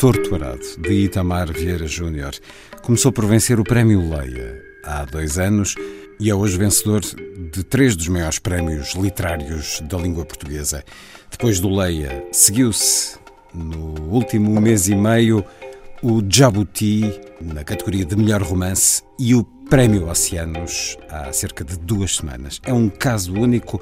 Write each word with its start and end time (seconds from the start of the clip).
Arado, 0.00 0.80
de 0.80 0.92
Itamar 0.92 1.52
Vieira 1.52 1.88
Júnior, 1.88 2.30
começou 2.84 3.10
por 3.10 3.26
vencer 3.26 3.58
o 3.58 3.64
Prémio 3.64 4.00
Leia 4.08 4.62
há 4.84 5.04
dois 5.04 5.40
anos 5.40 5.74
e 6.20 6.30
é 6.30 6.34
hoje 6.34 6.56
vencedor 6.56 7.00
de 7.00 7.64
três 7.64 7.96
dos 7.96 8.06
maiores 8.06 8.38
prémios 8.38 8.94
literários 8.94 9.80
da 9.80 9.98
língua 9.98 10.24
portuguesa. 10.24 10.84
Depois 11.28 11.58
do 11.58 11.68
Leia, 11.68 12.24
seguiu-se 12.30 13.18
no 13.52 14.00
último 14.08 14.60
mês 14.60 14.86
e 14.86 14.94
meio 14.94 15.44
o 16.00 16.22
Jabuti 16.30 17.02
na 17.40 17.64
categoria 17.64 18.04
de 18.04 18.14
melhor 18.14 18.42
romance 18.42 19.02
e 19.18 19.34
o 19.34 19.42
Prémio 19.68 20.08
Oceanos 20.08 20.96
há 21.10 21.32
cerca 21.32 21.64
de 21.64 21.76
duas 21.76 22.16
semanas. 22.16 22.60
É 22.64 22.72
um 22.72 22.88
caso 22.88 23.34
único 23.34 23.80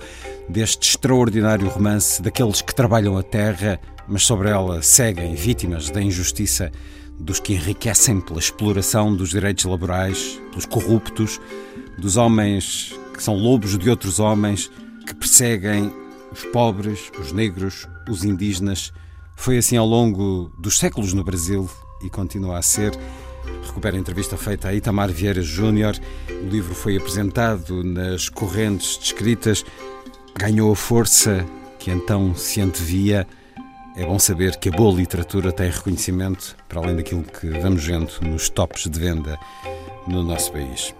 deste 0.48 0.88
extraordinário 0.88 1.68
romance 1.68 2.22
daqueles 2.22 2.62
que 2.62 2.74
trabalham 2.74 3.18
a 3.18 3.22
terra, 3.22 3.78
mas 4.08 4.24
sobre 4.24 4.48
ela 4.48 4.82
seguem 4.82 5.34
vítimas 5.34 5.90
da 5.90 6.00
injustiça 6.00 6.70
dos 7.18 7.40
que 7.40 7.54
enriquecem 7.54 8.20
pela 8.20 8.38
exploração 8.38 9.14
dos 9.14 9.30
direitos 9.30 9.64
laborais, 9.64 10.40
pelos 10.50 10.66
corruptos, 10.66 11.40
dos 11.98 12.16
homens 12.16 12.94
que 13.14 13.22
são 13.22 13.34
lobos 13.34 13.76
de 13.78 13.88
outros 13.88 14.20
homens, 14.20 14.70
que 15.06 15.14
perseguem 15.14 15.92
os 16.30 16.44
pobres, 16.44 17.10
os 17.18 17.32
negros, 17.32 17.88
os 18.08 18.24
indígenas. 18.24 18.92
Foi 19.34 19.56
assim 19.56 19.76
ao 19.76 19.86
longo 19.86 20.52
dos 20.58 20.78
séculos 20.78 21.12
no 21.12 21.24
Brasil 21.24 21.68
e 22.04 22.10
continua 22.10 22.58
a 22.58 22.62
ser. 22.62 22.92
Recupera 23.64 23.96
a 23.96 24.00
entrevista 24.00 24.36
feita 24.36 24.68
a 24.68 24.74
Itamar 24.74 25.10
Vieira 25.10 25.40
Júnior. 25.40 25.96
O 26.28 26.48
livro 26.48 26.74
foi 26.74 26.96
apresentado 26.96 27.82
nas 27.82 28.28
correntes 28.28 28.98
descritas, 28.98 29.64
ganhou 30.38 30.72
a 30.72 30.76
força 30.76 31.46
que 31.78 31.90
então 31.90 32.34
se 32.34 32.60
antevia. 32.60 33.26
É 33.96 34.04
bom 34.04 34.18
saber 34.18 34.56
que 34.56 34.68
a 34.68 34.72
boa 34.72 34.94
literatura 34.94 35.50
tem 35.50 35.70
reconhecimento, 35.70 36.54
para 36.68 36.80
além 36.80 36.96
daquilo 36.96 37.22
que 37.22 37.48
vamos 37.48 37.82
vendo 37.82 38.10
nos 38.20 38.50
tops 38.50 38.90
de 38.90 39.00
venda 39.00 39.38
no 40.06 40.22
nosso 40.22 40.52
país. 40.52 40.94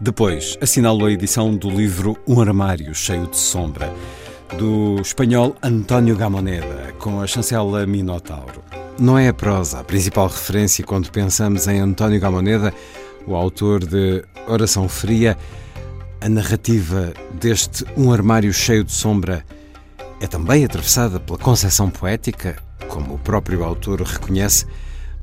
Depois, 0.00 0.58
assinalou 0.60 1.06
a 1.06 1.12
edição 1.12 1.54
do 1.54 1.70
livro 1.70 2.18
Um 2.26 2.40
Armário 2.40 2.92
Cheio 2.96 3.28
de 3.28 3.36
Sombra, 3.36 3.94
do 4.58 5.00
espanhol 5.00 5.54
António 5.62 6.16
Gamoneda, 6.16 6.94
com 6.98 7.20
a 7.20 7.28
chancela 7.28 7.86
Minotauro. 7.86 8.60
Não 8.98 9.16
é 9.16 9.28
a 9.28 9.32
prosa 9.32 9.78
a 9.78 9.84
principal 9.84 10.26
referência 10.26 10.84
quando 10.84 11.12
pensamos 11.12 11.68
em 11.68 11.78
António 11.78 12.18
Gamoneda, 12.18 12.74
o 13.24 13.36
autor 13.36 13.86
de 13.86 14.24
Oração 14.48 14.88
Fria. 14.88 15.38
A 16.20 16.28
narrativa 16.28 17.12
deste 17.34 17.84
Um 17.96 18.12
Armário 18.12 18.52
Cheio 18.52 18.82
de 18.82 18.90
Sombra 18.90 19.44
é 20.20 20.26
também 20.26 20.64
atravessada 20.64 21.20
pela 21.20 21.38
concepção 21.38 21.90
poética, 21.90 22.56
como 22.88 23.14
o 23.14 23.18
próprio 23.18 23.64
autor 23.64 24.02
reconhece, 24.02 24.66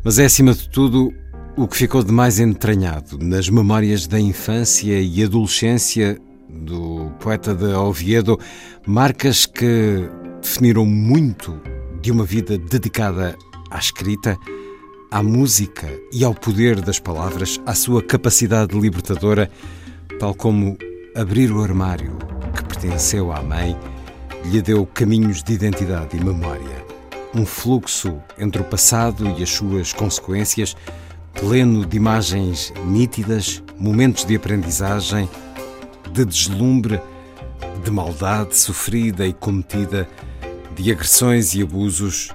mas 0.03 0.19
é 0.19 0.25
acima 0.25 0.53
de 0.53 0.69
tudo 0.69 1.13
o 1.57 1.67
que 1.67 1.77
ficou 1.77 2.03
de 2.03 2.11
mais 2.11 2.39
entranhado 2.39 3.17
nas 3.17 3.49
memórias 3.49 4.07
da 4.07 4.19
infância 4.19 4.99
e 5.01 5.23
adolescência 5.23 6.19
do 6.49 7.11
poeta 7.19 7.53
de 7.53 7.73
Oviedo, 7.73 8.39
marcas 8.85 9.45
que 9.45 10.09
definiram 10.41 10.85
muito 10.85 11.59
de 12.01 12.11
uma 12.11 12.23
vida 12.23 12.57
dedicada 12.57 13.35
à 13.71 13.79
escrita, 13.79 14.37
à 15.11 15.23
música 15.23 15.87
e 16.13 16.23
ao 16.23 16.33
poder 16.33 16.81
das 16.81 16.99
palavras, 16.99 17.59
à 17.65 17.73
sua 17.73 18.01
capacidade 18.01 18.77
libertadora, 18.77 19.49
tal 20.19 20.33
como 20.33 20.77
abrir 21.15 21.51
o 21.51 21.61
armário 21.61 22.17
que 22.55 22.63
pertenceu 22.63 23.31
à 23.31 23.41
mãe 23.41 23.77
lhe 24.49 24.61
deu 24.61 24.85
caminhos 24.85 25.41
de 25.41 25.53
identidade 25.53 26.15
e 26.15 26.23
memória. 26.23 26.85
Um 27.33 27.45
fluxo 27.45 28.21
entre 28.37 28.61
o 28.61 28.65
passado 28.65 29.35
e 29.37 29.43
as 29.43 29.49
suas 29.49 29.91
consequências, 29.91 30.75
pleno 31.33 31.85
de 31.85 31.97
imagens 31.97 32.71
nítidas, 32.85 33.61
momentos 33.77 34.23
de 34.23 34.35
aprendizagem, 34.35 35.29
de 36.11 36.23
deslumbre, 36.23 37.01
de 37.83 37.91
maldade 37.91 38.55
sofrida 38.55 39.25
e 39.25 39.33
cometida, 39.33 40.07
de 40.75 40.91
agressões 40.91 41.55
e 41.55 41.61
abusos, 41.61 42.29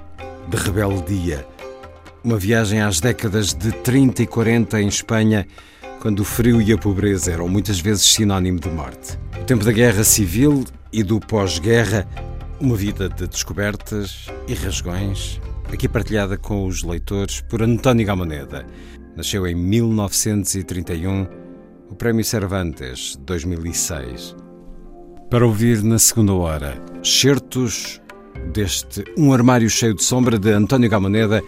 de 0.47 0.57
rebeldia. 0.57 1.47
Uma 2.23 2.37
viagem 2.37 2.81
às 2.81 2.99
décadas 2.99 3.53
de 3.53 3.71
30 3.71 4.23
e 4.23 4.27
40 4.27 4.81
em 4.81 4.87
Espanha, 4.87 5.47
quando 5.99 6.19
o 6.19 6.25
frio 6.25 6.61
e 6.61 6.71
a 6.73 6.77
pobreza 6.77 7.31
eram 7.31 7.47
muitas 7.47 7.79
vezes 7.79 8.03
sinónimo 8.03 8.59
de 8.59 8.69
morte. 8.69 9.17
O 9.39 9.43
tempo 9.45 9.63
da 9.63 9.71
guerra 9.71 10.03
civil 10.03 10.63
e 10.91 11.03
do 11.03 11.19
pós-guerra, 11.19 12.07
uma 12.59 12.75
vida 12.75 13.09
de 13.09 13.27
descobertas 13.27 14.27
e 14.47 14.53
rasgões, 14.53 15.39
aqui 15.71 15.87
partilhada 15.87 16.37
com 16.37 16.65
os 16.65 16.83
leitores 16.83 17.41
por 17.41 17.61
António 17.61 18.05
Gamoneda. 18.05 18.65
Nasceu 19.15 19.47
em 19.47 19.55
1931, 19.55 21.27
o 21.89 21.95
Prémio 21.95 22.23
Cervantes 22.23 23.17
2006. 23.25 24.35
Para 25.29 25.45
ouvir 25.45 25.81
na 25.83 25.97
segunda 25.97 26.33
hora, 26.33 26.81
certos 27.03 28.01
deste 28.53 29.03
Um 29.17 29.33
Armário 29.33 29.69
Cheio 29.69 29.93
de 29.93 30.03
Sombra 30.03 30.37
de 30.37 30.51
António 30.51 30.89
Gamoneda, 30.89 31.41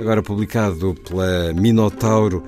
agora 0.00 0.22
publicado 0.22 0.94
pela 0.94 1.52
Minotauro 1.52 2.42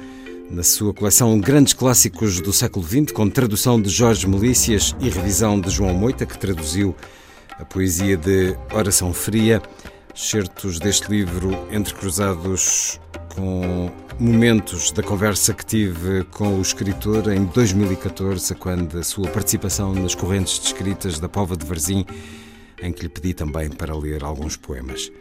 na 0.50 0.62
sua 0.62 0.94
coleção 0.94 1.38
Grandes 1.38 1.75
Clássicos 1.75 2.41
do 2.41 2.53
Século 2.53 2.84
XX, 2.84 3.12
com 3.12 3.28
tradução 3.28 3.80
de 3.80 3.89
Jorge 3.89 4.27
Melícias 4.27 4.97
e 5.00 5.09
revisão 5.09 5.60
de 5.60 5.71
João 5.71 5.92
Moita, 5.92 6.24
que 6.24 6.39
traduziu 6.39 6.97
a 7.59 7.65
poesia 7.65 8.16
de 8.16 8.56
Oração 8.72 9.12
Fria, 9.12 9.60
certos 10.15 10.78
deste 10.78 11.10
livro 11.10 11.53
entrecruzados 11.71 12.98
com 13.34 13.91
momentos 14.18 14.91
da 14.91 15.03
conversa 15.03 15.53
que 15.53 15.65
tive 15.65 16.24
com 16.24 16.59
o 16.59 16.62
escritor 16.62 17.30
em 17.33 17.45
2014, 17.45 18.54
quando 18.54 18.98
a 18.98 19.04
sua 19.04 19.28
participação 19.28 19.92
nas 19.92 20.15
correntes 20.15 20.59
descritas 20.59 21.18
da 21.21 21.28
Pova 21.28 21.56
de 21.56 21.65
Varzim, 21.65 22.04
em 22.83 22.92
que 22.92 23.03
lhe 23.03 23.09
pedi 23.09 23.34
também 23.34 23.68
para 23.68 23.95
ler 23.95 24.24
alguns 24.24 24.56
poemas. 24.56 25.12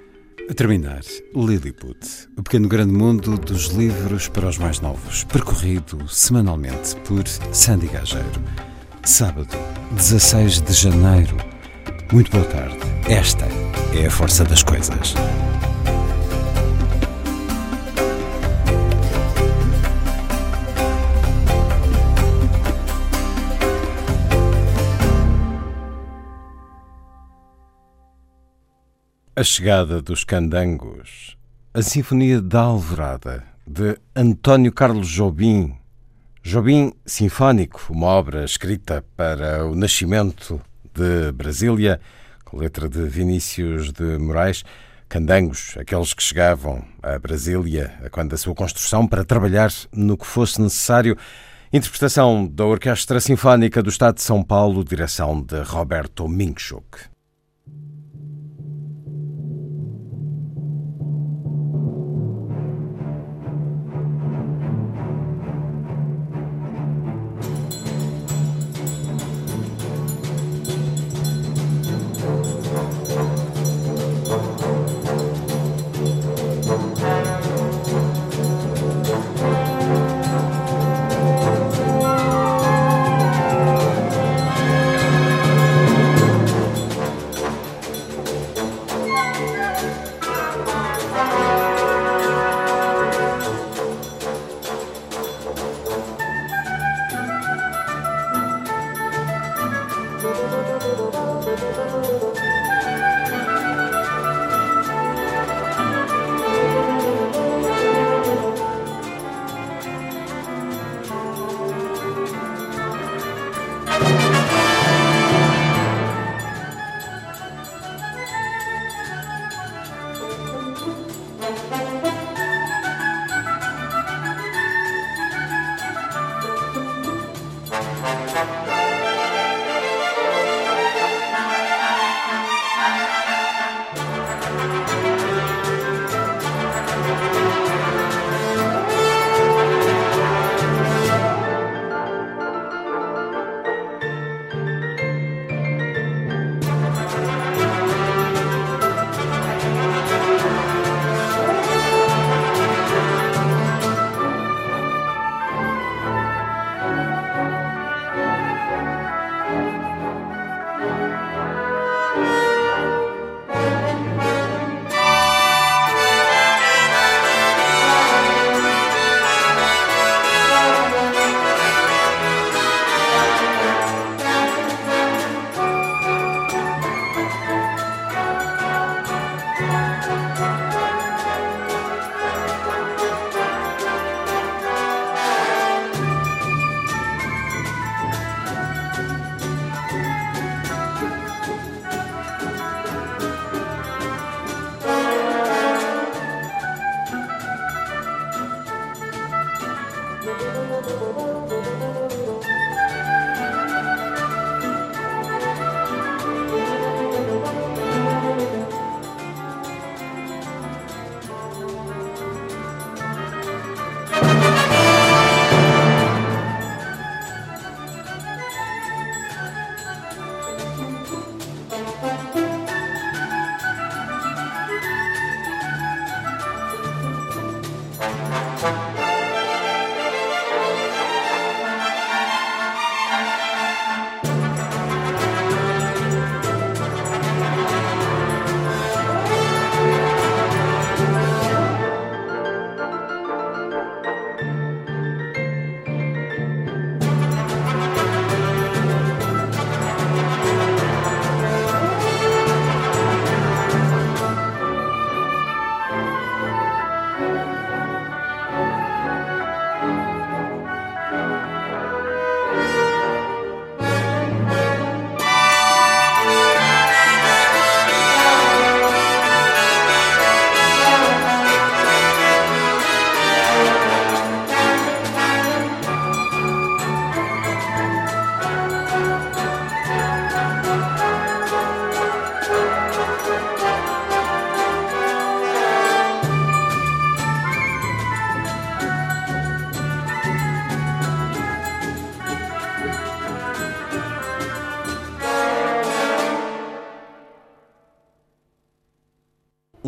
A 0.50 0.54
terminar, 0.54 1.02
Lilliput, 1.36 1.98
o 2.38 2.42
pequeno 2.42 2.70
grande 2.70 2.94
mundo 2.94 3.38
dos 3.38 3.66
livros 3.66 4.30
para 4.30 4.48
os 4.48 4.58
mais 4.58 4.80
novos, 4.80 5.26
percorrido 5.26 6.08
semanalmente 6.08 6.96
por 7.06 7.28
Sandy 7.28 7.88
Gageiro. 7.88 8.42
Sábado, 9.04 9.58
16 9.92 10.62
de 10.62 10.72
janeiro. 10.72 11.36
Muito 12.14 12.32
boa 12.32 12.46
tarde. 12.46 12.78
Esta 13.10 13.46
é 13.94 14.06
a 14.06 14.10
força 14.10 14.46
das 14.46 14.64
coisas. 14.64 15.16
A 29.40 29.44
Chegada 29.44 30.02
dos 30.02 30.24
Candangos, 30.24 31.38
a 31.72 31.84
Sinfonia 31.84 32.42
da 32.42 32.62
Alvorada, 32.62 33.44
de 33.68 33.96
António 34.16 34.74
Carlos 34.74 35.08
Jobim. 35.08 35.78
Jobim 36.42 36.92
Sinfónico, 37.06 37.86
uma 37.92 38.08
obra 38.08 38.44
escrita 38.44 39.06
para 39.16 39.64
o 39.64 39.76
nascimento 39.76 40.60
de 40.92 41.32
Brasília, 41.34 42.02
com 42.44 42.58
letra 42.58 42.90
de 42.90 43.04
Vinícius 43.04 43.92
de 43.92 44.18
Moraes. 44.18 44.64
Candangos, 45.08 45.76
aqueles 45.78 46.16
que 46.16 46.24
chegavam 46.24 46.84
a 47.04 47.20
Brasília 47.20 47.94
quando 48.10 48.34
a 48.34 48.38
sua 48.38 48.56
construção 48.56 49.08
para 49.08 49.24
trabalhar 49.24 49.72
no 49.94 50.18
que 50.18 50.26
fosse 50.26 50.60
necessário. 50.60 51.16
Interpretação 51.72 52.48
da 52.48 52.66
Orquestra 52.66 53.20
Sinfónica 53.20 53.84
do 53.84 53.92
Estado 53.92 54.16
de 54.16 54.24
São 54.24 54.42
Paulo, 54.42 54.84
direção 54.84 55.40
de 55.40 55.62
Roberto 55.62 56.28
Minchuk. 56.28 57.17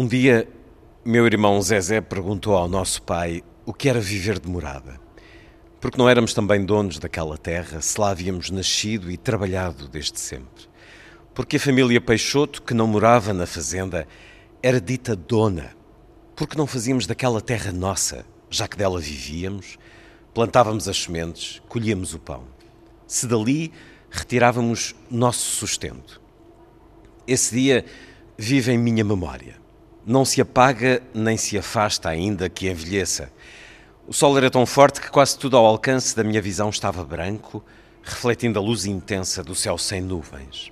Dia, 0.09 0.49
meu 1.05 1.27
irmão 1.27 1.61
Zezé 1.61 2.01
perguntou 2.01 2.55
ao 2.55 2.67
nosso 2.67 2.99
pai 3.03 3.43
o 3.63 3.71
que 3.71 3.87
era 3.87 4.01
viver 4.01 4.39
de 4.39 4.49
morada. 4.49 4.99
Porque 5.79 5.99
não 5.99 6.09
éramos 6.09 6.33
também 6.33 6.65
donos 6.65 6.97
daquela 6.97 7.37
terra, 7.37 7.79
se 7.79 8.01
lá 8.01 8.09
havíamos 8.09 8.49
nascido 8.49 9.11
e 9.11 9.17
trabalhado 9.17 9.87
desde 9.87 10.19
sempre. 10.19 10.67
Porque 11.31 11.57
a 11.57 11.59
família 11.59 12.01
Peixoto, 12.01 12.63
que 12.63 12.73
não 12.73 12.87
morava 12.87 13.35
na 13.35 13.45
fazenda, 13.45 14.07
era 14.63 14.81
dita 14.81 15.15
dona. 15.15 15.75
Porque 16.35 16.57
não 16.57 16.65
fazíamos 16.65 17.05
daquela 17.05 17.39
terra 17.39 17.71
nossa, 17.71 18.25
já 18.49 18.67
que 18.67 18.77
dela 18.77 18.99
vivíamos, 18.99 19.77
plantávamos 20.33 20.87
as 20.87 21.03
sementes, 21.03 21.61
colhíamos 21.69 22.15
o 22.15 22.19
pão. 22.19 22.45
Se 23.05 23.27
dali 23.27 23.71
retirávamos 24.09 24.95
nosso 25.07 25.51
sustento. 25.51 26.19
Esse 27.27 27.53
dia 27.53 27.85
vive 28.35 28.71
em 28.71 28.77
minha 28.79 29.05
memória. 29.05 29.58
Não 30.09 30.25
se 30.25 30.41
apaga 30.41 31.03
nem 31.13 31.37
se 31.37 31.55
afasta 31.55 32.09
ainda 32.09 32.49
que 32.49 32.67
envelheça. 32.67 33.31
O 34.07 34.11
sol 34.11 34.35
era 34.39 34.49
tão 34.49 34.65
forte 34.65 34.99
que 34.99 35.11
quase 35.11 35.37
tudo 35.37 35.55
ao 35.55 35.63
alcance 35.63 36.15
da 36.15 36.23
minha 36.23 36.41
visão 36.41 36.71
estava 36.71 37.03
branco, 37.03 37.63
refletindo 38.01 38.57
a 38.57 38.61
luz 38.61 38.85
intensa 38.87 39.43
do 39.43 39.53
céu 39.53 39.77
sem 39.77 40.01
nuvens. 40.01 40.71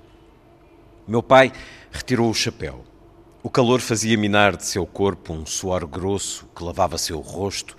Meu 1.07 1.21
pai 1.21 1.53
retirou 1.91 2.31
o 2.31 2.33
chapéu. 2.33 2.83
O 3.43 3.49
calor 3.51 3.79
fazia 3.79 4.17
minar 4.17 4.57
de 4.57 4.65
seu 4.65 4.87
corpo 4.87 5.33
um 5.33 5.45
suor 5.45 5.85
grosso 5.85 6.47
que 6.55 6.63
lavava 6.63 6.97
seu 6.97 7.19
rosto, 7.19 7.77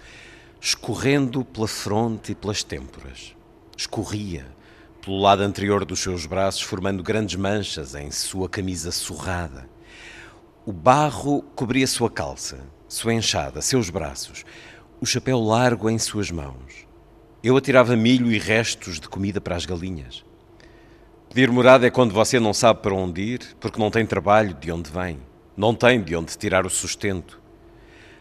escorrendo 0.61 1.45
pela 1.45 1.67
fronte 1.67 2.31
e 2.31 2.35
pelas 2.37 2.62
têmporas. 2.62 3.35
Escorria 3.77 4.47
pelo 5.05 5.19
lado 5.19 5.43
anterior 5.43 5.85
dos 5.85 5.99
seus 5.99 6.25
braços, 6.25 6.62
formando 6.62 7.03
grandes 7.03 7.35
manchas 7.35 7.97
em 7.97 8.12
sua 8.12 8.49
camisa 8.49 8.93
surrada. 8.93 9.69
O 10.68 10.72
barro 10.72 11.40
cobria 11.56 11.87
sua 11.87 12.10
calça, 12.10 12.60
sua 12.87 13.14
enxada, 13.14 13.62
seus 13.62 13.88
braços, 13.88 14.44
o 15.00 15.06
chapéu 15.06 15.40
largo 15.40 15.88
em 15.88 15.98
suas 15.98 16.30
mãos. 16.30 16.87
Eu 17.42 17.56
atirava 17.56 17.96
milho 17.96 18.30
e 18.30 18.38
restos 18.38 19.00
de 19.00 19.08
comida 19.08 19.40
para 19.40 19.56
as 19.56 19.64
galinhas. 19.64 20.22
Pedir 21.30 21.50
morada 21.50 21.87
é 21.87 21.90
quando 21.90 22.12
você 22.12 22.38
não 22.38 22.52
sabe 22.52 22.82
para 22.82 22.92
onde 22.92 23.22
ir, 23.22 23.56
porque 23.58 23.80
não 23.80 23.90
tem 23.90 24.04
trabalho 24.04 24.52
de 24.52 24.70
onde 24.70 24.90
vem, 24.90 25.18
não 25.56 25.75
tem 25.75 26.02
de 26.02 26.14
onde 26.14 26.37
tirar 26.37 26.66
o 26.66 26.70
sustento. 26.70 27.40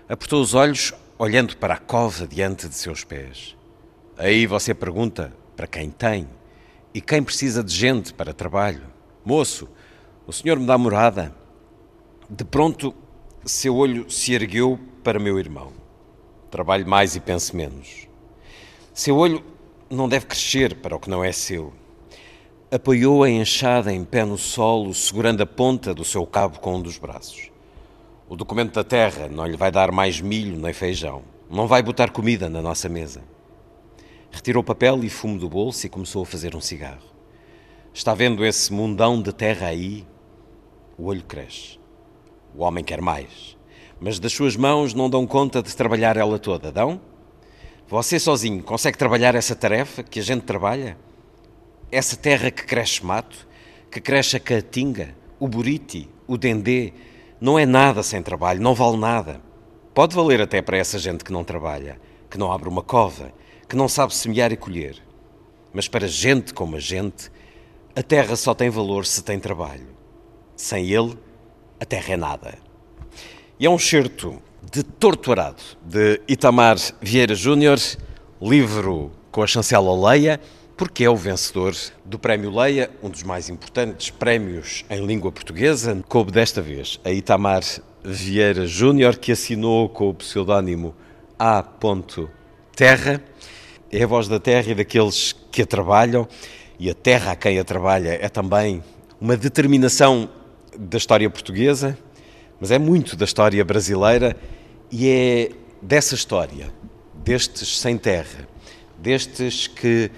Apertou 0.07 0.41
os 0.41 0.53
olhos, 0.53 0.93
olhando 1.19 1.57
para 1.57 1.73
a 1.73 1.77
cova 1.77 2.25
diante 2.25 2.69
de 2.69 2.75
seus 2.75 3.03
pés. 3.03 3.57
Aí 4.17 4.47
você 4.47 4.73
pergunta 4.73 5.33
para 5.53 5.67
quem 5.67 5.89
tem 5.89 6.29
e 6.93 7.01
quem 7.01 7.21
precisa 7.21 7.61
de 7.61 7.75
gente 7.75 8.13
para 8.13 8.33
trabalho. 8.33 8.83
Moço, 9.25 9.67
o 10.25 10.31
senhor 10.31 10.57
me 10.57 10.65
dá 10.65 10.77
morada? 10.77 11.35
De 12.29 12.43
pronto, 12.43 12.93
seu 13.46 13.77
olho 13.77 14.10
se 14.12 14.34
ergueu 14.34 14.77
para 15.01 15.17
meu 15.17 15.39
irmão. 15.39 15.72
Trabalhe 16.51 16.84
mais 16.84 17.15
e 17.15 17.22
pense 17.22 17.55
menos. 17.55 18.05
Seu 18.93 19.15
olho 19.15 19.41
não 19.89 20.10
deve 20.10 20.25
crescer 20.25 20.75
para 20.75 20.93
o 20.93 21.00
que 21.00 21.10
não 21.10 21.24
é 21.24 21.31
seu. 21.31 21.72
Apoiou 22.69 23.24
a 23.24 23.29
enxada 23.29 23.93
em 23.93 24.03
pé 24.03 24.25
no 24.25 24.38
solo, 24.38 24.93
segurando 24.93 25.41
a 25.41 25.46
ponta 25.46 25.93
do 25.93 26.03
seu 26.03 26.27
cabo 26.27 26.60
com 26.60 26.75
um 26.75 26.81
dos 26.81 26.98
braços. 26.98 27.50
O 28.27 28.36
documento 28.36 28.74
da 28.74 28.84
terra 28.84 29.29
não 29.29 29.46
lhe 29.46 29.55
vai 29.55 29.72
dar 29.72 29.89
mais 29.89 30.19
milho 30.19 30.60
nem 30.60 30.74
feijão. 30.74 31.24
Não 31.50 31.65
vai 31.65 31.81
botar 31.81 32.12
comida 32.12 32.50
na 32.50 32.62
nossa 32.62 32.89
mesa. 32.89 33.24
Retirou 34.29 34.62
papel 34.62 35.01
e 35.01 35.10
fumo 35.10 35.39
do 35.39 35.48
bolso 35.48 35.86
e 35.86 35.89
começou 35.89 36.24
a 36.24 36.25
fazer 36.25 36.57
um 36.57 36.62
cigarro. 36.62 37.07
Está 37.93 38.13
vendo 38.13 38.46
esse 38.46 38.74
mundão 38.74 39.22
de 39.22 39.31
terra 39.31 39.67
aí? 39.67 40.05
O 40.98 41.05
olho 41.05 41.24
cresce. 41.24 41.79
O 42.57 42.63
homem 42.63 42.83
quer 42.83 42.99
mais. 42.99 43.55
Mas 43.99 44.17
das 44.17 44.33
suas 44.33 44.55
mãos 44.55 44.91
não 44.95 45.07
dão 45.07 45.27
conta 45.27 45.61
de 45.61 45.75
trabalhar 45.75 46.17
ela 46.17 46.39
toda, 46.39 46.71
dão? 46.71 46.99
Você 47.87 48.19
sozinho 48.19 48.63
consegue 48.63 48.97
trabalhar 48.97 49.35
essa 49.35 49.55
tarefa 49.55 50.01
que 50.01 50.19
a 50.19 50.23
gente 50.23 50.41
trabalha? 50.41 50.97
Essa 51.91 52.17
terra 52.17 52.49
que 52.49 52.65
cresce 52.65 53.05
mato, 53.05 53.47
que 53.91 54.01
cresce 54.01 54.37
a 54.37 54.39
caatinga, 54.39 55.15
o 55.39 55.47
buriti, 55.47 56.09
o 56.25 56.35
dendê, 56.35 56.93
não 57.39 57.59
é 57.59 57.65
nada 57.65 58.01
sem 58.01 58.23
trabalho, 58.23 58.59
não 58.59 58.73
vale 58.73 58.97
nada. 58.97 59.39
Pode 59.93 60.15
valer 60.15 60.41
até 60.41 60.59
para 60.59 60.77
essa 60.77 60.97
gente 60.97 61.23
que 61.23 61.31
não 61.31 61.43
trabalha, 61.43 61.99
que 62.27 62.39
não 62.39 62.51
abre 62.51 62.67
uma 62.67 62.81
cova, 62.81 63.31
que 63.69 63.75
não 63.75 63.87
sabe 63.87 64.15
semear 64.15 64.51
e 64.51 64.57
colher. 64.57 64.97
Mas 65.71 65.87
para 65.87 66.07
gente 66.07 66.55
como 66.55 66.75
a 66.75 66.79
gente, 66.79 67.31
a 67.95 68.01
terra 68.01 68.35
só 68.35 68.55
tem 68.55 68.71
valor 68.71 69.05
se 69.05 69.23
tem 69.23 69.39
trabalho. 69.39 69.95
Sem 70.55 70.89
ele, 70.89 71.15
a 71.79 71.86
terra 71.86 72.13
é 72.13 72.17
nada. 72.17 72.57
E 73.60 73.65
é 73.65 73.69
um 73.69 73.79
certo 73.79 74.41
de 74.72 74.84
Torto 74.84 75.31
Arado, 75.31 75.62
de 75.84 76.22
Itamar 76.27 76.77
Vieira 77.01 77.36
Júnior, 77.36 77.79
livro 78.41 79.12
com 79.31 79.41
a 79.41 79.48
chancela 79.48 80.10
Leia, 80.10 80.39
porque 80.75 81.03
é 81.03 81.10
o 81.10 81.15
vencedor 81.15 81.75
do 82.05 82.19
Prémio 82.19 82.55
Leia, 82.55 82.91
um 83.01 83.10
dos 83.10 83.24
mais 83.24 83.50
importantes 83.50 84.10
prémios 84.10 84.86
em 84.89 85.03
língua 85.05 85.31
portuguesa. 85.31 86.03
Coube 86.07 86.31
desta 86.31 86.62
vez 86.62 87.00
a 87.03 87.12
Itamar 87.12 87.63
Vieira 88.03 88.67
Júnior, 88.67 89.17
que 89.17 89.31
assinou 89.31 89.89
com 89.89 90.10
o 90.10 90.13
pseudónimo 90.13 90.96
A. 91.38 91.63
Terra. 92.75 93.24
É 93.91 94.03
a 94.03 94.07
voz 94.07 94.27
da 94.27 94.39
terra 94.39 94.72
e 94.72 94.75
daqueles 94.75 95.34
que 95.51 95.63
a 95.63 95.65
trabalham, 95.65 96.27
e 96.77 96.89
a 96.89 96.93
terra 96.93 97.31
a 97.31 97.36
quem 97.36 97.57
a 97.57 97.63
trabalha 97.63 98.17
é 98.22 98.29
também 98.29 98.84
uma 99.19 99.36
determinação 99.36 100.29
da 100.77 100.98
história 100.98 101.29
portuguesa, 101.29 101.98
mas 102.60 102.72
é 102.72 102.77
muito 102.77 103.15
da 103.15 103.25
história 103.25 103.63
brasileira 103.65 104.38
e 104.91 105.10
é 105.10 105.51
dessa 105.81 106.15
história, 106.15 106.72
destes 107.15 107.79
sem 107.79 107.98
terra, 107.98 108.48
destes 108.98 109.67
que 109.67 110.12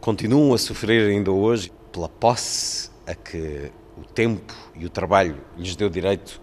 continuam 0.00 0.54
a 0.54 0.58
sofrer 0.58 1.10
ainda 1.10 1.30
hoje 1.30 1.70
pela 1.92 2.08
posse 2.08 2.90
a 3.06 3.14
que 3.14 3.70
o 3.96 4.04
tempo 4.04 4.54
e 4.74 4.84
o 4.84 4.90
trabalho 4.90 5.36
lhes 5.56 5.76
deu 5.76 5.88
direito, 5.88 6.40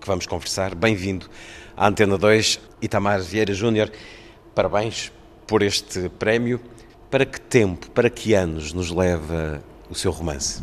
que 0.00 0.06
vamos 0.06 0.26
conversar. 0.26 0.74
Bem-vindo 0.74 1.28
à 1.76 1.88
Antena 1.88 2.16
2, 2.16 2.60
Itamar 2.80 3.20
Vieira 3.20 3.52
Júnior. 3.52 3.90
Parabéns 4.54 5.12
por 5.46 5.62
este 5.62 6.08
prémio. 6.08 6.60
Para 7.10 7.24
que 7.24 7.40
tempo, 7.40 7.90
para 7.90 8.10
que 8.10 8.34
anos 8.34 8.72
nos 8.72 8.90
leva 8.90 9.62
o 9.90 9.94
seu 9.94 10.10
romance? 10.12 10.62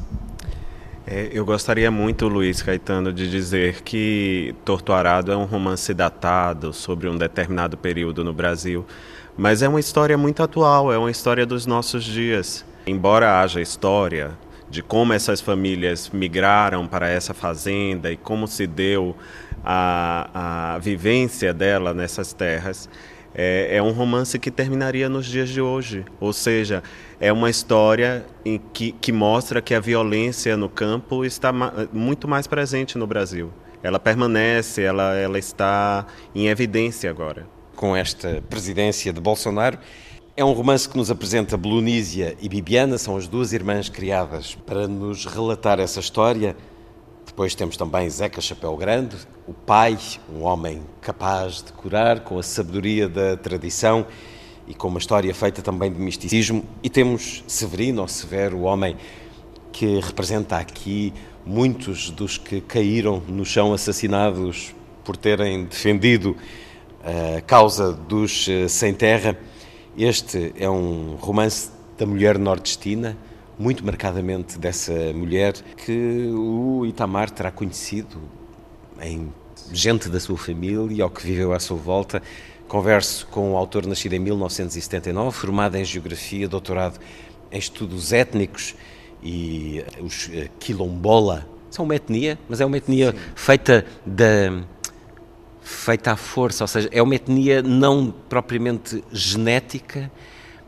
É, 1.08 1.30
eu 1.32 1.46
gostaria 1.46 1.92
muito, 1.92 2.28
Luiz 2.28 2.64
Caetano, 2.64 3.14
de 3.14 3.30
dizer 3.30 3.84
que 3.84 4.56
Torto 4.66 4.92
Arado 4.92 5.32
é 5.32 5.38
um 5.38 5.46
romance 5.46 5.94
datado 5.94 6.74
sobre 6.74 7.08
um 7.08 7.16
determinado 7.16 7.78
período 7.78 8.24
no 8.24 8.34
Brasil, 8.34 8.84
mas 9.38 9.62
é 9.62 9.68
uma 9.68 9.80
história 9.80 10.18
muito 10.18 10.42
atual, 10.42 10.92
é 10.92 10.98
uma 10.98 11.12
história 11.12 11.46
dos 11.46 11.68
nossos 11.68 12.04
dias. 12.04 12.66
Embora 12.88 13.40
haja 13.40 13.62
história 13.62 14.32
de 14.68 14.82
como 14.82 15.14
essas 15.14 15.40
famílias 15.40 16.10
migraram 16.10 16.88
para 16.88 17.08
essa 17.08 17.36
fazenda 17.36 18.12
e 18.12 18.18
como 18.18 18.48
se 18.48 18.66
deu 18.66 19.16
a, 19.64 20.74
a 20.74 20.80
vivência 20.80 21.54
dela 21.54 21.94
nessas 21.94 22.34
terras, 22.34 22.90
é, 23.36 23.77
é, 23.77 23.84
um 23.84 23.92
romance 23.92 24.39
que 24.39 24.50
terminaria 24.50 25.10
nos 25.10 25.25
dias 25.25 25.50
de 25.50 25.62
hoje. 25.62 26.06
Ou 26.20 26.32
seja, 26.32 26.82
é 27.20 27.32
uma 27.32 27.50
história 27.50 28.25
em 28.44 28.60
que, 28.74 28.94
que 28.94 29.12
mostra 29.12 29.62
que 29.62 29.75
a 29.75 29.80
violência 29.80 30.56
no 30.56 30.70
campo 30.70 31.25
está 31.25 31.51
ma 31.51 31.88
muito 31.92 32.27
mais 32.27 32.48
presente 32.48 32.98
no 32.98 33.06
Brasil. 33.06 33.51
Ela 33.84 34.00
permanece, 34.00 34.82
ela, 34.82 35.13
ela 35.15 35.38
está 35.38 36.08
em 36.34 36.48
evidência 36.48 37.10
agora 37.10 37.46
com 37.75 37.96
esta 37.96 38.42
presidência 38.50 39.12
de 39.12 39.20
Bolsonaro. 39.20 39.77
É 40.38 40.44
um 40.44 40.51
romance 40.51 40.88
que 40.89 40.98
nos 40.98 41.12
apresenta 41.12 41.56
Belonísia 41.56 42.36
e 42.42 42.50
Bibiana, 42.50 42.98
são 42.98 43.15
as 43.15 43.27
duas 43.27 43.54
irmãs 43.54 43.89
criadas 43.89 44.56
para 44.65 44.88
nos 44.88 45.25
relatar 45.25 45.80
essa 45.80 46.00
história. 46.00 46.56
Depois 47.36 47.54
temos 47.54 47.75
também 47.75 48.10
Zeca 48.10 48.39
Chapéu 48.39 48.77
Grande, 48.77 49.18
o 49.46 49.54
pai, 49.54 50.00
um 50.34 50.44
homem 50.44 50.82
capaz 51.01 51.62
de 51.62 51.74
curar 51.74 52.22
com 52.22 52.39
a 52.39 52.42
sabedoria 52.42 53.10
da 53.10 53.36
tradição 53.36 54.08
e 54.65 54.74
com 54.74 54.88
uma 54.88 55.00
história 55.00 55.36
feita 55.36 55.62
também 55.62 55.92
de 55.92 56.00
misticismo. 56.00 56.63
E 56.82 56.89
temos 56.89 57.44
Severino, 57.46 58.04
ou 58.04 58.08
Severo, 58.08 58.60
o 58.60 58.62
homem 58.62 58.96
que 59.74 60.00
representa 60.00 60.56
aqui 60.56 61.13
muitos 61.46 62.10
dos 62.10 62.38
que 62.38 62.62
caíram 62.62 63.22
no 63.27 63.44
chão 63.44 63.74
assassinados 63.74 64.74
por 65.04 65.18
terem 65.18 65.65
defendido 65.65 66.38
a 67.38 67.42
causa 67.42 67.92
dos 67.92 68.48
eh, 68.48 68.70
sem 68.70 68.94
terra. 68.94 69.38
Este 69.98 70.54
é 70.58 70.70
um 70.70 71.18
romance 71.20 71.70
da 71.98 72.06
mulher 72.06 72.39
nordestina, 72.39 73.18
muito 73.58 73.86
marcadamente 73.86 74.60
dessa 74.60 74.94
mulher 75.14 75.54
que 75.54 76.30
o 76.34 76.86
Itamar 76.86 77.30
terá 77.30 77.52
conhecido 77.52 78.20
em 79.02 79.32
gente 79.72 80.10
da 80.10 80.20
sua 80.20 80.38
família 80.38 81.04
ou 81.04 81.10
que 81.10 81.26
viveu 81.26 81.54
à 81.54 81.60
sua 81.60 81.78
volta. 81.78 82.22
Converso 82.68 83.28
com 83.28 83.54
o 83.54 83.58
autor 83.58 83.86
nascido 83.86 84.14
em 84.14 84.20
1979, 84.20 85.32
formado 85.36 85.76
em 85.76 85.86
Geografia, 85.86 86.48
doutorado 86.48 87.00
em 87.52 87.58
Estudos 87.58 88.12
Étnicos 88.12 88.76
e 89.24 89.80
eh, 89.80 90.02
os 90.02 90.30
eh, 90.34 90.50
quilombola 90.60 91.48
são 91.70 91.86
uma 91.86 91.96
etnia, 91.96 92.40
mas 92.48 92.62
é 92.62 92.66
uma 92.66 92.78
etnia 92.78 93.12
Sim. 93.12 93.18
feita 93.36 93.86
da 94.06 94.64
feita 95.62 96.12
à 96.12 96.16
força, 96.16 96.64
ou 96.64 96.68
seja, 96.68 96.88
é 96.92 97.02
uma 97.02 97.16
etnia 97.16 97.62
não 97.62 98.14
propriamente 98.30 99.04
genética, 99.12 100.12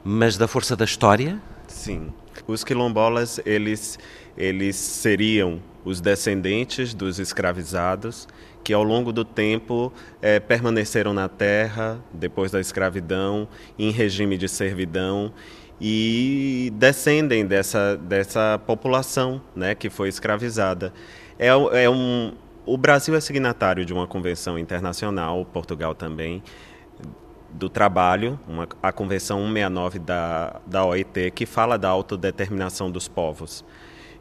mas 0.03 0.37
da 0.37 0.47
força 0.47 0.75
da 0.75 0.85
história? 0.85 1.39
Sim. 1.67 2.11
Os 2.47 2.63
quilombolas, 2.63 3.39
eles, 3.45 3.99
eles 4.37 4.75
seriam 4.75 5.61
os 5.83 5.99
descendentes 6.01 6.93
dos 6.93 7.19
escravizados 7.19 8.27
que 8.63 8.73
ao 8.73 8.83
longo 8.83 9.13
do 9.13 9.23
tempo 9.23 9.93
é, 10.21 10.39
permaneceram 10.41 11.13
na 11.13 11.29
terra 11.29 12.03
depois 12.11 12.51
da 12.51 12.59
escravidão, 12.59 13.47
em 13.79 13.91
regime 13.91 14.37
de 14.37 14.49
servidão 14.49 15.31
e 15.79 16.71
descendem 16.75 17.45
dessa, 17.45 17.95
dessa 17.95 18.59
população 18.65 19.41
né, 19.55 19.73
que 19.73 19.89
foi 19.89 20.09
escravizada. 20.09 20.91
É, 21.39 21.47
é 21.47 21.89
um, 21.89 22.33
o 22.65 22.77
Brasil 22.77 23.15
é 23.15 23.21
signatário 23.21 23.85
de 23.85 23.93
uma 23.93 24.05
convenção 24.05 24.59
internacional, 24.59 25.45
Portugal 25.45 25.95
também, 25.95 26.43
do 27.57 27.69
trabalho, 27.69 28.39
uma, 28.47 28.67
a 28.81 28.91
Convenção 28.91 29.39
169 29.39 29.99
da, 29.99 30.61
da 30.65 30.85
OIT, 30.85 31.31
que 31.31 31.45
fala 31.45 31.77
da 31.77 31.89
autodeterminação 31.89 32.89
dos 32.91 33.07
povos. 33.07 33.65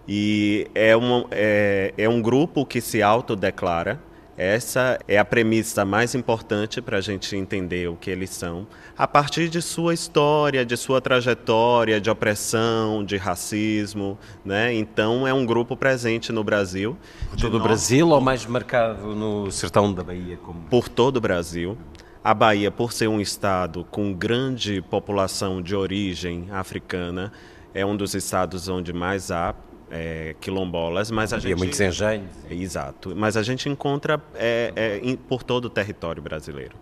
E 0.08 0.68
é, 0.74 0.96
uma, 0.96 1.26
é, 1.30 1.92
é 1.98 2.08
um 2.08 2.22
grupo 2.22 2.64
que 2.64 2.80
se 2.80 3.02
autodeclara 3.02 4.00
essa 4.36 4.98
é 5.08 5.16
a 5.16 5.24
premissa 5.24 5.82
mais 5.82 6.14
importante 6.14 6.82
para 6.82 6.98
a 6.98 7.00
gente 7.00 7.34
entender 7.34 7.88
o 7.88 7.96
que 7.96 8.10
eles 8.10 8.28
são, 8.28 8.66
a 8.96 9.06
partir 9.08 9.48
de 9.48 9.62
sua 9.62 9.94
história, 9.94 10.64
de 10.64 10.76
sua 10.76 11.00
trajetória 11.00 11.98
de 11.98 12.10
opressão, 12.10 13.02
de 13.02 13.16
racismo. 13.16 14.18
Né? 14.44 14.74
Então, 14.74 15.26
é 15.26 15.32
um 15.32 15.46
grupo 15.46 15.74
presente 15.74 16.32
no 16.32 16.44
Brasil. 16.44 16.98
Por 17.30 17.40
todo 17.40 17.56
o 17.56 17.60
Brasil 17.60 18.10
ou 18.10 18.20
mais 18.20 18.44
marcado 18.44 19.14
no 19.14 19.50
sertão 19.50 19.90
da 19.90 20.04
Bahia? 20.04 20.36
Como... 20.36 20.60
Por 20.68 20.86
todo 20.86 21.16
o 21.16 21.20
Brasil. 21.20 21.78
A 22.26 22.34
Bahia, 22.34 22.72
por 22.72 22.92
ser 22.92 23.06
um 23.06 23.20
estado 23.20 23.86
com 23.88 24.12
grande 24.12 24.82
população 24.82 25.62
de 25.62 25.76
origem 25.76 26.48
africana, 26.50 27.32
é 27.72 27.86
um 27.86 27.96
dos 27.96 28.16
estados 28.16 28.68
onde 28.68 28.92
mais 28.92 29.30
há 29.30 29.54
é, 29.88 30.34
quilombolas, 30.40 31.08
mas 31.12 31.32
a 31.32 31.36
Havia 31.36 31.50
gente 31.50 31.58
muitos 31.58 31.80
engenhos. 31.80 32.32
exato, 32.50 33.14
mas 33.14 33.36
a 33.36 33.44
gente 33.44 33.68
encontra 33.68 34.20
é, 34.34 34.72
é, 34.74 35.16
por 35.28 35.44
todo 35.44 35.66
o 35.66 35.70
território 35.70 36.20
brasileiro, 36.20 36.74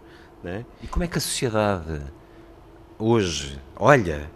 né? 0.43 0.65
E 0.83 0.87
como 0.87 1.05
é 1.05 1.09
que 1.09 1.19
a 1.19 1.21
sociedade 1.21 2.01
hoje 2.99 3.61
olha, 3.77 4.31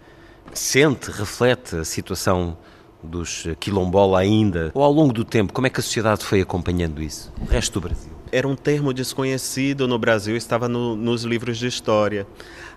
sente, 0.53 1.11
reflete 1.11 1.77
a 1.77 1.85
situação 1.87 2.55
dos 3.03 3.47
quilombola 3.59 4.19
ainda, 4.19 4.73
ou 4.75 4.83
ao 4.83 4.93
longo 4.93 5.15
do 5.15 5.25
tempo, 5.25 5.55
como 5.55 5.67
é 5.67 5.71
que 5.71 5.81
a 5.81 5.83
sociedade 5.83 6.23
foi 6.23 6.43
acompanhando 6.43 7.01
isso? 7.01 7.33
O 7.41 7.47
resto 7.47 7.81
do 7.81 7.89
Brasil? 7.89 8.18
Era 8.31 8.47
um 8.47 8.55
termo 8.55 8.93
desconhecido 8.93 9.89
no 9.89 9.99
Brasil, 9.99 10.37
estava 10.37 10.69
no, 10.69 10.95
nos 10.95 11.25
livros 11.25 11.59
de 11.59 11.67
história. 11.67 12.27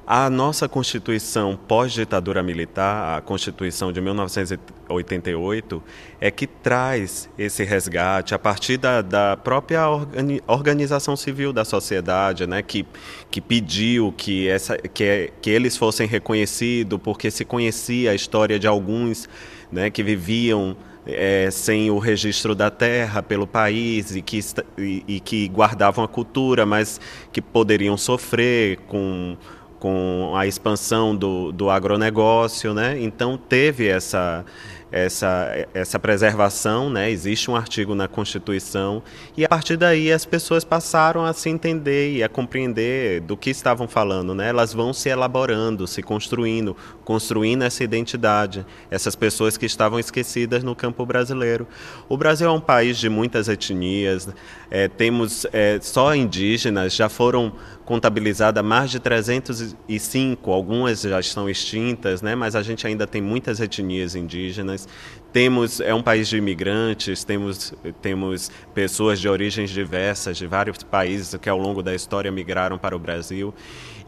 A 0.05 0.29
nossa 0.29 0.67
Constituição 0.67 1.57
pós-ditadura 1.67 2.41
militar, 2.41 3.17
a 3.17 3.21
Constituição 3.21 3.93
de 3.93 4.01
1988, 4.01 5.83
é 6.19 6.31
que 6.31 6.47
traz 6.47 7.29
esse 7.37 7.63
resgate 7.63 8.33
a 8.33 8.39
partir 8.39 8.77
da, 8.77 9.01
da 9.01 9.37
própria 9.37 9.87
organi 9.87 10.41
organização 10.47 11.15
civil 11.15 11.53
da 11.53 11.63
sociedade, 11.63 12.47
né, 12.47 12.61
que, 12.61 12.85
que 13.29 13.39
pediu 13.39 14.11
que, 14.17 14.49
essa, 14.49 14.77
que, 14.77 15.31
que 15.41 15.49
eles 15.49 15.77
fossem 15.77 16.07
reconhecidos, 16.07 16.99
porque 17.01 17.29
se 17.29 17.45
conhecia 17.45 18.11
a 18.11 18.15
história 18.15 18.57
de 18.57 18.67
alguns 18.67 19.29
né, 19.71 19.89
que 19.89 20.01
viviam 20.03 20.75
é, 21.05 21.49
sem 21.51 21.89
o 21.89 21.97
registro 21.97 22.53
da 22.53 22.69
terra 22.69 23.23
pelo 23.23 23.47
país 23.47 24.15
e 24.15 24.21
que, 24.21 24.39
e, 24.77 25.03
e 25.07 25.19
que 25.19 25.47
guardavam 25.47 26.03
a 26.03 26.07
cultura, 26.07 26.65
mas 26.65 26.99
que 27.31 27.41
poderiam 27.41 27.97
sofrer 27.97 28.77
com 28.87 29.37
com 29.81 30.33
a 30.35 30.45
expansão 30.45 31.15
do, 31.15 31.51
do 31.51 31.67
agronegócio, 31.67 32.71
né? 32.71 33.01
Então 33.01 33.35
teve 33.35 33.87
essa 33.87 34.45
essa, 34.91 35.67
essa 35.73 35.97
preservação, 35.97 36.89
né? 36.89 37.09
existe 37.09 37.49
um 37.49 37.55
artigo 37.55 37.95
na 37.95 38.07
Constituição, 38.07 39.01
e 39.37 39.45
a 39.45 39.49
partir 39.49 39.77
daí 39.77 40.11
as 40.11 40.25
pessoas 40.25 40.63
passaram 40.63 41.25
a 41.25 41.33
se 41.33 41.49
entender 41.49 42.13
e 42.13 42.23
a 42.23 42.27
compreender 42.27 43.21
do 43.21 43.37
que 43.37 43.49
estavam 43.49 43.87
falando. 43.87 44.35
Né? 44.35 44.49
Elas 44.49 44.73
vão 44.73 44.91
se 44.91 45.09
elaborando, 45.09 45.87
se 45.87 46.03
construindo, 46.03 46.75
construindo 47.05 47.63
essa 47.63 47.83
identidade, 47.83 48.65
essas 48.89 49.15
pessoas 49.15 49.57
que 49.57 49.65
estavam 49.65 49.99
esquecidas 49.99 50.63
no 50.63 50.75
campo 50.75 51.05
brasileiro. 51.05 51.67
O 52.09 52.17
Brasil 52.17 52.47
é 52.47 52.51
um 52.51 52.59
país 52.59 52.97
de 52.97 53.09
muitas 53.09 53.47
etnias, 53.47 54.27
é, 54.69 54.87
temos 54.87 55.45
é, 55.53 55.79
só 55.81 56.13
indígenas, 56.13 56.93
já 56.93 57.07
foram 57.07 57.53
contabilizadas 57.85 58.63
mais 58.63 58.91
de 58.91 58.99
305, 58.99 60.51
algumas 60.51 61.01
já 61.01 61.19
estão 61.19 61.49
extintas, 61.49 62.21
né? 62.21 62.35
mas 62.35 62.55
a 62.55 62.61
gente 62.61 62.85
ainda 62.85 63.07
tem 63.07 63.21
muitas 63.21 63.59
etnias 63.59 64.15
indígenas. 64.15 64.87
Temos 65.33 65.79
é 65.79 65.93
um 65.93 66.03
país 66.03 66.27
de 66.27 66.37
imigrantes, 66.37 67.23
temos 67.23 67.73
temos 68.01 68.51
pessoas 68.73 69.19
de 69.19 69.29
origens 69.29 69.69
diversas 69.69 70.37
de 70.37 70.45
vários 70.45 70.83
países 70.83 71.33
que 71.41 71.49
ao 71.49 71.57
longo 71.57 71.81
da 71.81 71.95
história 71.95 72.31
migraram 72.31 72.77
para 72.77 72.95
o 72.95 72.99
Brasil. 72.99 73.53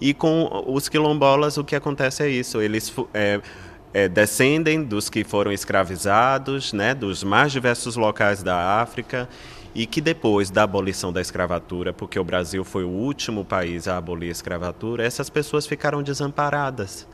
E 0.02 0.14
com 0.14 0.66
os 0.68 0.90
quilombolas 0.90 1.58
o 1.58 1.64
que 1.64 1.76
acontece 1.76 2.24
é 2.24 2.30
isso, 2.30 2.62
eles 2.62 2.94
é, 3.14 3.40
é, 3.94 4.10
descendem 4.10 4.84
dos 4.84 5.10
que 5.10 5.24
foram 5.24 5.52
escravizados, 5.52 6.74
né, 6.74 6.94
dos 6.94 7.24
mais 7.24 7.52
diversos 7.52 7.96
locais 7.96 8.44
da 8.44 8.82
África 8.82 9.30
e 9.74 9.86
que 9.86 10.00
depois 10.00 10.50
da 10.50 10.64
abolição 10.64 11.12
da 11.12 11.22
escravatura, 11.22 11.92
porque 11.92 12.20
o 12.20 12.24
Brasil 12.24 12.64
foi 12.64 12.84
o 12.84 12.90
último 12.90 13.44
país 13.44 13.88
a 13.88 13.98
abolir 13.98 14.30
a 14.30 14.32
escravatura, 14.32 15.04
essas 15.04 15.30
pessoas 15.30 15.66
ficaram 15.66 16.04
desamparadas 16.04 17.08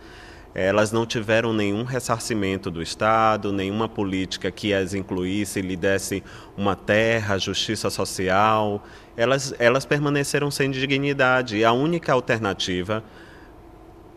elas 0.54 0.92
não 0.92 1.06
tiveram 1.06 1.54
nenhum 1.54 1.84
ressarcimento 1.84 2.72
do 2.72 2.82
Estado, 2.82 3.54
nenhuma 3.54 3.88
política 3.88 4.50
que 4.50 4.74
as 4.74 4.94
incluísse, 4.94 5.62
lhe 5.62 5.76
desse 5.76 6.24
uma 6.58 6.76
terra, 6.76 7.38
justiça 7.38 7.90
social. 7.90 8.84
Elas, 9.16 9.54
elas 9.60 9.86
permaneceram 9.86 10.50
sem 10.50 10.72
dignidade. 10.72 11.58
E 11.58 11.66
a 11.66 11.72
única 11.72 12.14
alternativa 12.14 13.04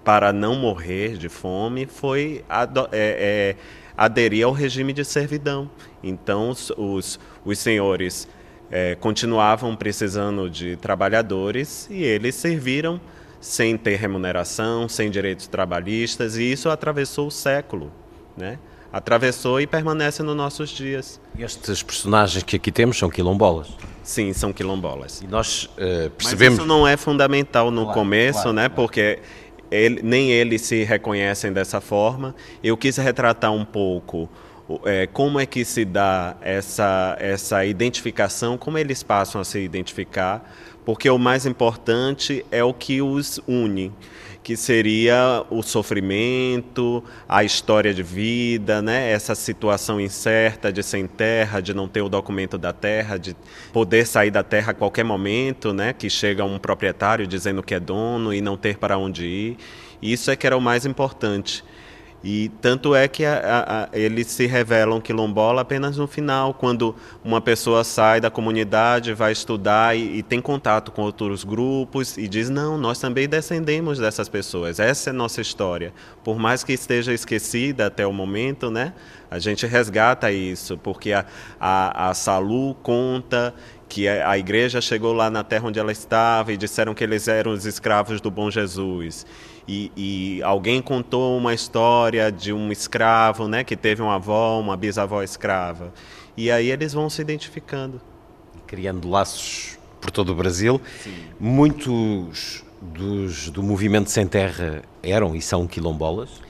para 0.02 0.32
não 0.32 0.56
morrer 0.56 1.16
de 1.16 1.28
fome 1.28 1.86
foi 1.86 2.44
é, 2.90 2.90
é, 2.92 3.56
aderir 3.96 4.46
ao 4.46 4.52
regime 4.52 4.92
de 4.92 5.04
servidão. 5.04 5.70
Então, 6.02 6.50
os, 6.50 6.70
os, 6.76 7.20
os 7.44 7.58
senhores 7.58 8.28
é, 8.70 8.94
continuavam 8.94 9.76
precisando 9.76 10.48
de 10.48 10.76
trabalhadores 10.76 11.88
e 11.90 12.02
eles 12.02 12.34
serviram 12.34 13.00
sem 13.40 13.76
ter 13.76 13.96
remuneração, 13.96 14.88
sem 14.88 15.10
direitos 15.10 15.46
trabalhistas, 15.48 16.36
e 16.36 16.52
isso 16.52 16.70
atravessou 16.70 17.26
o 17.26 17.30
século, 17.30 17.92
né? 18.36 18.58
Atravessou 18.92 19.60
e 19.60 19.66
permanece 19.66 20.22
nos 20.22 20.36
nossos 20.36 20.70
dias. 20.70 21.20
E 21.36 21.42
estes 21.42 21.82
personagens 21.82 22.44
que 22.44 22.56
aqui 22.56 22.70
temos 22.70 22.98
são 22.98 23.08
quilombolas? 23.10 23.68
Sim, 24.02 24.32
são 24.32 24.52
quilombolas. 24.52 25.22
E 25.22 25.26
nós 25.26 25.64
uh, 25.64 26.10
percebemos... 26.10 26.58
Mas 26.58 26.66
isso 26.66 26.66
não 26.66 26.86
é 26.86 26.96
fundamental 26.96 27.70
no 27.70 27.84
claro, 27.84 27.98
começo, 27.98 28.42
claro, 28.42 28.52
né? 28.52 28.68
Porque 28.68 29.18
ele, 29.72 30.00
nem 30.02 30.30
eles 30.30 30.62
se 30.62 30.84
reconhecem 30.84 31.52
dessa 31.52 31.80
forma. 31.80 32.34
Eu 32.62 32.76
quis 32.76 32.96
retratar 32.98 33.52
um 33.52 33.64
pouco 33.64 34.28
é, 34.84 35.06
como 35.06 35.40
é 35.40 35.46
que 35.46 35.64
se 35.64 35.84
dá 35.84 36.36
essa, 36.40 37.16
essa 37.18 37.64
identificação, 37.64 38.58
como 38.58 38.78
eles 38.78 39.02
passam 39.02 39.40
a 39.40 39.44
se 39.44 39.58
identificar, 39.58 40.54
porque 40.84 41.08
o 41.08 41.18
mais 41.18 41.46
importante 41.46 42.44
é 42.50 42.62
o 42.62 42.74
que 42.74 43.00
os 43.00 43.40
une, 43.48 43.92
que 44.42 44.56
seria 44.56 45.44
o 45.50 45.62
sofrimento, 45.62 47.02
a 47.28 47.44
história 47.44 47.94
de 47.94 48.02
vida, 48.02 48.82
né? 48.82 49.10
essa 49.10 49.34
situação 49.34 50.00
incerta 50.00 50.72
de 50.72 50.82
sem 50.82 51.06
terra, 51.06 51.60
de 51.60 51.72
não 51.72 51.86
ter 51.86 52.02
o 52.02 52.08
documento 52.08 52.58
da 52.58 52.72
terra, 52.72 53.16
de 53.16 53.36
poder 53.72 54.06
sair 54.06 54.30
da 54.30 54.42
terra 54.42 54.72
a 54.72 54.74
qualquer 54.74 55.04
momento, 55.04 55.72
né? 55.72 55.92
que 55.92 56.10
chega 56.10 56.44
um 56.44 56.58
proprietário 56.58 57.26
dizendo 57.26 57.62
que 57.62 57.74
é 57.74 57.80
dono 57.80 58.34
e 58.34 58.40
não 58.40 58.56
ter 58.56 58.78
para 58.78 58.98
onde 58.98 59.24
ir. 59.24 59.56
Isso 60.02 60.30
é 60.30 60.36
que 60.36 60.46
era 60.46 60.56
o 60.56 60.60
mais 60.60 60.84
importante. 60.84 61.64
E 62.24 62.50
tanto 62.60 62.94
é 62.94 63.08
que 63.08 63.24
a, 63.24 63.34
a, 63.34 63.84
a, 63.84 63.88
eles 63.92 64.28
se 64.28 64.46
revelam 64.46 65.00
quilombola 65.00 65.62
apenas 65.62 65.96
no 65.96 66.06
final, 66.06 66.54
quando 66.54 66.94
uma 67.24 67.40
pessoa 67.40 67.82
sai 67.82 68.20
da 68.20 68.30
comunidade, 68.30 69.12
vai 69.12 69.32
estudar 69.32 69.96
e, 69.96 70.18
e, 70.18 70.22
tem 70.22 70.40
contato 70.40 70.92
com 70.92 71.02
outros 71.02 71.42
grupos 71.42 72.16
e 72.16 72.28
diz: 72.28 72.48
Não, 72.48 72.78
nós 72.78 73.00
também 73.00 73.28
descendemos 73.28 73.98
dessas 73.98 74.28
pessoas, 74.28 74.78
essa 74.78 75.10
é 75.10 75.12
nossa 75.12 75.40
história. 75.40 75.92
Por 76.22 76.38
mais 76.38 76.62
que 76.62 76.72
esteja 76.72 77.12
esquecida 77.12 77.86
até 77.86 78.06
o 78.06 78.12
momento, 78.12 78.70
né, 78.70 78.92
a 79.28 79.40
gente 79.40 79.66
resgata 79.66 80.30
isso, 80.30 80.78
porque 80.78 81.12
a, 81.12 81.24
a, 81.58 82.10
a 82.10 82.14
Salu 82.14 82.74
conta 82.82 83.52
que 83.88 84.08
a 84.08 84.38
igreja 84.38 84.80
chegou 84.80 85.12
lá 85.12 85.28
na 85.28 85.44
terra 85.44 85.68
onde 85.68 85.78
ela 85.78 85.92
estava 85.92 86.50
e 86.50 86.56
disseram 86.56 86.94
que 86.94 87.04
eles 87.04 87.28
eram 87.28 87.52
os 87.52 87.66
escravos 87.66 88.22
do 88.22 88.30
bom 88.30 88.50
Jesus. 88.50 89.26
E, 89.66 89.92
e, 89.96 90.42
alguém 90.42 90.82
contou 90.82 91.38
uma 91.38 91.54
história 91.54 92.32
de 92.32 92.52
um 92.52 92.72
escravo, 92.72 93.46
né, 93.46 93.62
que 93.62 93.76
teve 93.76 94.02
uma 94.02 94.16
avó, 94.16 94.58
uma 94.58 94.76
bisavó 94.76 95.22
escrava. 95.22 95.92
E 96.36 96.50
aí 96.50 96.70
eles 96.70 96.92
vão 96.92 97.08
se 97.08 97.20
identificando. 97.20 98.00
Criando 98.66 99.08
laços 99.08 99.78
por 100.00 100.10
todo 100.10 100.32
o 100.32 100.34
Brasil. 100.34 100.80
Sim. 101.02 101.14
Muitos 101.38 102.64
dos, 102.80 103.48
do 103.50 103.62
movimento 103.62 104.10
sem 104.10 104.26
terra 104.26 104.82
eram 105.02 105.34
e 105.36 105.40
são 105.40 105.66
quilombolas? 105.66 106.42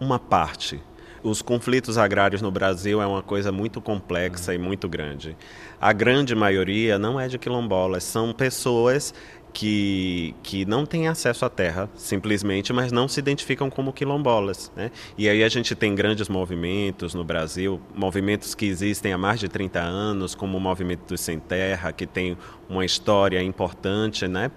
Uma 0.00 0.18
parte. 0.18 0.82
Os 1.22 1.42
conflitos 1.42 1.98
agrários 1.98 2.40
no 2.40 2.50
Brasil 2.50 3.00
é 3.00 3.06
uma 3.06 3.22
coisa 3.22 3.52
muito 3.52 3.80
complexa 3.80 4.52
uhum. 4.52 4.56
e 4.56 4.58
muito 4.58 4.88
grande. 4.88 5.36
A 5.78 5.92
grande 5.92 6.34
maioria 6.34 6.98
não 6.98 7.20
é 7.20 7.28
de 7.28 7.38
quilombolas, 7.38 8.04
são 8.04 8.32
pessoas 8.32 9.14
que, 9.52 10.34
que 10.42 10.64
não 10.64 10.86
têm 10.86 11.08
acesso 11.08 11.44
à 11.44 11.50
terra, 11.50 11.88
simplesmente, 11.94 12.72
mas 12.72 12.92
não 12.92 13.08
se 13.08 13.18
identificam 13.18 13.68
como 13.68 13.92
quilombolas. 13.92 14.70
Né? 14.76 14.90
E 15.16 15.28
aí 15.28 15.42
a 15.42 15.48
gente 15.48 15.74
tem 15.74 15.94
grandes 15.94 16.28
movimentos 16.28 17.14
no 17.14 17.24
Brasil, 17.24 17.80
movimentos 17.94 18.54
que 18.54 18.66
existem 18.66 19.12
há 19.12 19.18
mais 19.18 19.40
de 19.40 19.48
30 19.48 19.80
anos, 19.80 20.34
como 20.34 20.56
o 20.56 20.60
Movimento 20.60 21.06
dos 21.08 21.20
Sem 21.20 21.38
Terra, 21.38 21.92
que 21.92 22.06
tem 22.06 22.36
uma 22.68 22.84
história 22.84 23.42
importante 23.42 24.28
né, 24.28 24.50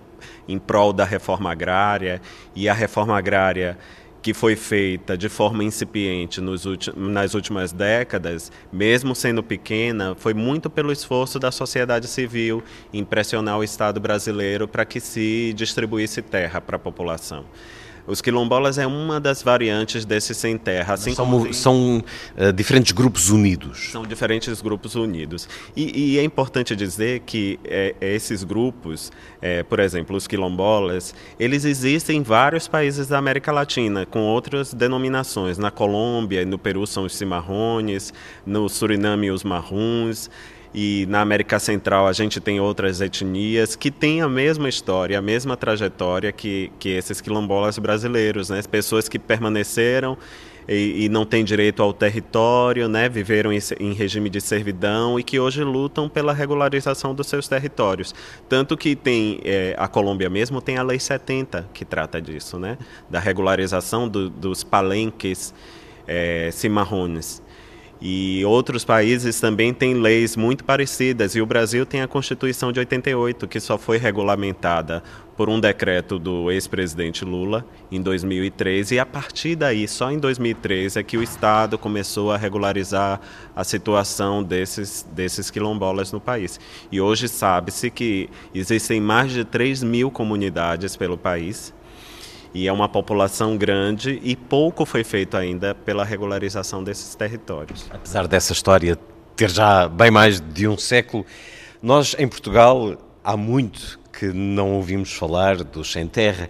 em 0.48 0.60
prol 0.60 0.94
da 0.94 1.06
reforma 1.06 1.52
agrária, 1.52 2.22
e 2.56 2.70
a 2.70 2.74
reforma 2.74 3.18
agrária 3.18 3.78
que 4.24 4.34
foi 4.34 4.56
feita 4.56 5.18
de 5.18 5.28
forma 5.28 5.66
incipiente 5.66 6.40
nas 6.40 7.34
últimas 7.34 7.74
décadas, 7.74 8.54
mesmo 8.72 9.14
sendo 9.14 9.44
pequena, 9.44 10.16
foi 10.16 10.34
muito 10.34 10.70
pelo 10.70 10.94
esforço 10.94 11.38
da 11.38 11.52
sociedade 11.52 12.08
civil 12.08 12.64
em 12.94 13.04
pressionar 13.04 13.60
o 13.60 13.64
Estado 13.66 14.00
brasileiro 14.00 14.66
para 14.66 14.86
que 14.86 15.02
se 15.02 15.52
distribuísse 15.54 16.22
terra 16.22 16.62
para 16.62 16.78
a 16.78 16.80
população. 16.80 17.44
Os 18.06 18.22
quilombolas 18.22 18.78
é 18.78 18.86
uma 18.86 19.20
das 19.20 19.42
variantes 19.42 20.04
desse 20.04 20.34
sem 20.36 20.58
terra. 20.58 20.94
Assim 20.96 21.16
são, 21.16 21.44
tem... 21.44 21.54
são 21.54 22.04
uh, 22.38 22.52
diferentes 22.54 22.92
grupos 22.92 23.30
unidos. 23.30 23.90
São 23.92 24.04
diferentes 24.04 24.62
grupos 24.62 24.96
unidos. 24.96 25.48
E, 25.76 26.16
e 26.16 26.20
é 26.20 26.24
importante 26.24 26.76
dizer 26.76 27.22
que 27.22 27.60
é, 27.64 27.96
esses 28.02 28.44
grupos, 28.44 29.12
é, 29.42 29.64
por 29.64 29.80
exemplo, 29.80 30.16
os 30.16 30.28
quilombolas, 30.28 31.16
eles 31.40 31.64
existem 31.66 32.18
em 32.18 32.24
vários 32.24 32.68
países 32.68 33.08
da 33.08 33.18
América 33.18 33.52
Latina, 33.52 34.06
com 34.06 34.20
outras 34.20 34.74
denominações. 34.74 35.58
Na 35.58 35.72
Colômbia 35.72 36.42
e 36.42 36.46
no 36.46 36.58
Peru 36.58 36.86
são 36.86 37.06
os 37.06 37.16
cimarrones, 37.16 38.14
no 38.46 38.68
Suriname 38.68 39.32
os 39.32 39.44
marrons 39.44 40.30
e 40.74 41.06
na 41.08 41.22
América 41.22 41.60
Central 41.60 42.08
a 42.08 42.14
gente 42.14 42.40
tem 42.40 42.60
outras 42.60 43.00
etnias 43.00 43.76
que 43.76 43.92
têm 43.92 44.22
a 44.22 44.28
mesma 44.28 44.68
história, 44.68 45.20
a 45.20 45.22
mesma 45.22 45.56
trajetória 45.56 46.32
que, 46.32 46.72
que 46.80 46.90
esses 46.90 47.22
quilombolas 47.22 47.78
brasileiros, 47.78 48.50
né? 48.50 48.60
pessoas 48.64 49.08
que 49.08 49.20
permaneceram 49.20 50.18
e, 50.68 51.06
e, 51.06 51.10
não 51.10 51.26
têm 51.26 51.44
direito 51.44 51.84
ao 51.84 51.94
território, 51.94 52.88
né? 52.88 53.08
viveram 53.08 53.52
em, 53.54 53.60
em, 53.80 53.94
regime 53.94 54.30
de 54.30 54.42
servidão 54.42 55.20
e 55.20 55.24
que 55.24 55.40
hoje 55.40 55.64
lutam 55.64 56.10
pela 56.10 56.34
regularização 56.34 57.14
dos 57.14 57.28
seus 57.28 57.48
territórios. 57.48 58.16
Tanto 58.50 58.76
que 58.76 58.96
tem, 58.96 59.42
é, 59.44 59.76
a 59.78 59.88
Colômbia 59.88 60.30
mesmo 60.30 60.60
tem 60.62 60.78
a 60.78 60.84
Lei 60.84 61.00
70 61.00 61.70
que 61.74 61.86
trata 61.86 62.20
disso, 62.20 62.58
né? 62.58 62.80
da 63.10 63.20
regularização 63.20 64.08
do, 64.08 64.28
dos 64.28 64.64
palenques 64.64 65.54
é, 66.08 66.50
cimarrones. 66.52 67.43
E 68.06 68.44
outros 68.44 68.84
países 68.84 69.40
também 69.40 69.74
têm 69.74 69.94
leis 69.94 70.36
muito 70.36 70.66
parecidas, 70.66 71.38
e 71.38 71.42
o 71.42 71.46
Brasil 71.46 71.86
tem 71.86 72.02
a 72.02 72.08
Constituição 72.08 72.70
de 72.70 72.78
88, 72.80 73.48
que 73.48 73.62
só 73.62 73.78
foi 73.78 73.98
regulamentada 73.98 75.02
por 75.38 75.48
um 75.48 75.58
decreto 75.58 76.20
do 76.20 76.52
ex-presidente 76.52 77.24
Lula 77.24 77.66
em 77.90 78.02
2003, 78.02 78.92
e 78.92 79.00
a 79.00 79.06
partir 79.06 79.56
daí, 79.56 79.88
só 79.88 80.12
em 80.12 80.20
2003, 80.20 80.98
é 80.98 81.02
que 81.02 81.16
o 81.16 81.24
Estado 81.24 81.78
começou 81.78 82.34
a 82.34 82.36
regularizar 82.36 83.22
a 83.56 83.64
situação 83.64 84.44
desses, 84.44 85.08
desses 85.14 85.50
quilombolas 85.50 86.12
no 86.12 86.20
país. 86.20 86.60
E 86.92 87.00
hoje 87.00 87.30
sabe-se 87.30 87.90
que 87.90 88.30
existem 88.54 89.00
mais 89.00 89.32
de 89.32 89.46
3 89.46 89.82
mil 89.82 90.12
comunidades 90.12 90.98
pelo 90.98 91.18
país, 91.18 91.74
e 92.54 92.68
é 92.68 92.72
uma 92.72 92.88
população 92.88 93.58
grande 93.58 94.20
e 94.24 94.36
pouco 94.36 94.86
foi 94.86 95.04
feito 95.04 95.36
ainda 95.36 95.74
pela 95.74 96.04
regularização 96.04 96.84
desses 96.84 97.16
territórios. 97.16 97.86
Apesar 97.90 98.28
dessa 98.28 98.54
história 98.54 98.98
ter 99.36 99.50
já 99.50 99.88
bem 99.88 100.12
mais 100.12 100.40
de 100.40 100.68
um 100.68 100.78
século, 100.78 101.26
nós 101.82 102.16
em 102.20 102.28
Portugal 102.28 102.96
há 103.24 103.36
muito 103.36 104.00
que 104.12 104.28
não 104.28 104.74
ouvimos 104.74 105.12
falar 105.14 105.64
dos 105.64 105.92
sem 105.92 106.08
terra. 106.08 106.48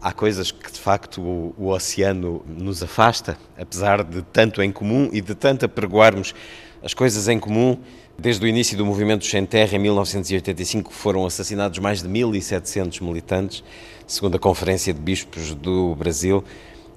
Há 0.00 0.12
coisas 0.12 0.50
que 0.50 0.72
de 0.72 0.78
facto 0.78 1.20
o, 1.20 1.54
o 1.58 1.68
oceano 1.68 2.42
nos 2.46 2.82
afasta, 2.82 3.36
apesar 3.58 4.04
de 4.04 4.22
tanto 4.22 4.62
em 4.62 4.70
comum 4.70 5.10
e 5.12 5.20
de 5.20 5.34
tanto 5.34 5.66
apregoarmos 5.66 6.34
as 6.82 6.94
coisas 6.94 7.28
em 7.28 7.38
comum. 7.38 7.78
Desde 8.20 8.44
o 8.44 8.46
início 8.46 8.76
do 8.76 8.84
movimento 8.84 9.24
Sem 9.24 9.46
Terra, 9.46 9.76
em 9.76 9.78
1985, 9.78 10.92
foram 10.92 11.24
assassinados 11.24 11.78
mais 11.78 12.02
de 12.02 12.08
1.700 12.10 13.02
militantes 13.02 13.64
segundo 14.06 14.36
a 14.36 14.38
Conferência 14.38 14.92
de 14.92 15.00
Bispos 15.00 15.54
do 15.54 15.94
Brasil. 15.94 16.44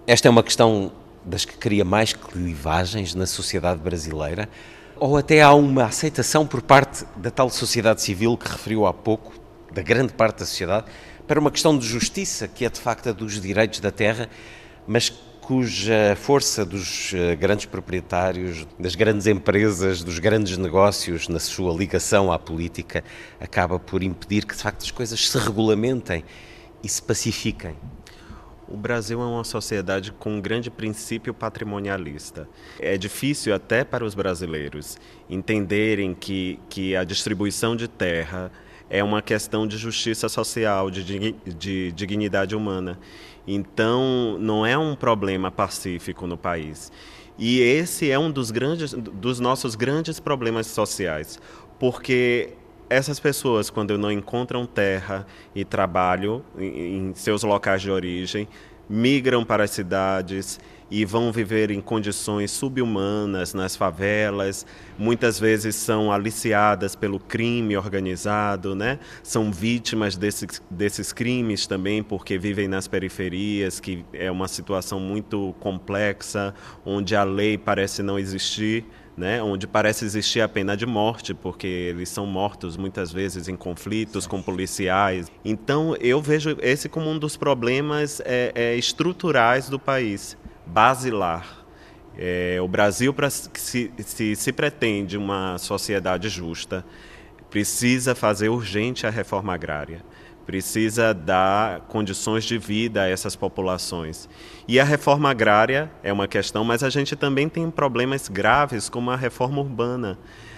Esta 0.05 0.27
é 0.27 0.29
uma 0.29 0.43
questão 0.43 0.91
das 1.23 1.45
que 1.45 1.55
cria 1.55 1.85
mais 1.85 2.11
clivagens 2.11 3.15
na 3.15 3.25
sociedade 3.25 3.79
brasileira? 3.79 4.49
Ou 4.97 5.15
até 5.15 5.41
há 5.41 5.53
uma 5.53 5.85
aceitação 5.85 6.45
por 6.45 6.61
parte 6.61 7.05
da 7.15 7.31
tal 7.31 7.49
sociedade 7.49 8.01
civil 8.01 8.35
que 8.35 8.51
referiu 8.51 8.85
há 8.85 8.93
pouco, 8.93 9.31
da 9.71 9.81
grande 9.81 10.11
parte 10.11 10.39
da 10.39 10.45
sociedade, 10.45 10.87
para 11.25 11.39
uma 11.39 11.51
questão 11.51 11.77
de 11.77 11.87
justiça, 11.87 12.49
que 12.49 12.65
é 12.65 12.69
de 12.69 12.81
facto 12.81 13.07
a 13.07 13.13
dos 13.13 13.39
direitos 13.39 13.79
da 13.79 13.91
terra, 13.91 14.27
mas 14.85 15.09
cuja 15.43 16.15
força 16.15 16.65
dos 16.65 17.13
eh, 17.13 17.35
grandes 17.35 17.65
proprietários, 17.65 18.65
das 18.79 18.95
grandes 18.95 19.27
empresas, 19.27 20.01
dos 20.01 20.17
grandes 20.17 20.57
negócios, 20.57 21.27
na 21.27 21.39
sua 21.39 21.73
ligação 21.73 22.31
à 22.31 22.39
política, 22.39 23.03
acaba 23.41 23.77
por 23.77 24.01
impedir 24.01 24.45
que 24.45 24.55
de 24.55 24.63
facto 24.63 24.83
as 24.83 24.91
coisas 24.91 25.19
se 25.27 25.37
regulamentem 25.37 26.23
e 26.81 26.87
se 26.87 27.01
pacifiquem? 27.01 27.75
O 28.69 28.77
Brasil 28.77 29.21
é 29.21 29.25
uma 29.25 29.43
sociedade 29.43 30.13
com 30.13 30.37
um 30.37 30.41
grande 30.41 30.71
princípio 30.71 31.33
patrimonialista. 31.33 32.47
É 32.79 32.97
difícil 32.97 33.53
até 33.53 33.83
para 33.83 34.05
os 34.05 34.15
brasileiros 34.15 34.97
entenderem 35.29 36.15
que, 36.15 36.57
que 36.69 36.95
a 36.95 37.03
distribuição 37.03 37.75
de 37.75 37.89
terra 37.89 38.49
é 38.89 39.03
uma 39.03 39.21
questão 39.21 39.67
de 39.67 39.77
justiça 39.77 40.29
social, 40.29 40.89
de, 40.89 41.33
de 41.33 41.91
dignidade 41.91 42.55
humana. 42.55 42.97
Então, 43.47 44.37
não 44.39 44.65
é 44.65 44.77
um 44.77 44.95
problema 44.95 45.51
pacífico 45.51 46.25
no 46.25 46.37
país. 46.37 46.91
E 47.37 47.59
esse 47.59 48.09
é 48.09 48.17
um 48.17 48.31
dos, 48.31 48.51
grandes, 48.51 48.93
dos 48.93 49.39
nossos 49.39 49.75
grandes 49.75 50.19
problemas 50.19 50.67
sociais, 50.67 51.39
porque 51.79 52.53
essas 52.89 53.19
pessoas, 53.19 53.69
quando 53.69 53.97
não 53.97 54.11
encontram 54.11 54.65
terra 54.65 55.25
e 55.55 55.65
trabalho 55.65 56.43
em, 56.57 57.09
em 57.09 57.15
seus 57.15 57.43
locais 57.43 57.81
de 57.81 57.89
origem, 57.89 58.47
migram 58.87 59.43
para 59.43 59.63
as 59.63 59.71
cidades 59.71 60.59
e 60.89 61.05
vão 61.05 61.31
viver 61.31 61.71
em 61.71 61.81
condições 61.81 62.51
subhumanas 62.51 63.53
nas 63.53 63.75
favelas, 63.75 64.65
muitas 64.97 65.39
vezes 65.39 65.75
são 65.75 66.11
aliciadas 66.11 66.95
pelo 66.95 67.19
crime 67.19 67.75
organizado, 67.75 68.75
né? 68.75 68.99
são 69.21 69.51
vítimas 69.51 70.15
desses, 70.15 70.61
desses 70.69 71.11
crimes 71.11 71.65
também, 71.67 72.03
porque 72.03 72.37
vivem 72.37 72.67
nas 72.67 72.87
periferias, 72.87 73.79
que 73.79 74.05
é 74.13 74.29
uma 74.31 74.47
situação 74.47 74.99
muito 74.99 75.55
complexa, 75.59 76.53
onde 76.85 77.15
a 77.15 77.23
lei 77.23 77.57
parece 77.57 78.03
não 78.03 78.19
existir 78.19 78.85
né, 79.15 79.41
onde 79.41 79.67
parece 79.67 80.05
existir 80.05 80.41
a 80.41 80.49
pena 80.49 80.75
de 80.75 80.85
morte, 80.85 81.33
porque 81.33 81.67
eles 81.67 82.09
são 82.09 82.25
mortos 82.25 82.75
muitas 82.75 83.11
vezes 83.11 83.47
em 83.47 83.55
conflitos 83.55 84.25
com 84.25 84.41
policiais. 84.41 85.31
Então, 85.45 85.95
eu 85.97 86.21
vejo 86.21 86.57
esse 86.61 86.89
como 86.89 87.09
um 87.09 87.17
dos 87.17 87.37
problemas 87.37 88.21
é, 88.25 88.51
é, 88.55 88.75
estruturais 88.75 89.69
do 89.69 89.79
país, 89.79 90.37
basilar. 90.65 91.63
É, 92.17 92.59
o 92.61 92.67
Brasil, 92.67 93.13
para 93.13 93.29
se, 93.29 93.91
se, 93.97 94.35
se 94.35 94.51
pretende 94.51 95.17
uma 95.17 95.57
sociedade 95.57 96.29
justa, 96.29 96.85
precisa 97.49 98.13
fazer 98.13 98.49
urgente 98.49 99.07
a 99.07 99.09
reforma 99.09 99.53
agrária 99.53 100.03
precisa 100.45 101.13
dar 101.13 101.81
condições 101.81 102.43
de 102.43 102.57
vida 102.57 103.03
a 103.03 103.09
essas 103.09 103.35
populações. 103.35 104.29
E 104.67 104.79
a 104.79 104.83
reforma 104.83 105.29
agrária 105.29 105.91
é 106.03 106.11
uma 106.11 106.27
questão, 106.27 106.63
mas 106.63 106.83
a 106.83 106.89
gente 106.89 107.15
também 107.15 107.49
tem 107.49 107.69
problemas 107.69 108.27
graves 108.27 108.89
como 108.89 109.11
a 109.11 109.15
reforma 109.15 109.59
urbana. 109.59 110.17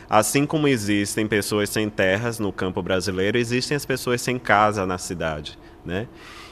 Assim 0.10 0.46
como 0.46 0.68
existem 0.68 1.28
pessoas 1.28 1.70
sem 1.70 1.90
terras 1.90 2.40
no 2.40 2.52
campo 2.52 2.82
brasileiro, 2.82 3.38
existem 3.38 3.76
as 3.76 3.86
pessoas 3.86 4.22
sem 4.22 4.38
casa 4.38 4.86
na 4.86 4.98
cidade. 4.98 5.58
Né? 5.84 6.08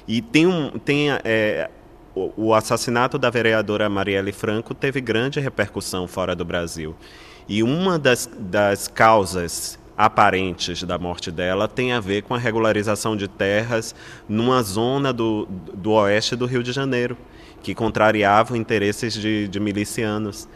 E 0.08 0.22
tem, 0.22 0.48
um, 0.48 0.72
tem 0.72 1.12
é, 1.24 1.70
o, 2.16 2.54
assassinato 2.54 3.18
da 3.18 3.30
vereadora 3.30 3.90
Marielle 3.90 4.32
Franco 4.32 4.74
teve 4.74 5.02
grande 5.02 5.40
repercussão 5.40 6.08
fora 6.08 6.36
do 6.36 6.46
Brasil. 6.46 6.96
E 7.48 7.64
uma 7.64 7.98
das, 7.98 8.30
das 8.40 8.88
causas 8.88 9.80
aparentes 9.98 10.84
da 10.84 10.98
morte 10.98 11.32
dela 11.32 11.68
tem 11.68 11.92
a 11.92 12.00
ver 12.00 12.24
com 12.24 12.34
a 12.34 12.38
regularização 12.38 13.16
de 13.16 13.28
terras 13.28 13.94
numa 14.28 14.62
zona 14.64 15.12
do, 15.12 15.48
do 15.74 15.92
oeste 15.92 16.36
do 16.36 16.46
Rio 16.46 16.64
de 16.64 16.72
Janeiro, 16.72 17.18
que 17.62 17.76
contrariava 17.76 18.58
interesses 18.58 19.14
de, 19.14 19.48
de 19.48 19.60
milicianos. 19.60 20.48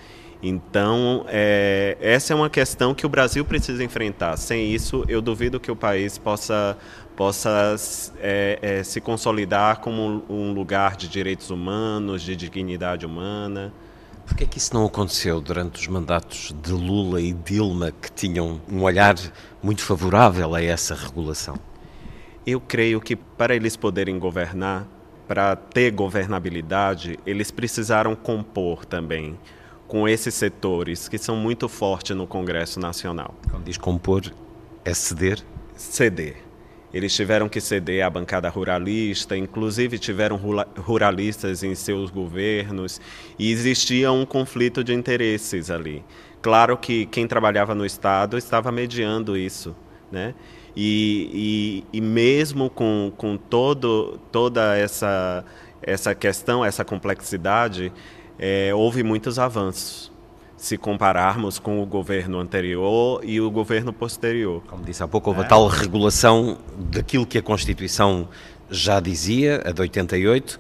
Então, 0.42 1.26
é, 1.28 1.98
essa 2.00 2.32
é 2.32 2.36
uma 2.36 2.50
questão 2.50 2.94
que 2.94 3.06
o 3.06 3.10
Brasil 3.10 3.44
precisa 3.44 3.84
enfrentar. 3.84 4.38
Sem 4.38 4.72
isso, 4.72 5.04
eu 5.08 5.22
duvido 5.22 5.60
que 5.60 5.72
o 5.72 5.76
país 5.76 6.18
possa, 6.18 6.78
possa 7.18 7.76
é, 8.20 8.60
é, 8.62 8.84
se 8.84 9.02
consolidar 9.02 9.80
como 9.80 10.24
um 10.30 10.54
lugar 10.54 10.96
de 10.96 11.10
direitos 11.10 11.50
humanos, 11.50 12.22
de 12.22 12.36
dignidade 12.36 13.08
humana. 13.08 13.74
Por 14.24 14.38
que 14.38 14.44
é 14.44 14.48
que 14.48 14.60
isso 14.60 14.74
não 14.74 14.86
aconteceu 14.86 15.42
durante 15.42 15.82
os 15.82 15.88
mandatos 15.88 16.54
de 16.62 16.72
Lula 16.72 17.20
e 17.20 17.34
Dilma, 17.34 17.92
que 17.92 18.12
tinham 18.12 18.62
um 18.72 18.84
olhar 18.84 19.16
muito 19.64 19.82
favorável 19.82 20.54
a 20.54 20.62
essa 20.62 20.94
regulação? 20.94 21.58
Eu 22.46 22.62
creio 22.62 23.02
que 23.02 23.16
para 23.16 23.56
eles 23.56 23.76
poderem 23.76 24.20
governar, 24.20 24.88
para 25.28 25.56
ter 25.56 25.92
governabilidade, 25.92 27.18
eles 27.26 27.50
precisaram 27.50 28.16
compor 28.16 28.86
também 28.86 29.38
com 29.88 30.08
esses 30.08 30.36
setores 30.36 31.10
que 31.10 31.18
são 31.18 31.36
muito 31.36 31.68
fortes 31.68 32.16
no 32.16 32.28
Congresso 32.28 32.80
Nacional. 32.80 33.34
Quando 33.50 33.64
diz 33.64 33.78
compor, 33.78 34.32
é 34.86 34.94
ceder? 34.94 35.44
Ceder. 35.76 36.47
Eles 36.94 37.14
tiveram 37.14 37.50
que 37.50 37.60
ceder 37.60 38.06
à 38.06 38.10
bancada 38.10 38.48
ruralista, 38.50 39.36
inclusive 39.36 40.00
tiveram 40.00 40.40
ruralistas 40.78 41.64
em 41.64 41.76
seus 41.76 42.10
governos, 42.10 43.02
e 43.38 43.52
existia 43.52 44.12
um 44.12 44.26
conflito 44.26 44.84
de 44.84 44.94
interesses 44.94 45.70
ali. 45.70 46.04
Claro 46.42 46.78
que 46.78 47.06
quem 47.06 47.28
trabalhava 47.28 47.76
no 47.76 47.86
Estado 47.86 48.38
estava 48.38 48.72
mediando 48.72 49.36
isso, 49.36 49.76
né? 50.12 50.34
E, 50.76 51.84
e, 51.92 51.98
e 51.98 52.02
mesmo 52.02 52.70
com, 52.70 53.12
com 53.18 53.36
todo, 53.36 54.20
toda 54.32 54.78
essa, 54.78 55.44
essa 55.82 56.14
questão, 56.14 56.64
essa 56.64 56.86
complexidade, 56.86 57.92
é, 58.38 58.74
houve 58.74 59.04
muitos 59.04 59.40
avanços 59.40 60.12
se 60.58 60.76
compararmos 60.76 61.60
com 61.60 61.82
o 61.82 61.86
governo 61.86 62.40
anterior 62.40 63.22
e 63.24 63.40
o 63.40 63.50
governo 63.52 63.94
posterior. 63.94 64.64
Como 64.68 64.84
disse 64.84 65.04
há 65.04 65.08
pouco, 65.08 65.30
houve 65.30 65.42
é. 65.42 65.46
a 65.46 65.48
tal 65.48 65.68
regulação 65.68 66.58
daquilo 66.76 67.28
que 67.28 67.38
a 67.38 67.44
Constituição 67.44 68.28
já 68.70 69.00
dizia, 69.00 69.62
a 69.64 69.72
de 69.72 69.82
88. 69.82 70.60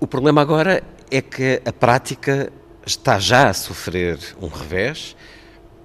O 0.00 0.06
problema 0.08 0.42
agora 0.42 0.82
é 1.08 1.22
que 1.22 1.62
a 1.64 1.72
prática 1.72 2.52
está 2.84 3.18
já 3.18 3.48
a 3.48 3.54
sofrer 3.54 4.18
um 4.42 4.48
revés. 4.48 5.16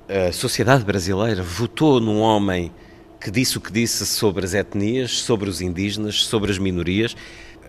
A 0.10 0.31
sociedade 0.31 0.84
brasileira 0.84 1.43
votou 1.43 2.01
num 2.01 2.19
homem 2.19 2.71
que 3.19 3.29
disse 3.29 3.55
o 3.55 3.62
que 3.62 3.71
disse 3.71 4.05
sobre 4.07 4.43
as 4.43 4.55
etnias, 4.55 5.19
sobre 5.19 5.47
os 5.47 5.62
indígenas, 5.62 6.25
sobre 6.25 6.51
as 6.51 6.57
minorias. 6.57 7.15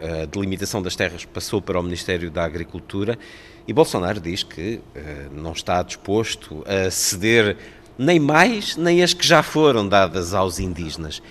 A 0.00 0.24
delimitação 0.24 0.82
das 0.82 0.96
terras 0.96 1.26
passou 1.26 1.60
para 1.60 1.78
o 1.78 1.82
Ministério 1.82 2.30
da 2.30 2.42
Agricultura 2.42 3.18
e 3.66 3.72
Bolsonaro 3.72 4.20
diz 4.20 4.42
que 4.42 4.80
uh, 4.96 5.32
não 5.32 5.52
está 5.52 5.82
disposto 5.82 6.64
a 6.66 6.90
ceder 6.90 7.56
nem 7.98 8.18
mais 8.18 8.76
nem 8.76 9.02
as 9.02 9.14
que 9.14 9.26
já 9.26 9.42
foram 9.42 9.88
dadas 9.88 10.34
aos 10.34 10.58
indígenas. 10.58 11.22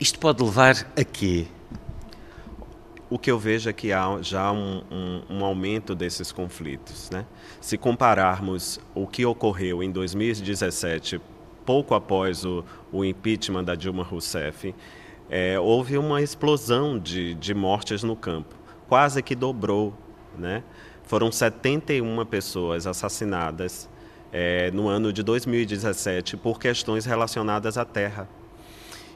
Isto 0.00 0.18
pode 0.18 0.42
levar 0.42 0.74
a 0.96 1.04
quê? 1.04 1.46
O 3.08 3.18
que 3.18 3.30
eu 3.30 3.38
vejo 3.38 3.68
é 3.68 3.72
que 3.72 3.92
há 3.92 4.18
já 4.22 4.50
um, 4.50 4.82
um, 4.90 5.22
um 5.38 5.44
aumento 5.44 5.94
desses 5.94 6.32
conflitos. 6.32 7.10
Né? 7.10 7.26
Se 7.60 7.76
compararmos 7.76 8.80
o 8.94 9.06
que 9.06 9.24
ocorreu 9.26 9.82
em 9.82 9.90
2017 9.90 11.20
pouco 11.64 11.94
após 11.94 12.44
o, 12.44 12.64
o 12.90 13.04
impeachment 13.04 13.64
da 13.64 13.74
Dilma 13.74 14.02
Rousseff, 14.02 14.74
é, 15.30 15.58
houve 15.58 15.96
uma 15.96 16.20
explosão 16.20 16.98
de, 16.98 17.34
de 17.34 17.54
mortes 17.54 18.02
no 18.02 18.16
campo, 18.16 18.54
quase 18.88 19.22
que 19.22 19.34
dobrou. 19.34 19.94
Né? 20.36 20.62
Foram 21.12 21.30
71 21.30 22.24
pessoas 22.24 22.86
assassinadas 22.86 23.86
é, 24.32 24.70
no 24.70 24.88
ano 24.88 25.12
de 25.12 25.22
2017 25.22 26.38
por 26.38 26.58
questões 26.58 27.04
relacionadas 27.04 27.76
à 27.76 27.84
terra. 27.84 28.26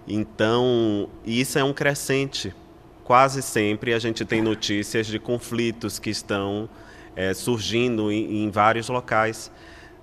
Então, 0.06 1.08
isso 1.24 1.58
é 1.58 1.64
um 1.64 1.72
crescente. 1.72 2.54
Quase 3.02 3.40
sempre 3.40 3.94
a 3.94 3.98
gente 3.98 4.26
tem 4.26 4.42
notícias 4.42 5.06
de 5.06 5.18
conflitos 5.18 5.98
que 5.98 6.10
estão 6.10 6.68
é, 7.16 7.32
surgindo 7.32 8.12
em, 8.12 8.44
em 8.44 8.50
vários 8.50 8.90
locais. 8.90 9.50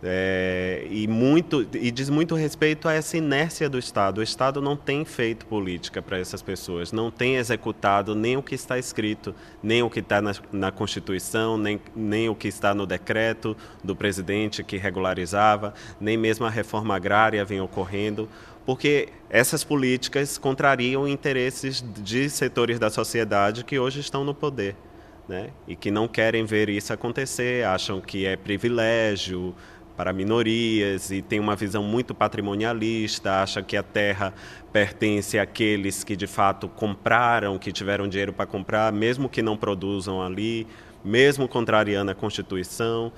É, 0.06 0.86
e, 0.89 1.08
muito, 1.08 1.66
e 1.74 1.89
diz 1.89 2.10
muito 2.10 2.36
respeito 2.36 2.89
a 2.89 2.94
essa 2.94 3.16
inércia 3.16 3.70
do 3.70 3.80
Estado. 3.80 4.18
O 4.18 4.24
Estado 4.24 4.62
não 4.62 4.76
tem 4.76 5.06
feito 5.06 5.46
política 5.46 6.02
para 6.02 6.20
essas 6.20 6.42
pessoas, 6.42 6.92
não 6.92 7.10
tem 7.10 7.38
executado 7.38 8.13
nem 8.13 8.36
o 8.36 8.44
que 8.44 8.54
está 8.54 8.78
escrito, 8.78 9.34
nem 9.62 9.82
o 9.82 9.89
que 9.89 10.02
está 10.02 10.22
na, 10.22 10.34
na, 10.52 10.72
Constituição, 10.72 11.58
nem, 11.58 11.80
nem 11.96 12.28
o 12.28 12.36
que 12.36 12.50
está 12.50 12.74
no 12.74 12.86
decreto 12.86 13.56
do 13.82 13.96
presidente 13.96 14.62
que 14.62 14.76
regularizava, 14.76 15.74
nem 16.02 16.18
mesmo 16.18 16.46
a 16.46 16.50
reforma 16.50 16.94
agrária 16.96 17.46
vem 17.46 17.62
ocorrendo, 17.62 18.28
porque 18.66 19.08
essas 19.30 19.63
políticas 19.63 20.38
contrariam 20.38 21.08
interesses 21.08 21.82
de 21.82 22.30
setores 22.30 22.78
da 22.78 22.89
sociedade 22.89 23.63
que 23.63 23.80
hoje 23.80 24.02
estão 24.02 24.26
no 24.26 24.34
poder. 24.34 24.76
Né? 25.28 25.52
E 25.66 25.74
que 25.74 25.89
não 25.89 26.06
querem 26.06 26.44
ver 26.44 26.68
isso 26.68 26.92
acontecer, 26.92 27.66
acham 27.66 28.02
que 28.02 28.26
é 28.26 28.36
privilégio, 28.36 29.56
para 29.96 30.12
minorias 30.12 31.12
e 31.12 31.22
tem 31.22 31.40
uma 31.40 31.56
visão 31.56 31.84
muito 31.84 32.14
patrimonialista, 32.14 33.42
acha 33.42 33.62
que 33.62 33.78
a 33.78 33.84
terra 33.84 34.34
pertence 34.72 35.38
àqueles 35.38 36.04
que 36.04 36.16
de 36.16 36.28
fato 36.28 36.68
compraram, 36.68 37.60
que 37.60 37.72
tiveram 37.72 38.08
dinheiro 38.08 38.34
para 38.34 38.46
comprar, 38.46 38.92
mesmo 38.92 39.30
que 39.30 39.42
não 39.42 39.56
produzam 39.56 40.22
ali, 40.22 40.68
mesmo 41.04 41.48
contrariando 41.48 42.12
a 42.12 42.16
Constituição. 42.16 43.12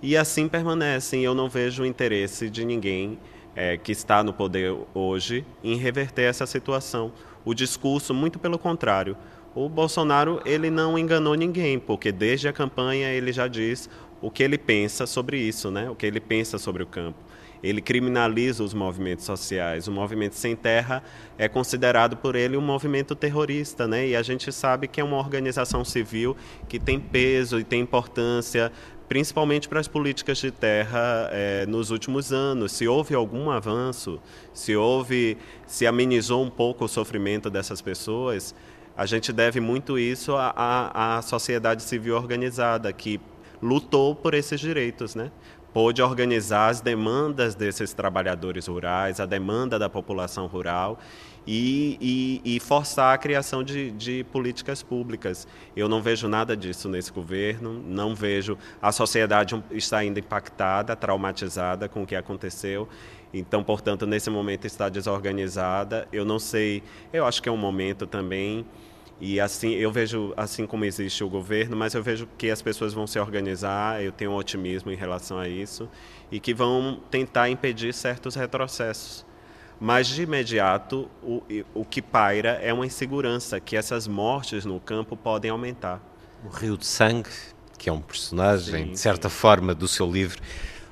E 0.00 0.16
assim 0.16 0.48
permanecem. 0.48 1.22
Eu 1.22 1.34
não 1.34 1.48
vejo 1.48 1.84
interesse 1.84 2.50
de 2.50 2.64
ninguém 2.64 3.18
é, 3.54 3.76
que 3.76 3.92
está 3.92 4.22
no 4.22 4.32
poder 4.32 4.74
hoje 4.94 5.44
em 5.62 5.76
reverter 5.76 6.22
essa 6.22 6.46
situação. 6.46 7.12
O 7.44 7.54
discurso, 7.54 8.12
muito 8.12 8.38
pelo 8.38 8.58
contrário, 8.58 9.16
o 9.54 9.68
Bolsonaro 9.68 10.40
ele 10.44 10.70
não 10.70 10.98
enganou 10.98 11.34
ninguém, 11.34 11.78
porque 11.78 12.10
desde 12.10 12.48
a 12.48 12.52
campanha 12.52 13.08
ele 13.08 13.32
já 13.32 13.46
diz 13.46 13.88
o 14.22 14.30
que 14.30 14.42
ele 14.42 14.56
pensa 14.56 15.04
sobre 15.04 15.36
isso, 15.36 15.70
né? 15.70 15.90
o 15.90 15.96
que 15.96 16.06
ele 16.06 16.20
pensa 16.20 16.56
sobre 16.56 16.82
o 16.82 16.86
campo. 16.86 17.18
Ele 17.62 17.80
criminaliza 17.80 18.64
os 18.64 18.72
movimentos 18.72 19.24
sociais. 19.24 19.86
O 19.86 19.92
movimento 19.92 20.34
Sem 20.34 20.56
Terra 20.56 21.02
é 21.36 21.48
considerado 21.48 22.16
por 22.16 22.34
ele 22.34 22.56
um 22.56 22.60
movimento 22.60 23.14
terrorista, 23.14 23.86
né? 23.86 24.08
E 24.08 24.16
a 24.16 24.22
gente 24.22 24.50
sabe 24.50 24.88
que 24.88 25.00
é 25.00 25.04
uma 25.04 25.16
organização 25.16 25.84
civil 25.84 26.36
que 26.68 26.80
tem 26.80 26.98
peso 26.98 27.60
e 27.60 27.64
tem 27.64 27.80
importância, 27.80 28.72
principalmente 29.08 29.68
para 29.68 29.78
as 29.78 29.86
políticas 29.86 30.38
de 30.38 30.50
terra 30.50 31.28
é, 31.30 31.64
nos 31.66 31.90
últimos 31.90 32.32
anos. 32.32 32.72
Se 32.72 32.88
houve 32.88 33.14
algum 33.14 33.48
avanço, 33.48 34.20
se 34.52 34.74
houve, 34.74 35.38
se 35.64 35.86
amenizou 35.86 36.42
um 36.42 36.50
pouco 36.50 36.86
o 36.86 36.88
sofrimento 36.88 37.48
dessas 37.48 37.80
pessoas, 37.80 38.56
a 38.96 39.06
gente 39.06 39.32
deve 39.32 39.60
muito 39.60 39.98
isso 39.98 40.34
à, 40.34 40.52
à, 40.56 41.18
à 41.18 41.22
sociedade 41.22 41.82
civil 41.82 42.16
organizada 42.16 42.92
que 42.92 43.20
lutou 43.62 44.14
por 44.14 44.34
esses 44.34 44.60
direitos, 44.60 45.14
né? 45.14 45.30
Pôde 45.72 46.02
organizar 46.02 46.68
as 46.68 46.82
demandas 46.82 47.54
desses 47.54 47.94
trabalhadores 47.94 48.66
rurais, 48.66 49.20
a 49.20 49.24
demanda 49.24 49.78
da 49.78 49.88
população 49.88 50.46
rural 50.46 50.98
e, 51.46 52.40
e, 52.44 52.56
e 52.56 52.60
forçar 52.60 53.14
a 53.14 53.18
criação 53.18 53.62
de, 53.62 53.90
de, 53.92 54.24
políticas 54.24 54.82
públicas. 54.82 55.46
Eu 55.74 55.88
não 55.88 56.02
vejo 56.02 56.28
nada 56.28 56.56
disso 56.56 56.88
nesse 56.88 57.10
governo, 57.10 57.82
não 57.86 58.14
vejo. 58.14 58.58
A 58.82 58.92
sociedade 58.92 59.62
está 59.70 59.98
ainda 59.98 60.20
impactada, 60.20 60.94
traumatizada 60.94 61.88
com 61.88 62.02
o 62.02 62.06
que 62.06 62.14
aconteceu. 62.14 62.86
Então, 63.32 63.64
portanto, 63.64 64.06
nesse 64.06 64.28
momento 64.28 64.66
está 64.66 64.88
desorganizada. 64.88 66.06
Eu 66.12 66.24
não 66.24 66.38
sei, 66.38 66.82
eu 67.12 67.24
acho 67.24 67.42
que 67.42 67.48
é 67.48 67.52
um 67.52 67.56
momento 67.56 68.06
também 68.06 68.66
e 69.24 69.38
assim, 69.38 69.70
eu 69.70 69.92
vejo 69.92 70.34
assim 70.36 70.66
como 70.66 70.84
existe 70.84 71.22
o 71.22 71.28
governo, 71.28 71.76
mas 71.76 71.94
eu 71.94 72.02
vejo 72.02 72.28
que 72.36 72.50
as 72.50 72.60
pessoas 72.60 72.92
vão 72.92 73.06
se 73.06 73.20
organizar, 73.20 74.02
eu 74.02 74.10
tenho 74.10 74.32
um 74.32 74.34
otimismo 74.34 74.90
em 74.90 74.96
relação 74.96 75.38
a 75.38 75.48
isso, 75.48 75.88
e 76.28 76.40
que 76.40 76.52
vão 76.52 77.00
tentar 77.08 77.48
impedir 77.48 77.94
certos 77.94 78.34
retrocessos. 78.34 79.24
Mas 79.80 80.08
de 80.08 80.22
imediato, 80.22 81.08
o, 81.22 81.40
o 81.72 81.84
que 81.84 82.02
paira 82.02 82.58
é 82.60 82.72
uma 82.74 82.84
insegurança, 82.84 83.60
que 83.60 83.76
essas 83.76 84.08
mortes 84.08 84.64
no 84.64 84.80
campo 84.80 85.16
podem 85.16 85.52
aumentar. 85.52 86.02
O 86.44 86.48
Rio 86.48 86.76
de 86.76 86.84
Sangue, 86.84 87.30
que 87.78 87.88
é 87.88 87.92
um 87.92 88.00
personagem, 88.00 88.86
sim, 88.86 88.90
de 88.90 88.98
certa 88.98 89.28
sim. 89.28 89.36
forma, 89.36 89.72
do 89.72 89.86
seu 89.86 90.10
livro, 90.10 90.42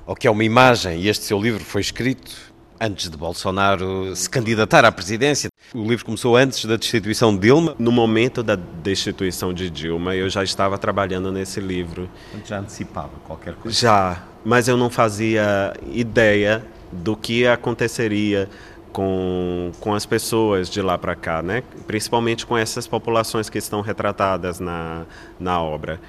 ou 0.05 0.15
que 0.15 0.25
é 0.25 0.31
uma 0.31 0.45
imagem, 0.45 1.01
e 1.01 1.09
este 1.09 1.25
seu 1.25 1.37
livro 1.37 1.65
foi 1.65 1.81
escrito 1.81 2.31
antes 2.79 3.09
de 3.09 3.17
Bolsonaro 3.17 4.15
se 4.15 4.29
candidatar 4.29 4.85
à 4.85 4.91
presidência. 4.91 5.50
O 5.73 5.83
livro 5.83 6.03
começou 6.03 6.35
antes 6.35 6.65
da 6.65 6.75
destituição 6.75 7.33
de 7.33 7.39
Dilma. 7.39 7.75
No 7.79 7.93
momento 7.93 8.43
da 8.43 8.55
destituição 8.57 9.53
de 9.53 9.69
Dilma, 9.69 10.13
eu 10.13 10.29
já 10.29 10.43
estava 10.43 10.77
trabalhando 10.77 11.31
nesse 11.31 11.61
livro. 11.61 12.09
Já 12.43 12.59
antecipava 12.59 13.11
qualquer 13.25 13.53
coisa? 13.55 13.79
Já, 13.79 14.21
mas 14.43 14.67
eu 14.67 14.75
não 14.75 14.89
fazia 14.89 15.73
ideia 15.93 16.61
do 16.91 17.15
que 17.15 17.47
aconteceria 17.47 18.49
com, 18.91 19.71
com 19.79 19.93
as 19.93 20.05
pessoas 20.05 20.69
de 20.69 20.81
lá 20.81 20.97
para 20.97 21.15
cá, 21.15 21.41
né? 21.41 21.63
principalmente 21.87 22.45
com 22.45 22.57
essas 22.57 22.85
populações 22.85 23.49
que 23.49 23.57
estão 23.57 23.79
retratadas 23.79 24.59
na, 24.59 25.05
na 25.39 25.61
obra. 25.61 26.01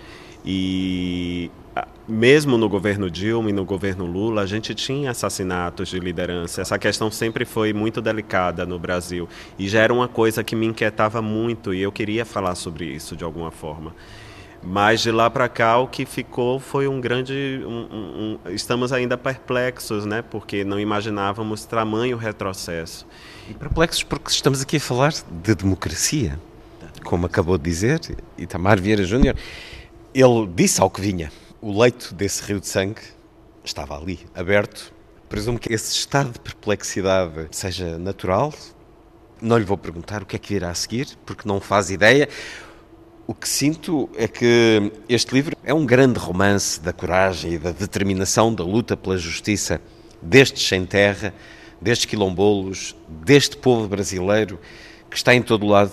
E 0.44 1.52
mesmo 2.12 2.58
no 2.58 2.68
governo 2.68 3.10
Dilma 3.10 3.48
e 3.48 3.52
no 3.54 3.64
governo 3.64 4.04
Lula, 4.04 4.42
a 4.42 4.46
gente 4.46 4.74
tinha 4.74 5.10
assassinatos 5.10 5.88
de 5.88 5.98
liderança. 5.98 6.60
Essa 6.60 6.78
questão 6.78 7.10
sempre 7.10 7.46
foi 7.46 7.72
muito 7.72 8.02
delicada 8.02 8.66
no 8.66 8.78
Brasil 8.78 9.26
e 9.58 9.66
já 9.66 9.80
era 9.80 9.94
uma 9.94 10.06
coisa 10.06 10.44
que 10.44 10.54
me 10.54 10.66
inquietava 10.66 11.22
muito 11.22 11.72
e 11.72 11.80
eu 11.80 11.90
queria 11.90 12.26
falar 12.26 12.54
sobre 12.54 12.84
isso 12.84 13.16
de 13.16 13.24
alguma 13.24 13.50
forma. 13.50 13.94
Mas 14.62 15.00
de 15.00 15.10
lá 15.10 15.30
para 15.30 15.48
cá 15.48 15.78
o 15.78 15.88
que 15.88 16.04
ficou 16.04 16.60
foi 16.60 16.86
um 16.86 17.00
grande. 17.00 17.62
Um, 17.64 18.38
um, 18.46 18.50
estamos 18.50 18.92
ainda 18.92 19.16
perplexos, 19.16 20.04
né? 20.04 20.22
Porque 20.22 20.62
não 20.62 20.78
imaginávamos 20.78 21.64
tamanho 21.64 22.16
retrocesso. 22.16 23.06
E 23.48 23.54
perplexos 23.54 24.04
porque 24.04 24.30
estamos 24.30 24.60
aqui 24.60 24.76
a 24.76 24.80
falar 24.80 25.12
de 25.42 25.54
democracia. 25.54 26.38
Como 27.02 27.26
acabou 27.26 27.58
de 27.58 27.64
dizer 27.64 28.00
Itamar 28.38 28.80
Vieira 28.80 29.02
Júnior, 29.02 29.34
ele 30.14 30.46
disse 30.54 30.80
ao 30.80 30.88
que 30.88 31.00
vinha: 31.00 31.32
o 31.62 31.80
leito 31.80 32.12
desse 32.12 32.42
rio 32.42 32.60
de 32.60 32.66
sangue 32.66 33.00
estava 33.64 33.96
ali, 33.96 34.18
aberto. 34.34 34.92
Presumo 35.28 35.60
que 35.60 35.72
esse 35.72 35.92
estado 35.92 36.32
de 36.32 36.40
perplexidade 36.40 37.46
seja 37.52 37.96
natural. 37.96 38.52
Não 39.40 39.56
lhe 39.56 39.64
vou 39.64 39.78
perguntar 39.78 40.22
o 40.22 40.26
que 40.26 40.34
é 40.34 40.38
que 40.40 40.54
virá 40.54 40.70
a 40.70 40.74
seguir, 40.74 41.16
porque 41.24 41.48
não 41.48 41.60
faz 41.60 41.88
ideia. 41.90 42.28
O 43.28 43.32
que 43.32 43.48
sinto 43.48 44.10
é 44.16 44.26
que 44.26 44.92
este 45.08 45.32
livro 45.32 45.56
é 45.62 45.72
um 45.72 45.86
grande 45.86 46.18
romance 46.18 46.80
da 46.80 46.92
coragem 46.92 47.52
e 47.52 47.58
da 47.58 47.70
determinação 47.70 48.52
da 48.52 48.64
luta 48.64 48.96
pela 48.96 49.16
justiça 49.16 49.80
destes 50.20 50.66
sem 50.66 50.84
terra, 50.84 51.32
destes 51.80 52.06
quilombolos, 52.06 52.96
deste 53.08 53.56
povo 53.56 53.86
brasileiro 53.86 54.58
que 55.08 55.16
está 55.16 55.32
em 55.32 55.42
todo 55.42 55.64
o 55.64 55.68
lado 55.68 55.92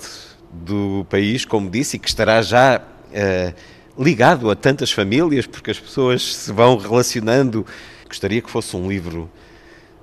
do 0.51 1.05
país, 1.09 1.45
como 1.45 1.69
disse, 1.69 1.97
e 1.97 1.99
que 1.99 2.07
estará 2.07 2.41
já 2.41 2.81
uh, 2.81 3.78
ligado 3.99 4.49
a 4.49 4.55
tantas 4.55 4.91
famílias, 4.91 5.45
porque 5.45 5.71
as 5.71 5.79
pessoas 5.79 6.23
se 6.23 6.51
vão 6.53 6.77
relacionando. 6.77 7.65
Gostaria 8.07 8.41
que 8.41 8.49
fosse 8.49 8.75
um 8.75 8.89
livro 8.89 9.29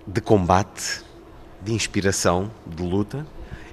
de 0.06 0.20
combate, 0.20 1.00
de 1.62 1.72
inspiração, 1.72 2.50
de 2.66 2.82
luta. 2.82 3.26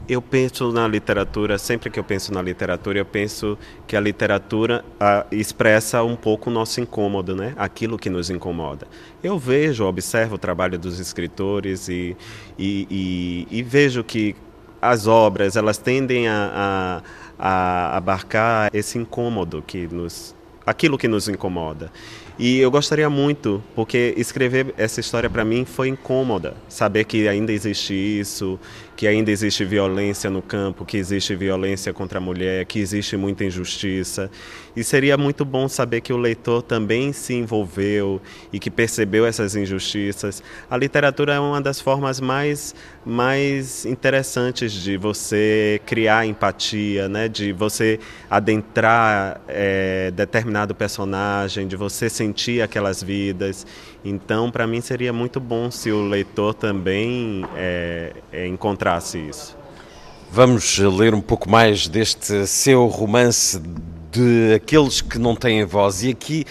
Eu 0.07 0.21
penso 0.21 0.71
na 0.71 0.85
literatura, 0.87 1.57
sempre 1.57 1.89
que 1.89 1.97
eu 1.97 2.03
penso 2.03 2.33
na 2.33 2.41
literatura, 2.41 2.99
eu 2.99 3.05
penso 3.05 3.57
que 3.87 3.95
a 3.95 4.01
literatura 4.01 4.83
a, 4.99 5.25
expressa 5.31 6.03
um 6.03 6.15
pouco 6.15 6.49
o 6.49 6.53
nosso 6.53 6.81
incômodo, 6.81 7.35
né? 7.35 7.53
aquilo 7.57 7.97
que 7.97 8.09
nos 8.09 8.29
incomoda. 8.29 8.85
Eu 9.23 9.39
vejo, 9.39 9.85
observo 9.85 10.35
o 10.35 10.37
trabalho 10.37 10.77
dos 10.77 10.99
escritores 10.99 11.87
e, 11.87 12.17
e, 12.57 12.87
e, 13.49 13.59
e 13.59 13.63
vejo 13.63 14.03
que 14.03 14.35
as 14.81 15.07
obras 15.07 15.55
elas 15.55 15.77
tendem 15.77 16.27
a, 16.27 16.51
a, 16.53 17.01
a 17.37 17.95
abarcar 17.97 18.69
esse 18.73 18.97
incômodo 18.97 19.63
que 19.65 19.87
nos 19.87 20.35
aquilo 20.65 20.97
que 20.97 21.07
nos 21.07 21.27
incomoda. 21.27 21.91
E 22.39 22.57
eu 22.57 22.71
gostaria 22.71 23.09
muito, 23.09 23.61
porque 23.75 24.13
escrever 24.17 24.73
essa 24.77 24.99
história 24.99 25.29
para 25.29 25.45
mim 25.45 25.65
foi 25.65 25.89
incômoda. 25.89 26.55
Saber 26.67 27.03
que 27.03 27.27
ainda 27.27 27.51
existe 27.51 27.93
isso, 27.93 28.59
que 29.03 29.07
ainda 29.09 29.31
existe 29.31 29.65
violência 29.65 30.29
no 30.29 30.41
campo, 30.41 30.85
que 30.85 30.95
existe 30.95 31.35
violência 31.35 31.91
contra 31.91 32.19
a 32.19 32.21
mulher, 32.21 32.63
que 32.63 32.79
existe 32.79 33.17
muita 33.17 33.43
injustiça. 33.43 34.31
E 34.77 34.81
seria 34.81 35.17
muito 35.17 35.43
bom 35.43 35.67
saber 35.67 35.99
que 35.99 36.13
o 36.13 36.17
leitor 36.17 36.61
também 36.61 37.11
se 37.11 37.33
envolveu 37.33 38.21
e 38.53 38.59
que 38.59 38.71
percebeu 38.71 39.25
essas 39.25 39.57
injustiças. 39.57 40.41
A 40.71 40.77
literatura 40.77 41.33
é 41.33 41.39
uma 41.39 41.59
das 41.59 41.81
formas 41.81 42.21
mais, 42.21 42.73
mais 43.05 43.85
interessantes 43.85 44.71
de 44.71 44.95
você 44.95 45.81
criar 45.85 46.25
empatia, 46.25 47.09
né? 47.09 47.27
de 47.27 47.51
você 47.51 47.99
adentrar 48.29 49.41
é, 49.49 50.11
determinado 50.11 50.73
personagem, 50.73 51.67
de 51.67 51.75
você 51.75 52.09
sentir 52.09 52.61
aquelas 52.61 53.03
vidas. 53.03 53.67
Então, 54.05 54.51
para 54.51 54.67
mim, 54.67 54.81
seria 54.81 55.13
muito 55.13 55.39
bom 55.39 55.71
se 55.71 55.91
o 55.91 56.07
leitor 56.07 56.53
também 56.53 57.45
é, 57.55 58.13
é, 58.31 58.47
encontrasse 58.47 59.17
isso. 59.17 59.57
Vamos 60.29 60.77
ler 60.77 61.13
um 61.13 61.21
pouco 61.21 61.49
mais 61.49 61.87
deste 61.87 62.45
seu 62.47 62.87
romance 62.87 63.61
de 64.11 64.53
aqueles 64.55 64.99
que 64.99 65.17
não 65.17 65.35
têm 65.35 65.63
voz. 65.63 66.03
E 66.03 66.09
aqui, 66.09 66.43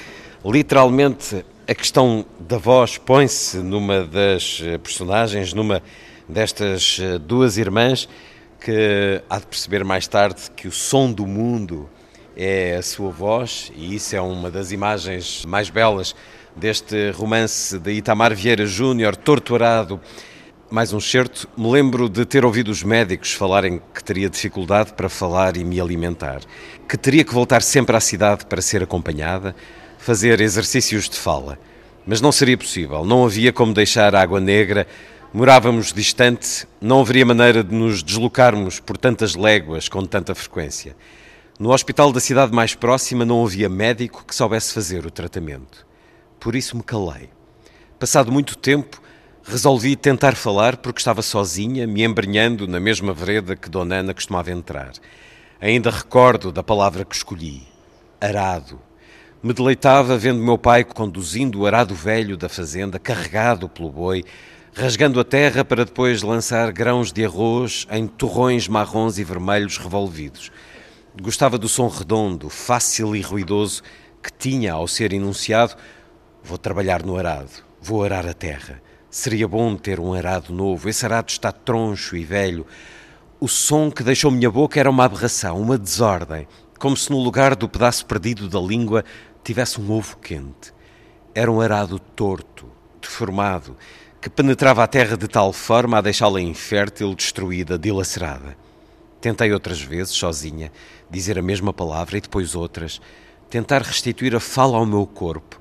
literalmente, 0.44 1.44
a 1.68 1.74
questão 1.74 2.24
da 2.40 2.56
voz 2.58 2.96
põe-se 2.96 3.58
numa 3.58 4.04
das 4.04 4.60
eh, 4.62 4.78
personagens, 4.78 5.52
numa 5.52 5.82
destas 6.28 6.98
eh, 7.00 7.18
duas 7.18 7.58
irmãs, 7.58 8.08
que 8.60 9.22
há 9.28 9.38
de 9.38 9.46
perceber 9.46 9.84
mais 9.84 10.06
tarde 10.06 10.42
que 10.56 10.68
o 10.68 10.72
som 10.72 11.10
do 11.12 11.26
mundo 11.26 11.88
é 12.36 12.76
a 12.76 12.82
sua 12.82 13.10
voz, 13.10 13.70
e 13.76 13.94
isso 13.94 14.16
é 14.16 14.20
uma 14.20 14.50
das 14.50 14.72
imagens 14.72 15.44
mais 15.44 15.68
belas 15.70 16.14
deste 16.56 17.10
romance 17.12 17.78
de 17.78 17.92
Itamar 17.92 18.34
Vieira 18.34 18.66
Júnior, 18.66 19.16
Torturado 19.16 20.00
mais 20.72 20.94
um 20.94 21.00
certo. 21.00 21.46
Me 21.54 21.70
lembro 21.70 22.08
de 22.08 22.24
ter 22.24 22.46
ouvido 22.46 22.70
os 22.70 22.82
médicos 22.82 23.34
falarem 23.34 23.78
que 23.92 24.02
teria 24.02 24.30
dificuldade 24.30 24.94
para 24.94 25.06
falar 25.10 25.54
e 25.58 25.64
me 25.64 25.78
alimentar, 25.78 26.40
que 26.88 26.96
teria 26.96 27.22
que 27.22 27.34
voltar 27.34 27.60
sempre 27.60 27.94
à 27.94 28.00
cidade 28.00 28.46
para 28.46 28.62
ser 28.62 28.82
acompanhada, 28.82 29.54
fazer 29.98 30.40
exercícios 30.40 31.10
de 31.10 31.18
fala. 31.18 31.58
Mas 32.06 32.22
não 32.22 32.32
seria 32.32 32.56
possível, 32.56 33.04
não 33.04 33.22
havia 33.22 33.52
como 33.52 33.74
deixar 33.74 34.14
a 34.14 34.22
Água 34.22 34.40
Negra. 34.40 34.86
Morávamos 35.30 35.92
distante, 35.92 36.66
não 36.80 37.02
haveria 37.02 37.26
maneira 37.26 37.62
de 37.62 37.74
nos 37.74 38.02
deslocarmos 38.02 38.80
por 38.80 38.96
tantas 38.96 39.34
léguas 39.34 39.90
com 39.90 40.06
tanta 40.06 40.34
frequência. 40.34 40.96
No 41.60 41.70
hospital 41.70 42.10
da 42.12 42.18
cidade 42.18 42.52
mais 42.54 42.74
próxima 42.74 43.26
não 43.26 43.44
havia 43.44 43.68
médico 43.68 44.24
que 44.26 44.34
soubesse 44.34 44.72
fazer 44.72 45.04
o 45.04 45.10
tratamento. 45.10 45.91
Por 46.42 46.56
isso 46.56 46.76
me 46.76 46.82
calei. 46.82 47.30
Passado 47.98 48.32
muito 48.32 48.56
tempo, 48.58 49.00
Resolvi 49.44 49.96
tentar 49.96 50.36
falar 50.36 50.76
porque 50.76 51.00
estava 51.00 51.20
sozinha, 51.20 51.84
me 51.84 52.04
embrenhando 52.04 52.68
na 52.68 52.78
mesma 52.78 53.12
vereda 53.12 53.56
que 53.56 53.68
Dona 53.68 53.96
Ana 53.96 54.14
costumava 54.14 54.52
entrar. 54.52 54.92
Ainda 55.60 55.90
recordo 55.90 56.52
da 56.52 56.62
palavra 56.62 57.04
que 57.04 57.14
escolhi: 57.14 57.66
arado. 58.20 58.80
Me 59.42 59.52
deleitava 59.52 60.16
vendo 60.16 60.40
meu 60.40 60.56
pai 60.56 60.84
conduzindo 60.84 61.58
o 61.58 61.66
arado 61.66 61.92
velho 61.92 62.36
da 62.36 62.48
fazenda, 62.48 63.00
carregado 63.00 63.68
pelo 63.68 63.90
boi, 63.90 64.24
rasgando 64.72 65.18
a 65.18 65.24
terra 65.24 65.64
para 65.64 65.84
depois 65.84 66.22
lançar 66.22 66.70
grãos 66.70 67.12
de 67.12 67.24
arroz 67.24 67.84
em 67.90 68.06
torrões 68.06 68.68
marrons 68.68 69.18
e 69.18 69.24
vermelhos 69.24 69.76
revolvidos. 69.76 70.52
Gostava 71.20 71.58
do 71.58 71.68
som 71.68 71.88
redondo, 71.88 72.48
fácil 72.48 73.16
e 73.16 73.20
ruidoso 73.20 73.82
que 74.22 74.32
tinha 74.32 74.74
ao 74.74 74.86
ser 74.86 75.12
enunciado: 75.12 75.74
Vou 76.44 76.58
trabalhar 76.58 77.04
no 77.04 77.16
arado, 77.16 77.50
vou 77.80 78.02
arar 78.02 78.26
a 78.26 78.34
terra. 78.34 78.82
Seria 79.08 79.46
bom 79.46 79.76
ter 79.76 80.00
um 80.00 80.12
arado 80.12 80.52
novo. 80.52 80.88
Esse 80.88 81.04
arado 81.04 81.28
está 81.28 81.52
troncho 81.52 82.16
e 82.16 82.24
velho. 82.24 82.66
O 83.38 83.46
som 83.46 83.90
que 83.90 84.02
deixou 84.02 84.30
minha 84.30 84.50
boca 84.50 84.80
era 84.80 84.90
uma 84.90 85.04
aberração, 85.04 85.60
uma 85.60 85.78
desordem, 85.78 86.48
como 86.78 86.96
se 86.96 87.10
no 87.10 87.18
lugar 87.18 87.54
do 87.54 87.68
pedaço 87.68 88.06
perdido 88.06 88.48
da 88.48 88.58
língua 88.58 89.04
tivesse 89.44 89.80
um 89.80 89.90
ovo 89.92 90.16
quente. 90.16 90.72
Era 91.34 91.50
um 91.50 91.60
arado 91.60 91.98
torto, 91.98 92.66
deformado, 93.00 93.76
que 94.20 94.28
penetrava 94.28 94.82
a 94.82 94.86
terra 94.88 95.16
de 95.16 95.28
tal 95.28 95.52
forma 95.52 95.98
a 95.98 96.00
deixá-la 96.00 96.40
infértil, 96.40 97.14
destruída, 97.14 97.78
dilacerada. 97.78 98.56
Tentei 99.20 99.52
outras 99.52 99.80
vezes, 99.80 100.14
sozinha, 100.14 100.72
dizer 101.08 101.38
a 101.38 101.42
mesma 101.42 101.72
palavra 101.72 102.18
e 102.18 102.20
depois 102.20 102.56
outras, 102.56 103.00
tentar 103.48 103.82
restituir 103.82 104.34
a 104.34 104.40
fala 104.40 104.76
ao 104.76 104.86
meu 104.86 105.06
corpo, 105.06 105.60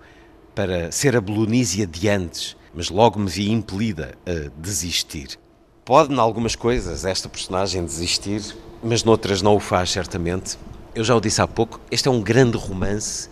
para 0.56 0.92
ser 0.92 1.16
a 1.16 1.22
Belonísia 1.22 1.88
de 1.88 2.08
antes, 2.10 2.56
mas 2.74 2.90
logo 2.90 3.20
me 3.20 3.30
vi 3.30 3.52
impelida 3.52 4.16
a 4.26 4.50
desistir. 4.62 5.40
Pode, 5.84 6.14
em 6.14 6.20
algumas 6.20 6.56
coisas, 6.56 7.06
esta 7.06 7.28
personagem 7.28 7.84
desistir, 7.84 8.42
mas 8.84 9.04
noutras 9.04 9.42
não 9.42 9.56
o 9.56 9.60
faz, 9.60 9.92
certamente. 9.92 10.58
Eu 10.94 11.04
já 11.04 11.16
o 11.16 11.22
disse 11.22 11.42
há 11.42 11.48
pouco, 11.48 11.80
este 11.90 12.08
é 12.08 12.12
um 12.12 12.22
grande 12.22 12.58
romance 12.58 13.30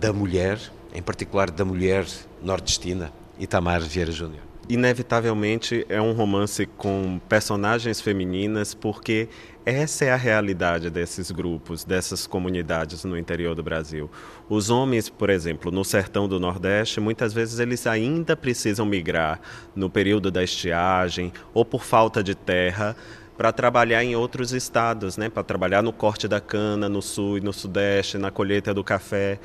da 0.00 0.12
mulher, 0.12 0.58
em 0.94 1.02
particular 1.02 1.50
da 1.50 1.64
mulher 1.64 2.06
nordestina, 2.42 3.12
Itamar 3.38 3.80
Vieira 3.80 4.10
Júnior 4.10 4.47
inevitavelmente 4.68 5.86
é 5.88 6.00
um 6.00 6.12
romance 6.12 6.66
com 6.66 7.18
personagens 7.28 8.00
femininas, 8.00 8.74
porque 8.74 9.28
essa 9.64 10.04
é 10.04 10.10
a 10.10 10.16
realidade 10.16 10.90
desses 10.90 11.30
grupos, 11.30 11.84
dessas 11.84 12.26
comunidades 12.26 13.04
no 13.04 13.18
interior 13.18 13.54
do 13.54 13.62
Brasil. 13.62 14.10
Os 14.48 14.70
homens, 14.70 15.08
por 15.08 15.30
exemplo, 15.30 15.70
no 15.70 15.84
sertão 15.84 16.28
do 16.28 16.38
Nordeste, 16.38 17.00
muitas 17.00 17.32
vezes 17.32 17.58
eles 17.58 17.86
ainda 17.86 18.36
precisam 18.36 18.84
migrar 18.84 19.40
no 19.74 19.88
período 19.88 20.30
da 20.30 20.42
estiagem 20.42 21.32
ou 21.54 21.64
por 21.64 21.82
falta 21.82 22.22
de 22.22 22.34
terra 22.34 22.94
para 23.38 23.52
trabalhar 23.52 24.02
em 24.02 24.16
outros 24.16 24.52
estados, 24.52 25.16
né? 25.16 25.28
para 25.28 25.44
trabalhar 25.44 25.82
no 25.82 25.92
corte 25.92 26.26
da 26.26 26.40
cana, 26.40 26.88
no 26.88 27.00
sul 27.00 27.38
e 27.38 27.40
no 27.40 27.52
sudeste, 27.52 28.18
na 28.18 28.30
colheita 28.30 28.74
do 28.74 28.82
café. 28.82 29.38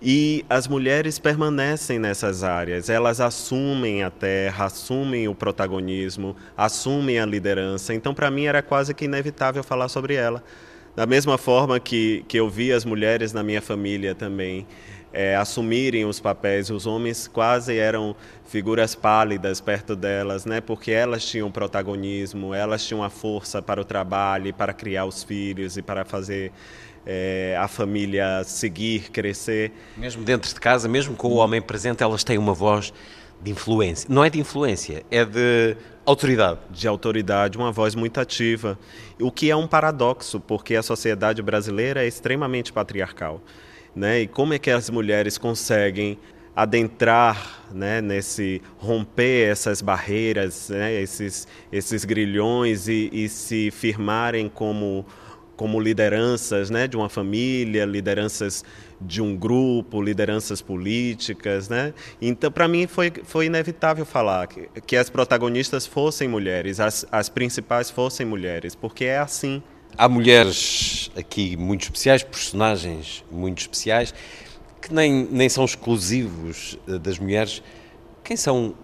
E 0.00 0.44
as 0.48 0.68
mulheres 0.68 1.18
permanecem 1.18 1.98
nessas 1.98 2.42
áreas, 2.44 2.90
elas 2.90 3.18
assumem 3.18 4.02
a 4.02 4.10
terra, 4.10 4.66
assumem 4.66 5.26
o 5.26 5.34
protagonismo, 5.34 6.36
assumem 6.54 7.18
a 7.18 7.24
liderança. 7.24 7.94
Então, 7.94 8.12
para 8.12 8.30
mim, 8.30 8.44
era 8.44 8.60
quase 8.62 8.92
que 8.92 9.06
inevitável 9.06 9.64
falar 9.64 9.88
sobre 9.88 10.14
ela. 10.14 10.44
Da 10.94 11.06
mesma 11.06 11.38
forma 11.38 11.80
que, 11.80 12.24
que 12.28 12.38
eu 12.38 12.48
vi 12.48 12.72
as 12.72 12.84
mulheres 12.84 13.32
na 13.32 13.42
minha 13.42 13.62
família 13.62 14.14
também 14.14 14.66
é, 15.12 15.34
assumirem 15.34 16.04
os 16.04 16.20
papéis, 16.20 16.68
os 16.68 16.86
homens 16.86 17.26
quase 17.26 17.78
eram 17.78 18.14
figuras 18.44 18.94
pálidas 18.94 19.62
perto 19.62 19.96
delas, 19.96 20.44
né? 20.44 20.60
porque 20.60 20.90
elas 20.90 21.24
tinham 21.24 21.50
protagonismo, 21.50 22.52
elas 22.52 22.84
tinham 22.86 23.02
a 23.02 23.08
força 23.08 23.62
para 23.62 23.80
o 23.80 23.84
trabalho, 23.84 24.52
para 24.52 24.74
criar 24.74 25.06
os 25.06 25.22
filhos 25.22 25.78
e 25.78 25.82
para 25.82 26.04
fazer 26.04 26.52
é, 27.06 27.56
a 27.58 27.68
família 27.68 28.42
seguir, 28.44 29.10
crescer. 29.10 29.72
Mesmo 29.96 30.24
dentro 30.24 30.52
de 30.52 30.60
casa, 30.60 30.88
mesmo 30.88 31.14
com 31.14 31.28
o 31.28 31.36
homem 31.36 31.62
presente, 31.62 32.02
elas 32.02 32.24
têm 32.24 32.36
uma 32.36 32.52
voz 32.52 32.92
de 33.40 33.50
influência. 33.50 34.06
Não 34.10 34.24
é 34.24 34.30
de 34.30 34.40
influência, 34.40 35.04
é 35.10 35.24
de 35.24 35.76
autoridade. 36.04 36.58
De 36.70 36.88
autoridade, 36.88 37.56
uma 37.56 37.70
voz 37.70 37.94
muito 37.94 38.18
ativa. 38.18 38.78
O 39.20 39.30
que 39.30 39.50
é 39.50 39.56
um 39.56 39.66
paradoxo, 39.66 40.40
porque 40.40 40.74
a 40.74 40.82
sociedade 40.82 41.40
brasileira 41.42 42.04
é 42.04 42.08
extremamente 42.08 42.72
patriarcal. 42.72 43.40
Né? 43.94 44.22
E 44.22 44.26
como 44.26 44.52
é 44.52 44.58
que 44.58 44.70
as 44.70 44.90
mulheres 44.90 45.38
conseguem 45.38 46.18
adentrar 46.54 47.66
né, 47.70 48.00
nesse 48.00 48.62
romper 48.78 49.50
essas 49.50 49.82
barreiras, 49.82 50.70
né, 50.70 51.02
esses, 51.02 51.46
esses 51.70 52.02
grilhões 52.06 52.88
e, 52.88 53.10
e 53.12 53.28
se 53.28 53.70
firmarem 53.70 54.48
como 54.48 55.04
como 55.56 55.80
lideranças 55.80 56.70
né, 56.70 56.86
de 56.86 56.96
uma 56.96 57.08
família, 57.08 57.84
lideranças 57.84 58.62
de 59.00 59.22
um 59.22 59.36
grupo, 59.36 60.02
lideranças 60.02 60.60
políticas. 60.60 61.68
Né? 61.68 61.94
Então, 62.20 62.52
para 62.52 62.68
mim, 62.68 62.86
foi, 62.86 63.12
foi 63.24 63.46
inevitável 63.46 64.04
falar 64.04 64.46
que, 64.46 64.68
que 64.86 64.96
as 64.96 65.08
protagonistas 65.08 65.86
fossem 65.86 66.28
mulheres, 66.28 66.78
as, 66.78 67.06
as 67.10 67.28
principais 67.28 67.90
fossem 67.90 68.26
mulheres, 68.26 68.74
porque 68.74 69.06
é 69.06 69.18
assim. 69.18 69.62
Há 69.96 70.08
mulheres 70.08 71.10
aqui 71.16 71.56
muito 71.56 71.84
especiais, 71.84 72.22
personagens 72.22 73.24
muito 73.30 73.60
especiais, 73.60 74.12
que 74.82 74.92
nem, 74.92 75.26
nem 75.30 75.48
são 75.48 75.64
exclusivos 75.64 76.78
eh, 76.86 76.98
das 76.98 77.18
mulheres. 77.18 77.62
Quem 78.22 78.36
são 78.36 78.74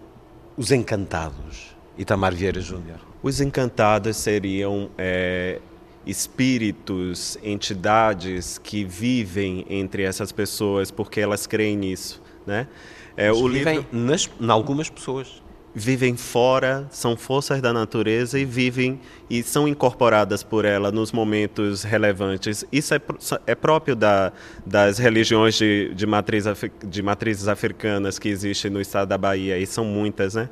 os 0.57 0.71
encantados? 0.71 1.73
Itamar 1.97 2.33
Vieira 2.33 2.59
Júnior. 2.59 2.99
Os 3.21 3.39
encantados 3.39 4.17
seriam 4.17 4.89
é, 4.97 5.59
espíritos, 6.05 7.37
entidades 7.43 8.57
que 8.57 8.83
vivem 8.83 9.65
entre 9.69 10.03
essas 10.03 10.31
pessoas 10.31 10.91
porque 10.91 11.19
elas 11.19 11.47
creem 11.47 11.77
nisso, 11.77 12.21
né? 12.45 12.67
É, 13.15 13.31
o 13.31 13.47
vivem 13.47 13.77
livro... 13.77 13.89
nas, 13.91 14.29
em 14.39 14.49
algumas 14.49 14.89
pessoas. 14.89 15.41
Vivem 15.75 16.15
fora, 16.15 16.87
são 16.91 17.17
forças 17.17 17.59
da 17.59 17.73
natureza 17.73 18.37
e 18.37 18.45
vivem 18.45 18.99
e 19.27 19.41
são 19.41 19.67
incorporadas 19.67 20.43
por 20.43 20.65
ela 20.65 20.91
nos 20.91 21.11
momentos 21.11 21.81
relevantes. 21.81 22.63
Isso 22.71 22.93
é, 22.93 23.01
é 23.47 23.55
próprio 23.55 23.95
da, 23.95 24.31
das 24.63 24.99
religiões 24.99 25.55
de, 25.55 25.91
de, 25.95 26.05
matriz, 26.05 26.45
de 26.85 27.01
matrizes 27.01 27.47
africanas 27.47 28.19
que 28.19 28.29
existem 28.29 28.69
no 28.69 28.79
estado 28.79 29.09
da 29.09 29.17
Bahia, 29.17 29.57
e 29.57 29.65
são 29.65 29.83
muitas, 29.83 30.35
né? 30.35 30.47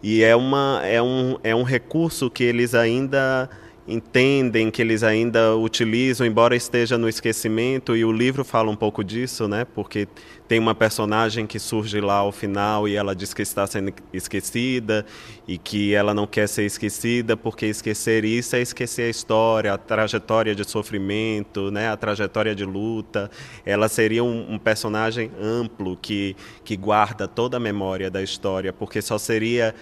E 0.00 0.22
é, 0.22 0.36
uma, 0.36 0.80
é, 0.84 1.02
um, 1.02 1.36
é 1.42 1.52
um 1.52 1.64
recurso 1.64 2.30
que 2.30 2.44
eles 2.44 2.72
ainda 2.72 3.50
entendem 3.88 4.70
que 4.70 4.82
eles 4.82 5.02
ainda 5.02 5.56
utilizam, 5.56 6.26
embora 6.26 6.56
esteja 6.56 6.98
no 6.98 7.08
esquecimento, 7.08 7.96
e 7.96 8.04
o 8.04 8.12
livro 8.12 8.44
fala 8.44 8.70
um 8.70 8.76
pouco 8.76 9.04
disso, 9.04 9.46
né? 9.46 9.64
Porque 9.64 10.08
tem 10.48 10.58
uma 10.58 10.74
personagem 10.74 11.46
que 11.46 11.58
surge 11.58 12.00
lá 12.00 12.14
ao 12.14 12.32
final 12.32 12.88
e 12.88 12.94
ela 12.94 13.14
diz 13.14 13.34
que 13.34 13.42
está 13.42 13.66
sendo 13.66 13.92
esquecida 14.12 15.04
e 15.46 15.58
que 15.58 15.94
ela 15.94 16.14
não 16.14 16.26
quer 16.26 16.48
ser 16.48 16.64
esquecida, 16.64 17.36
porque 17.36 17.66
esquecer 17.66 18.24
isso 18.24 18.56
é 18.56 18.60
esquecer 18.60 19.02
a 19.02 19.10
história, 19.10 19.72
a 19.72 19.78
trajetória 19.78 20.54
de 20.54 20.68
sofrimento, 20.68 21.70
né? 21.70 21.88
A 21.88 21.96
trajetória 21.96 22.54
de 22.54 22.64
luta. 22.64 23.30
Ela 23.64 23.88
seria 23.88 24.22
um, 24.24 24.54
um 24.54 24.58
personagem 24.58 25.30
amplo 25.40 25.96
que 25.96 26.36
que 26.64 26.76
guarda 26.76 27.28
toda 27.28 27.56
a 27.56 27.60
memória 27.60 28.10
da 28.10 28.22
história, 28.22 28.72
porque 28.72 29.00
só 29.00 29.18
seria 29.18 29.74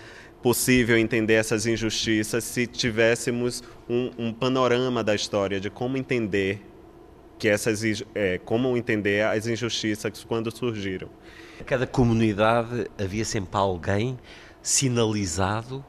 possível 0.45 0.99
entender 0.99 1.33
essas 1.33 1.65
injustiças 1.65 2.45
se 2.45 2.67
tivéssemos 2.67 3.63
um, 3.89 4.11
um 4.19 4.31
panorama 4.31 5.03
da 5.03 5.15
história 5.15 5.59
de 5.59 5.71
como 5.71 5.97
entender 5.97 6.63
que 7.39 7.49
essas 7.49 7.83
é, 8.15 8.37
como 8.37 8.77
entender 8.77 9.25
as 9.25 9.47
injustiças 9.47 10.23
quando 10.23 10.55
surgiram. 10.55 11.09
Cada 11.65 11.87
comunidade 11.87 12.87
havia 12.99 13.25
sempre 13.25 13.57
alguém 13.57 14.19
sinalizado 14.61 15.83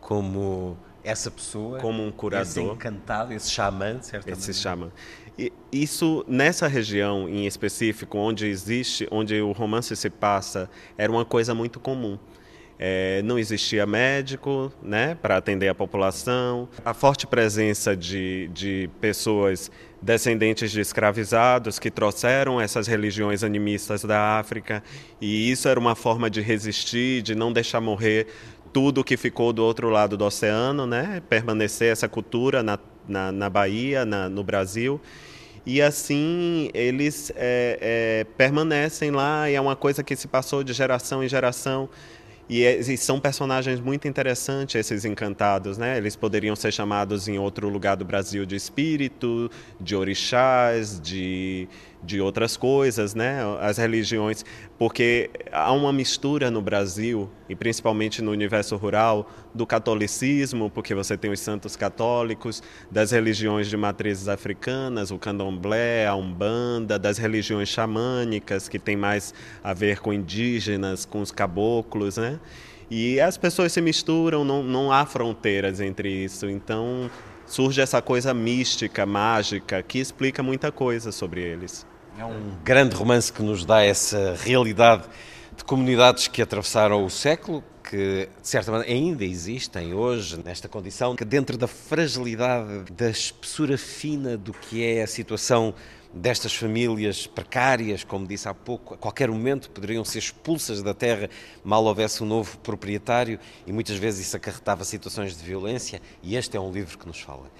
como 0.00 0.76
essa 1.04 1.30
pessoa, 1.30 1.78
como 1.78 2.04
um 2.04 2.10
curador, 2.10 2.48
esse 2.48 2.60
encantado, 2.60 3.32
esse 3.32 3.52
xamã, 3.52 4.02
certamente. 4.02 4.50
Esse 4.50 4.52
xamã. 4.52 4.90
E 5.38 5.52
isso 5.70 6.24
nessa 6.26 6.66
região 6.66 7.28
em 7.28 7.46
específico, 7.46 8.18
onde 8.18 8.46
existe, 8.46 9.06
onde 9.12 9.40
o 9.40 9.52
romance 9.52 9.94
se 9.94 10.10
passa, 10.10 10.68
era 10.98 11.10
uma 11.10 11.24
coisa 11.24 11.54
muito 11.54 11.78
comum. 11.78 12.18
É, 12.84 13.22
não 13.22 13.38
existia 13.38 13.86
médico 13.86 14.72
né, 14.82 15.16
para 15.22 15.36
atender 15.36 15.68
a 15.68 15.74
população. 15.74 16.68
A 16.84 16.92
forte 16.92 17.28
presença 17.28 17.96
de, 17.96 18.50
de 18.52 18.90
pessoas 19.00 19.70
descendentes 20.02 20.72
de 20.72 20.80
escravizados 20.80 21.78
que 21.78 21.92
trouxeram 21.92 22.60
essas 22.60 22.88
religiões 22.88 23.44
animistas 23.44 24.02
da 24.02 24.36
África, 24.36 24.82
e 25.20 25.48
isso 25.48 25.68
era 25.68 25.78
uma 25.78 25.94
forma 25.94 26.28
de 26.28 26.40
resistir, 26.40 27.22
de 27.22 27.36
não 27.36 27.52
deixar 27.52 27.80
morrer 27.80 28.26
tudo 28.72 29.04
que 29.04 29.16
ficou 29.16 29.52
do 29.52 29.62
outro 29.64 29.88
lado 29.88 30.16
do 30.16 30.24
oceano, 30.24 30.84
né? 30.84 31.22
permanecer 31.28 31.92
essa 31.92 32.08
cultura 32.08 32.64
na, 32.64 32.80
na, 33.06 33.30
na 33.30 33.48
Bahia, 33.48 34.04
na, 34.04 34.28
no 34.28 34.42
Brasil. 34.42 35.00
E 35.64 35.80
assim 35.80 36.68
eles 36.74 37.30
é, 37.36 37.78
é, 37.80 38.26
permanecem 38.36 39.12
lá, 39.12 39.48
e 39.48 39.54
é 39.54 39.60
uma 39.60 39.76
coisa 39.76 40.02
que 40.02 40.16
se 40.16 40.26
passou 40.26 40.64
de 40.64 40.72
geração 40.72 41.22
em 41.22 41.28
geração. 41.28 41.88
E, 42.48 42.64
é, 42.64 42.78
e, 42.78 42.96
são 42.96 43.20
personagens 43.20 43.80
muito 43.80 44.06
interessantes, 44.06 44.74
esses 44.74 45.04
encantados, 45.04 45.78
né? 45.78 45.96
Eles 45.96 46.16
poderiam 46.16 46.56
ser 46.56 46.72
chamados 46.72 47.28
em 47.28 47.38
outro 47.38 47.68
lugar 47.68 47.96
do 47.96 48.04
Brasil 48.04 48.44
de 48.44 48.56
espírito, 48.56 49.50
de 49.80 49.94
orixás, 49.96 51.00
de 51.00 51.68
de 52.02 52.20
outras 52.20 52.56
coisas, 52.56 53.14
né? 53.14 53.38
As 53.60 53.78
religiões, 53.78 54.44
porque 54.78 55.30
há 55.52 55.72
uma 55.72 55.92
mistura 55.92 56.50
no 56.50 56.60
Brasil 56.60 57.30
e 57.48 57.54
principalmente 57.54 58.20
no 58.20 58.30
universo 58.30 58.76
rural 58.76 59.30
do 59.54 59.64
catolicismo, 59.64 60.68
porque 60.68 60.94
você 60.94 61.16
tem 61.16 61.30
os 61.30 61.40
santos 61.40 61.76
católicos, 61.76 62.62
das 62.90 63.12
religiões 63.12 63.68
de 63.68 63.76
matrizes 63.76 64.28
africanas, 64.28 65.10
o 65.10 65.18
candomblé, 65.18 66.06
a 66.06 66.14
umbanda, 66.14 66.98
das 66.98 67.18
religiões 67.18 67.68
xamânicas 67.68 68.68
que 68.68 68.78
tem 68.78 68.96
mais 68.96 69.32
a 69.62 69.72
ver 69.72 70.00
com 70.00 70.12
indígenas, 70.12 71.04
com 71.04 71.20
os 71.20 71.30
caboclos, 71.30 72.16
né? 72.16 72.40
E 72.90 73.20
as 73.20 73.38
pessoas 73.38 73.72
se 73.72 73.80
misturam, 73.80 74.44
não, 74.44 74.62
não 74.62 74.92
há 74.92 75.06
fronteiras 75.06 75.80
entre 75.80 76.10
isso. 76.10 76.48
Então 76.48 77.10
surge 77.46 77.80
essa 77.80 78.02
coisa 78.02 78.34
mística, 78.34 79.06
mágica, 79.06 79.82
que 79.82 79.98
explica 79.98 80.42
muita 80.42 80.72
coisa 80.72 81.12
sobre 81.12 81.42
eles. 81.42 81.86
É 82.18 82.24
um 82.24 82.56
grande 82.62 82.94
romance 82.94 83.32
que 83.32 83.42
nos 83.42 83.64
dá 83.64 83.82
essa 83.82 84.36
realidade 84.38 85.04
de 85.56 85.64
comunidades 85.64 86.28
que 86.28 86.42
atravessaram 86.42 87.04
o 87.04 87.10
século, 87.10 87.64
que 87.82 88.28
de 88.40 88.48
certa 88.48 88.70
maneira 88.70 88.92
ainda 88.92 89.24
existem 89.24 89.94
hoje 89.94 90.38
nesta 90.44 90.68
condição, 90.68 91.16
que 91.16 91.24
dentro 91.24 91.56
da 91.56 91.66
fragilidade, 91.66 92.92
da 92.92 93.08
espessura 93.08 93.78
fina 93.78 94.36
do 94.36 94.52
que 94.52 94.84
é 94.84 95.02
a 95.02 95.06
situação 95.06 95.74
destas 96.12 96.54
famílias 96.54 97.26
precárias, 97.26 98.04
como 98.04 98.26
disse 98.26 98.46
há 98.46 98.52
pouco, 98.52 98.92
a 98.92 98.98
qualquer 98.98 99.30
momento 99.30 99.70
poderiam 99.70 100.04
ser 100.04 100.18
expulsas 100.18 100.82
da 100.82 100.92
terra 100.92 101.30
mal 101.64 101.82
houvesse 101.82 102.22
um 102.22 102.26
novo 102.26 102.58
proprietário 102.58 103.38
e 103.66 103.72
muitas 103.72 103.96
vezes 103.96 104.26
isso 104.26 104.36
acarretava 104.36 104.84
situações 104.84 105.34
de 105.34 105.42
violência 105.42 106.02
e 106.22 106.36
este 106.36 106.58
é 106.58 106.60
um 106.60 106.70
livro 106.70 106.98
que 106.98 107.06
nos 107.06 107.20
fala 107.20 107.50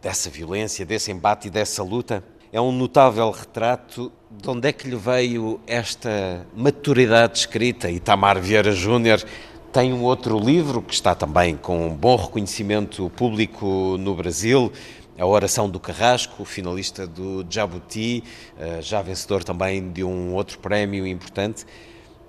dessa 0.00 0.28
violência, 0.28 0.84
desse 0.84 1.12
embate 1.12 1.46
e 1.46 1.50
dessa 1.50 1.82
luta 1.84 2.24
é 2.52 2.60
um 2.60 2.70
notável 2.70 3.30
retrato 3.30 4.12
de 4.30 4.50
onde 4.50 4.68
é 4.68 4.72
que 4.72 4.86
lhe 4.86 4.94
veio 4.94 5.58
esta 5.66 6.46
maturidade 6.54 7.38
escrita. 7.38 7.90
Itamar 7.90 8.38
Vieira 8.38 8.72
Júnior 8.72 9.24
tem 9.72 9.90
um 9.90 10.02
outro 10.02 10.38
livro 10.38 10.82
que 10.82 10.92
está 10.92 11.14
também 11.14 11.56
com 11.56 11.86
um 11.86 11.96
bom 11.96 12.14
reconhecimento 12.14 13.08
público 13.16 13.96
no 13.98 14.14
Brasil, 14.14 14.70
a 15.18 15.24
Oração 15.24 15.68
do 15.68 15.80
Carrasco, 15.80 16.44
finalista 16.44 17.06
do 17.06 17.42
Jabuti, 17.48 18.22
eh, 18.58 18.82
já 18.82 19.00
vencedor 19.00 19.42
também 19.42 19.90
de 19.90 20.04
um 20.04 20.34
outro 20.34 20.58
prémio 20.58 21.06
importante. 21.06 21.64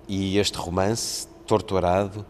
E 0.08 0.38
este 0.38 0.58
romance, 0.58 1.28
Torturado, 1.46 2.26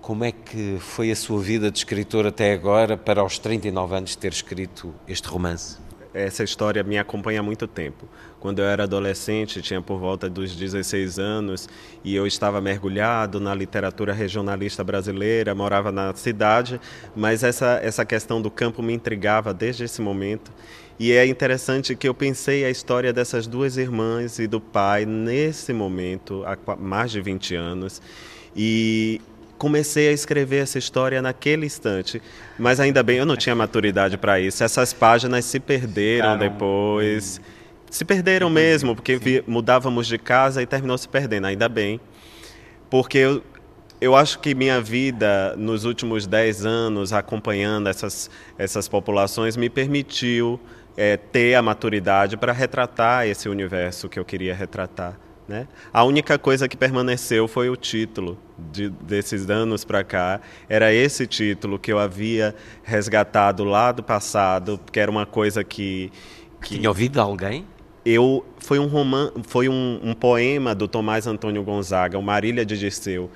como 0.00 0.22
é 0.22 0.30
que 0.30 0.76
foi 0.78 1.10
a 1.10 1.16
sua 1.16 1.40
vida 1.40 1.68
de 1.68 1.78
escritor 1.78 2.26
até 2.28 2.52
agora 2.52 2.96
para 2.96 3.22
aos 3.22 3.38
39 3.40 3.96
anos 3.96 4.14
ter 4.14 4.32
escrito 4.32 4.94
este 5.08 5.26
romance? 5.26 5.83
Essa 6.14 6.44
história 6.44 6.82
me 6.84 6.96
acompanha 6.96 7.40
há 7.40 7.42
muito 7.42 7.66
tempo. 7.66 8.08
Quando 8.38 8.60
eu 8.60 8.66
era 8.66 8.84
adolescente, 8.84 9.60
tinha 9.60 9.82
por 9.82 9.98
volta 9.98 10.30
dos 10.30 10.54
16 10.54 11.18
anos, 11.18 11.68
e 12.04 12.14
eu 12.14 12.26
estava 12.26 12.60
mergulhado 12.60 13.40
na 13.40 13.54
literatura 13.54 14.12
regionalista 14.12 14.84
brasileira, 14.84 15.54
morava 15.54 15.90
na 15.90 16.14
cidade, 16.14 16.80
mas 17.16 17.42
essa, 17.42 17.80
essa 17.82 18.04
questão 18.04 18.40
do 18.40 18.50
campo 18.50 18.82
me 18.82 18.92
intrigava 18.94 19.52
desde 19.52 19.84
esse 19.84 20.00
momento. 20.00 20.52
E 20.98 21.10
é 21.10 21.26
interessante 21.26 21.96
que 21.96 22.08
eu 22.08 22.14
pensei 22.14 22.64
a 22.64 22.70
história 22.70 23.12
dessas 23.12 23.48
duas 23.48 23.76
irmãs 23.76 24.38
e 24.38 24.46
do 24.46 24.60
pai 24.60 25.04
nesse 25.04 25.72
momento, 25.72 26.44
há 26.46 26.76
mais 26.76 27.10
de 27.10 27.20
20 27.20 27.56
anos, 27.56 28.00
e 28.54 29.20
comecei 29.64 30.08
a 30.08 30.12
escrever 30.12 30.58
essa 30.58 30.76
história 30.76 31.22
naquele 31.22 31.64
instante. 31.64 32.20
Mas 32.58 32.78
ainda 32.80 33.02
bem, 33.02 33.16
eu 33.16 33.24
não 33.24 33.34
tinha 33.34 33.54
maturidade 33.54 34.18
para 34.18 34.38
isso. 34.38 34.62
Essas 34.62 34.92
páginas 34.92 35.46
se 35.46 35.58
perderam 35.58 36.36
depois. 36.36 37.40
Se 37.90 38.04
perderam 38.04 38.50
mesmo, 38.50 38.94
porque 38.94 39.16
vi, 39.16 39.42
mudávamos 39.46 40.06
de 40.06 40.18
casa 40.18 40.60
e 40.60 40.66
terminou 40.66 40.98
se 40.98 41.08
perdendo, 41.08 41.46
ainda 41.46 41.66
bem. 41.66 41.98
Porque 42.90 43.16
eu, 43.16 43.42
eu 44.02 44.14
acho 44.14 44.38
que 44.38 44.54
minha 44.54 44.82
vida, 44.82 45.56
nos 45.56 45.86
últimos 45.86 46.26
dez 46.26 46.66
anos, 46.66 47.14
acompanhando 47.14 47.88
essas, 47.88 48.30
essas 48.58 48.86
populações, 48.86 49.56
me 49.56 49.70
permitiu 49.70 50.60
é, 50.94 51.16
ter 51.16 51.54
a 51.54 51.62
maturidade 51.62 52.36
para 52.36 52.52
retratar 52.52 53.26
esse 53.26 53.48
universo 53.48 54.10
que 54.10 54.18
eu 54.18 54.26
queria 54.26 54.54
retratar. 54.54 55.18
Né? 55.46 55.68
A 55.92 56.04
única 56.04 56.38
coisa 56.38 56.66
que 56.66 56.76
permaneceu 56.76 57.46
foi 57.46 57.68
o 57.68 57.76
título 57.76 58.38
de, 58.72 58.88
desses 58.88 59.50
anos 59.50 59.84
para 59.84 60.02
cá. 60.02 60.40
Era 60.68 60.92
esse 60.92 61.26
título 61.26 61.78
que 61.78 61.92
eu 61.92 61.98
havia 61.98 62.54
resgatado 62.82 63.62
lá 63.62 63.92
do 63.92 64.02
passado, 64.02 64.80
que 64.90 64.98
era 64.98 65.10
uma 65.10 65.26
coisa 65.26 65.62
que. 65.62 66.10
que 66.62 66.76
Tinha 66.76 66.88
ouvido 66.88 67.20
alguém? 67.20 67.66
Eu, 68.06 68.44
foi 68.58 68.78
um, 68.78 68.86
roman, 68.86 69.32
foi 69.46 69.68
um, 69.68 70.00
um 70.02 70.14
poema 70.14 70.74
do 70.74 70.86
Tomás 70.86 71.26
Antônio 71.26 71.62
Gonzaga, 71.62 72.18
o 72.18 72.22
Marília 72.22 72.64
de 72.64 72.78
Dirceu, 72.78 73.30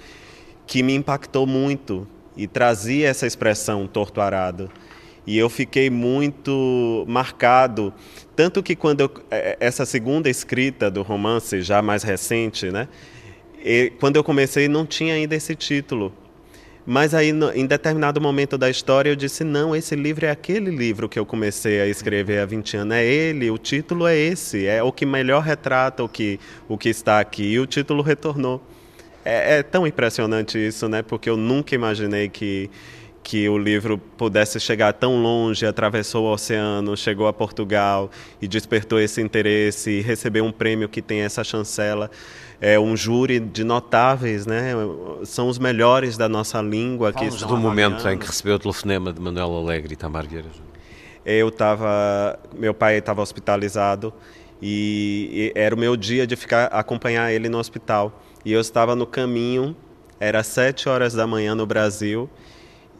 que 0.66 0.82
me 0.82 0.94
impactou 0.94 1.46
muito 1.46 2.06
e 2.36 2.46
trazia 2.46 3.08
essa 3.08 3.26
expressão 3.26 3.86
torto 3.86 4.20
arado. 4.20 4.70
E 5.28 5.36
eu 5.36 5.50
fiquei 5.50 5.90
muito 5.90 7.04
marcado, 7.06 7.92
tanto 8.34 8.62
que 8.62 8.74
quando 8.74 9.02
eu, 9.02 9.10
é, 9.30 9.50
é, 9.50 9.56
essa 9.60 9.84
segunda 9.84 10.30
escrita 10.30 10.90
do 10.90 11.02
romance, 11.02 11.60
já 11.60 11.82
mais 11.82 12.02
recente, 12.02 12.70
né? 12.70 12.88
E, 13.62 13.92
quando 14.00 14.16
eu 14.16 14.24
comecei 14.24 14.68
não 14.68 14.86
tinha 14.86 15.12
ainda 15.12 15.36
esse 15.36 15.54
título. 15.54 16.14
Mas 16.86 17.12
aí, 17.12 17.28
em 17.54 17.66
determinado 17.66 18.22
momento 18.22 18.56
da 18.56 18.70
história, 18.70 19.10
eu 19.10 19.16
disse: 19.16 19.44
não, 19.44 19.76
esse 19.76 19.94
livro 19.94 20.24
é 20.24 20.30
aquele 20.30 20.70
livro 20.70 21.10
que 21.10 21.18
eu 21.18 21.26
comecei 21.26 21.78
a 21.78 21.86
escrever 21.86 22.40
há 22.40 22.46
20 22.46 22.78
anos. 22.78 22.96
É 22.96 23.04
ele, 23.04 23.50
o 23.50 23.58
título 23.58 24.06
é 24.06 24.16
esse, 24.16 24.66
é 24.66 24.82
o 24.82 24.90
que 24.90 25.04
melhor 25.04 25.42
retrata 25.42 26.02
o 26.02 26.08
que, 26.08 26.40
o 26.66 26.78
que 26.78 26.88
está 26.88 27.20
aqui. 27.20 27.42
E 27.42 27.60
o 27.60 27.66
título 27.66 28.02
retornou. 28.02 28.62
É, 29.22 29.58
é 29.58 29.62
tão 29.62 29.86
impressionante 29.86 30.56
isso, 30.56 30.88
né? 30.88 31.02
Porque 31.02 31.28
eu 31.28 31.36
nunca 31.36 31.74
imaginei 31.74 32.30
que 32.30 32.70
que 33.28 33.46
o 33.46 33.58
livro 33.58 33.98
pudesse 33.98 34.58
chegar 34.58 34.94
tão 34.94 35.20
longe, 35.20 35.66
atravessou 35.66 36.24
o 36.24 36.32
oceano, 36.32 36.96
chegou 36.96 37.26
a 37.26 37.32
Portugal 37.32 38.10
e 38.40 38.48
despertou 38.48 38.98
esse 38.98 39.20
interesse 39.20 39.90
e 39.90 40.00
recebeu 40.00 40.46
um 40.46 40.50
prêmio 40.50 40.88
que 40.88 41.02
tem 41.02 41.20
essa 41.20 41.44
chancela. 41.44 42.10
É 42.58 42.80
um 42.80 42.96
júri 42.96 43.38
de 43.38 43.64
notáveis, 43.64 44.46
né? 44.46 44.72
São 45.24 45.46
os 45.48 45.58
melhores 45.58 46.16
da 46.16 46.26
nossa 46.26 46.62
língua. 46.62 47.12
que 47.12 47.28
do 47.28 47.58
momento 47.58 48.08
em 48.08 48.16
que 48.16 48.26
recebeu 48.26 48.54
o 48.54 48.58
telefonema 48.58 49.12
de 49.12 49.20
Manuel 49.20 49.58
Alegre 49.58 49.92
e 49.92 49.96
Tamar 49.96 50.26
Vieira. 50.26 50.48
Eu 51.22 51.48
estava, 51.48 52.40
meu 52.56 52.72
pai 52.72 52.96
estava 52.96 53.20
hospitalizado 53.20 54.10
e, 54.62 55.52
e 55.54 55.60
era 55.60 55.74
o 55.74 55.78
meu 55.78 55.98
dia 55.98 56.26
de 56.26 56.34
ficar 56.34 56.68
acompanhar 56.68 57.30
ele 57.30 57.50
no 57.50 57.58
hospital. 57.58 58.22
E 58.42 58.54
eu 58.54 58.60
estava 58.62 58.96
no 58.96 59.06
caminho, 59.06 59.76
era 60.18 60.42
sete 60.42 60.88
horas 60.88 61.12
da 61.12 61.26
manhã 61.26 61.54
no 61.54 61.66
Brasil 61.66 62.30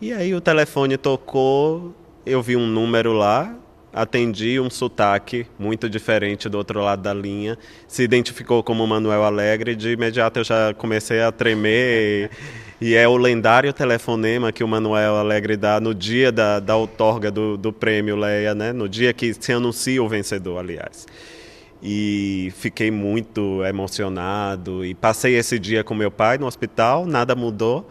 e 0.00 0.12
aí 0.12 0.34
o 0.34 0.40
telefone 0.40 0.96
tocou, 0.96 1.92
eu 2.24 2.40
vi 2.40 2.56
um 2.56 2.66
número 2.66 3.12
lá, 3.12 3.56
atendi 3.92 4.60
um 4.60 4.70
sotaque 4.70 5.46
muito 5.58 5.90
diferente 5.90 6.48
do 6.48 6.56
outro 6.56 6.80
lado 6.80 7.02
da 7.02 7.12
linha, 7.12 7.58
se 7.88 8.04
identificou 8.04 8.62
como 8.62 8.86
Manuel 8.86 9.24
Alegre, 9.24 9.74
de 9.74 9.90
imediato 9.90 10.38
eu 10.38 10.44
já 10.44 10.72
comecei 10.74 11.20
a 11.20 11.32
tremer. 11.32 12.30
E, 12.80 12.90
e 12.90 12.94
é 12.94 13.08
o 13.08 13.16
lendário 13.16 13.72
telefonema 13.72 14.52
que 14.52 14.62
o 14.62 14.68
Manuel 14.68 15.16
Alegre 15.16 15.56
dá 15.56 15.80
no 15.80 15.92
dia 15.92 16.30
da, 16.30 16.60
da 16.60 16.76
outorga 16.76 17.28
do, 17.28 17.56
do 17.56 17.72
prêmio 17.72 18.14
Leia, 18.14 18.54
né? 18.54 18.72
no 18.72 18.88
dia 18.88 19.12
que 19.12 19.34
se 19.34 19.52
anuncia 19.52 20.00
o 20.00 20.08
vencedor, 20.08 20.58
aliás. 20.58 21.06
E 21.82 22.52
fiquei 22.56 22.90
muito 22.90 23.64
emocionado 23.64 24.84
e 24.84 24.94
passei 24.94 25.34
esse 25.36 25.58
dia 25.58 25.82
com 25.82 25.92
meu 25.92 26.10
pai 26.10 26.38
no 26.38 26.46
hospital, 26.46 27.04
nada 27.04 27.34
mudou 27.34 27.88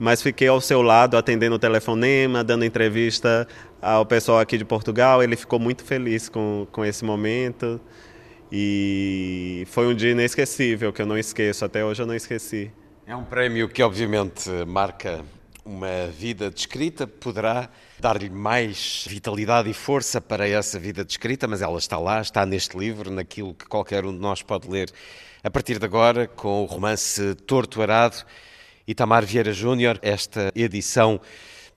mas 0.00 0.22
fiquei 0.22 0.48
ao 0.48 0.62
seu 0.62 0.80
lado 0.80 1.14
atendendo 1.14 1.56
o 1.56 1.58
telefonema, 1.58 2.42
dando 2.42 2.64
entrevista 2.64 3.46
ao 3.82 4.06
pessoal 4.06 4.38
aqui 4.38 4.56
de 4.56 4.64
Portugal. 4.64 5.22
Ele 5.22 5.36
ficou 5.36 5.58
muito 5.58 5.84
feliz 5.84 6.26
com, 6.26 6.66
com 6.72 6.82
esse 6.82 7.04
momento. 7.04 7.78
E 8.50 9.66
foi 9.68 9.86
um 9.86 9.94
dia 9.94 10.12
inesquecível, 10.12 10.90
que 10.90 11.02
eu 11.02 11.06
não 11.06 11.18
esqueço, 11.18 11.66
até 11.66 11.84
hoje 11.84 12.00
eu 12.00 12.06
não 12.06 12.14
esqueci. 12.14 12.72
É 13.06 13.14
um 13.14 13.24
prémio 13.24 13.68
que, 13.68 13.82
obviamente, 13.82 14.48
marca 14.66 15.22
uma 15.66 16.06
vida 16.06 16.50
descrita, 16.50 17.06
poderá 17.06 17.68
dar-lhe 17.98 18.30
mais 18.30 19.04
vitalidade 19.06 19.68
e 19.68 19.74
força 19.74 20.18
para 20.18 20.48
essa 20.48 20.78
vida 20.78 21.04
descrita, 21.04 21.46
mas 21.46 21.60
ela 21.60 21.76
está 21.76 21.98
lá, 21.98 22.22
está 22.22 22.46
neste 22.46 22.74
livro, 22.78 23.10
naquilo 23.10 23.52
que 23.52 23.66
qualquer 23.66 24.06
um 24.06 24.14
de 24.14 24.18
nós 24.18 24.40
pode 24.40 24.66
ler 24.66 24.90
a 25.44 25.50
partir 25.50 25.78
de 25.78 25.84
agora, 25.84 26.26
com 26.26 26.62
o 26.62 26.64
romance 26.64 27.34
Torto 27.46 27.82
Arado. 27.82 28.24
Itamar 28.90 29.24
Vieira 29.24 29.52
Júnior, 29.52 30.00
esta 30.02 30.50
edição 30.52 31.20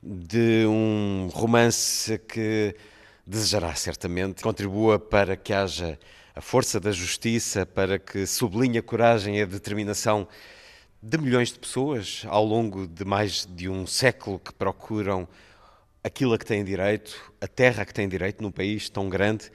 de 0.01 0.65
um 0.65 1.29
romance 1.31 2.17
que 2.17 2.75
desejará 3.23 3.75
certamente 3.75 4.41
contribua 4.41 4.97
para 4.97 5.37
que 5.37 5.53
haja 5.53 5.99
a 6.35 6.41
força 6.41 6.79
da 6.79 6.91
justiça, 6.91 7.67
para 7.67 7.99
que 7.99 8.25
sublinhe 8.25 8.79
a 8.79 8.81
coragem 8.81 9.37
e 9.37 9.43
a 9.43 9.45
determinação 9.45 10.27
de 11.03 11.19
milhões 11.19 11.51
de 11.51 11.59
pessoas 11.59 12.23
ao 12.25 12.43
longo 12.43 12.87
de 12.87 13.05
mais 13.05 13.45
de 13.47 13.69
um 13.69 13.85
século 13.85 14.39
que 14.39 14.51
procuram 14.51 15.27
aquilo 16.03 16.33
a 16.33 16.37
que 16.39 16.47
têm 16.47 16.63
direito, 16.63 17.31
a 17.39 17.47
terra 17.47 17.83
a 17.83 17.85
que 17.85 17.93
têm 17.93 18.09
direito 18.09 18.41
num 18.41 18.51
país 18.51 18.89
tão 18.89 19.07
grande 19.07 19.51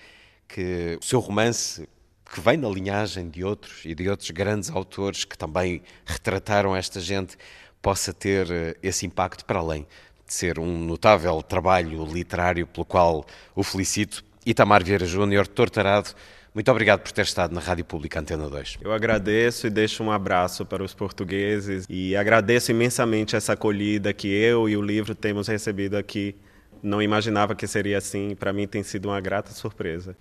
que 0.46 0.96
o 1.02 1.04
seu 1.04 1.18
romance 1.18 1.88
que 2.32 2.40
vem 2.40 2.56
na 2.56 2.68
linhagem 2.68 3.28
de 3.28 3.42
outros 3.42 3.84
e 3.84 3.94
de 3.94 4.08
outros 4.08 4.30
grandes 4.30 4.70
autores 4.70 5.24
que 5.24 5.36
também 5.36 5.82
retrataram 6.04 6.76
esta 6.76 7.00
gente, 7.00 7.36
possa 7.80 8.12
ter 8.12 8.50
eh, 8.50 8.76
esse 8.82 9.06
impacto 9.06 9.44
para 9.44 9.58
além 9.58 9.86
de 10.26 10.34
ser 10.34 10.58
um 10.58 10.78
notável 10.78 11.40
trabalho 11.42 12.04
literário 12.04 12.66
pelo 12.66 12.84
qual 12.84 13.24
o 13.54 13.62
felicito. 13.62 14.22
Itamar 14.44 14.84
Vieira 14.84 15.06
Júnior, 15.06 15.46
Tortarado, 15.46 16.10
muito 16.54 16.70
obrigado 16.70 17.00
por 17.00 17.12
ter 17.12 17.22
estado 17.22 17.54
na 17.54 17.60
Rádio 17.60 17.84
Pública 17.84 18.20
Antena 18.20 18.48
2. 18.48 18.78
Eu 18.80 18.92
agradeço 18.92 19.66
e 19.66 19.70
deixo 19.70 20.02
um 20.02 20.10
abraço 20.10 20.66
para 20.66 20.82
os 20.82 20.92
portugueses 20.92 21.86
e 21.88 22.16
agradeço 22.16 22.70
imensamente 22.70 23.36
essa 23.36 23.52
acolhida 23.52 24.12
que 24.12 24.28
eu 24.28 24.68
e 24.68 24.76
o 24.76 24.82
livro 24.82 25.14
temos 25.14 25.48
recebido 25.48 25.96
aqui. 25.96 26.34
Não 26.82 27.00
imaginava 27.00 27.54
que 27.54 27.66
seria 27.66 27.98
assim, 27.98 28.34
para 28.34 28.52
mim 28.52 28.66
tem 28.66 28.82
sido 28.82 29.08
uma 29.08 29.20
grata 29.20 29.52
surpresa. 29.52 30.16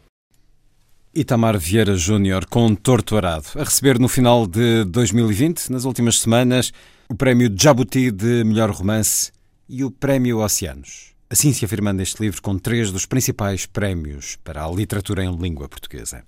Itamar 1.18 1.58
Vieira 1.58 1.96
Júnior 1.96 2.46
com 2.46 2.76
Torto 2.76 3.18
Arado, 3.18 3.48
a 3.56 3.64
receber 3.64 3.98
no 3.98 4.08
final 4.08 4.46
de 4.46 4.84
2020, 4.84 5.72
nas 5.72 5.84
últimas 5.84 6.20
semanas, 6.20 6.72
o 7.10 7.16
prémio 7.16 7.52
Jabuti 7.58 8.12
de 8.12 8.44
melhor 8.44 8.70
romance 8.70 9.32
e 9.68 9.84
o 9.84 9.90
prémio 9.90 10.38
Oceanos. 10.38 11.16
Assim 11.28 11.52
se 11.52 11.66
afirma 11.66 11.92
neste 11.92 12.22
livro 12.22 12.40
com 12.40 12.60
três 12.60 12.92
dos 12.92 13.08
principais 13.08 13.66
prémios 13.66 14.38
para 14.44 14.64
a 14.64 14.70
literatura 14.70 15.24
em 15.24 15.36
língua 15.36 15.68
portuguesa. 15.68 16.24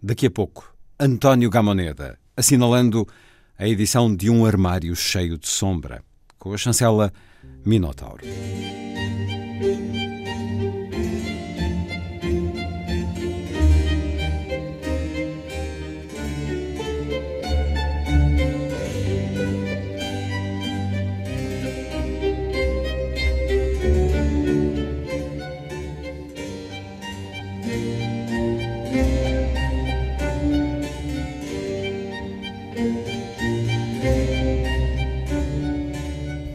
Daqui 0.00 0.26
a 0.26 0.30
pouco, 0.30 0.72
António 0.96 1.50
Gamoneda, 1.50 2.16
assinalando 2.36 3.04
a 3.58 3.66
edição 3.66 4.14
de 4.14 4.30
Um 4.30 4.46
Armário 4.46 4.94
Cheio 4.94 5.36
de 5.36 5.48
Sombra, 5.48 6.04
com 6.38 6.54
a 6.54 6.56
chancela 6.56 7.12
Minotauro. 7.66 8.22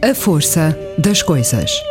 A 0.08 0.14
força 0.14 0.78
das 0.96 1.20
coisas. 1.20 1.82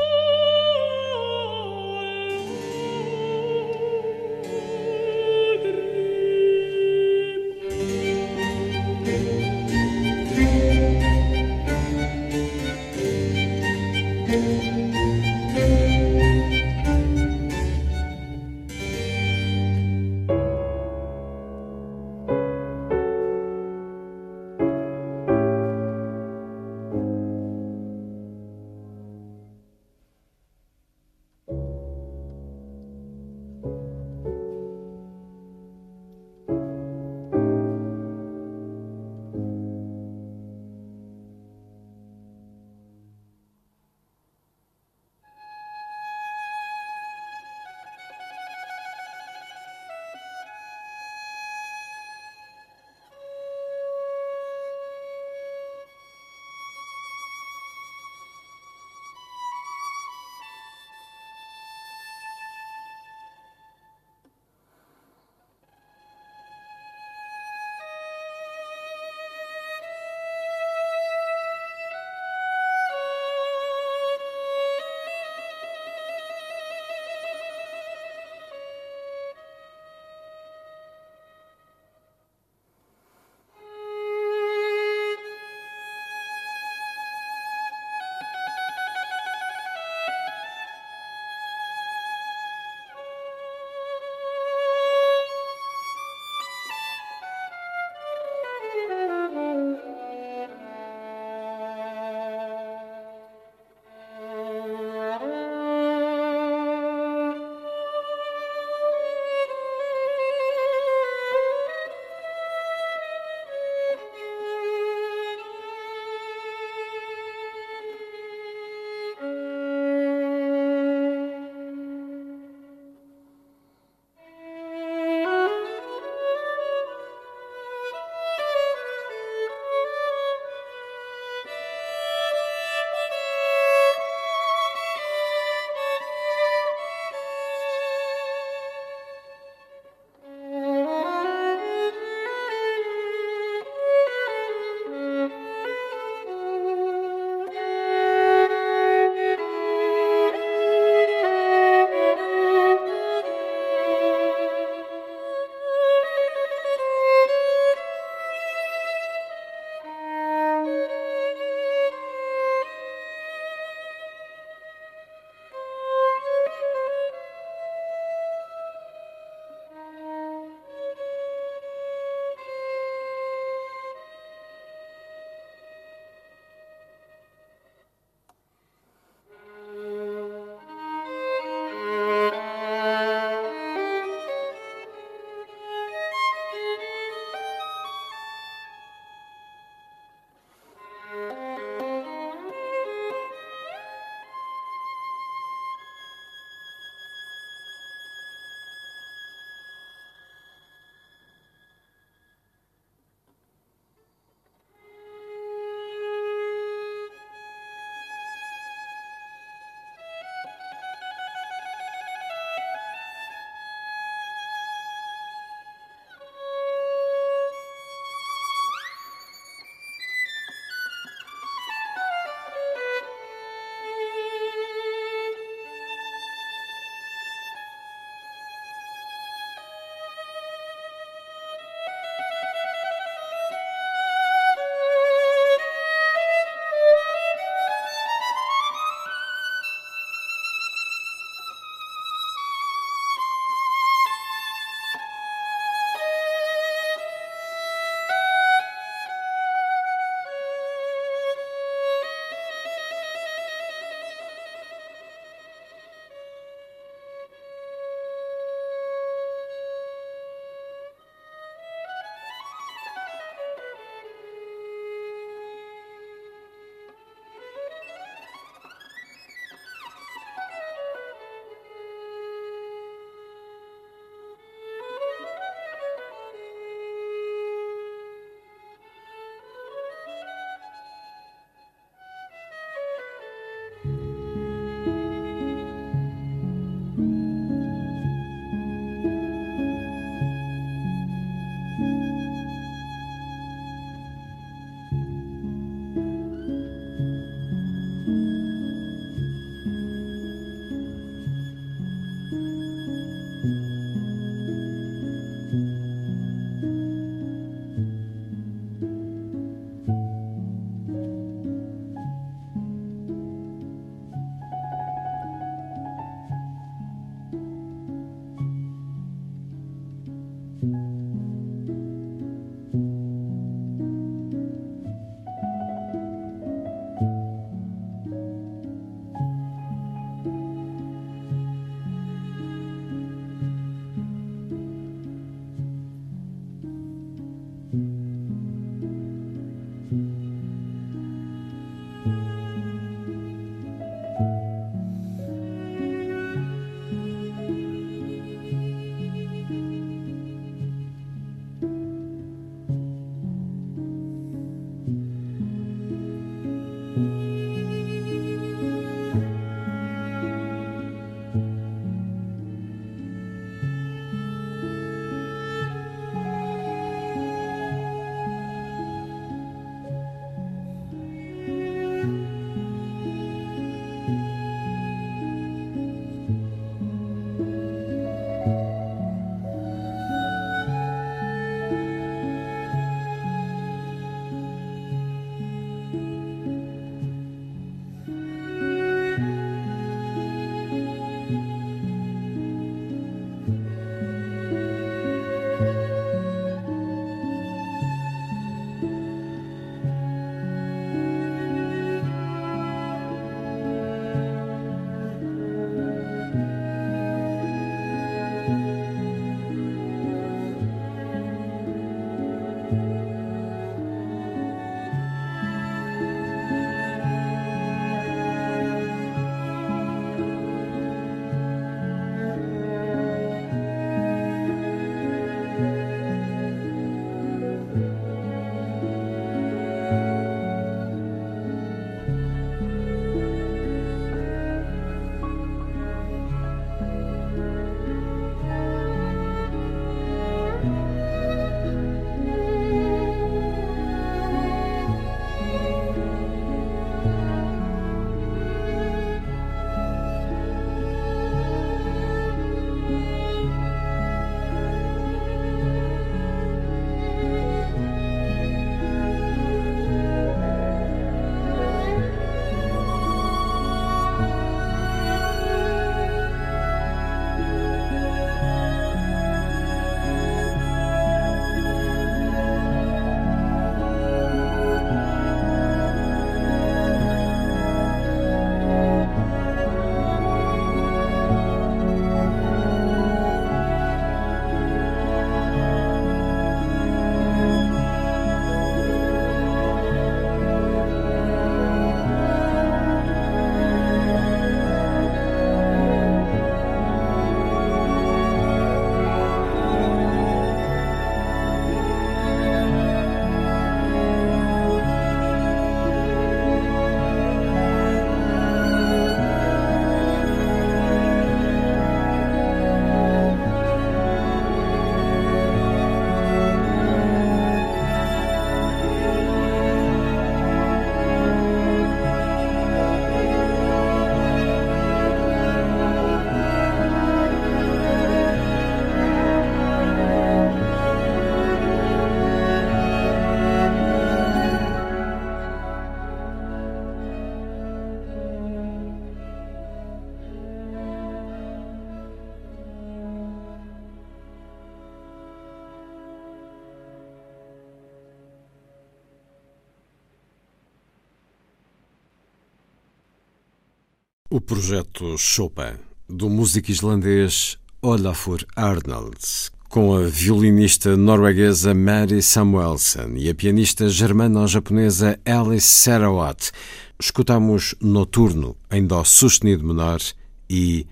Projeto 554.46 555.18
Chopin, 555.18 555.80
do 556.08 556.30
músico 556.30 556.70
islandês 556.70 557.58
Olafur 557.82 558.46
Arnalds, 558.56 559.52
com 559.68 559.96
a 559.96 560.04
violinista 560.04 560.96
norueguesa 560.96 561.74
Mary 561.74 562.22
Samuelson 562.22 563.16
e 563.18 563.28
a 563.28 563.34
pianista 563.34 563.90
germano-japonesa 563.90 565.20
Alice 565.26 565.66
Sarawat, 565.66 566.52
escutamos 567.00 567.74
Noturno 567.82 568.56
em 568.70 568.86
Dó 568.86 569.04
sustenido 569.04 569.66
menor 569.66 570.00
e 570.48 570.86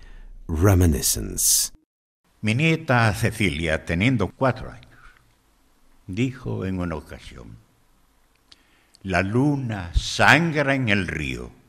Reminiscence. 0.48 1.70
Mi 2.42 2.54
nieta 2.54 3.14
Cecilia, 3.14 3.78
teniendo 3.84 4.26
cuatro 4.28 4.68
años, 4.68 5.00
dijo 6.08 6.66
en 6.66 6.80
una 6.80 6.96
ocasión, 6.96 7.56
la 9.04 9.22
luna 9.22 9.92
sangra 9.94 10.74
en 10.74 10.88
el 10.88 11.06
río. 11.06 11.63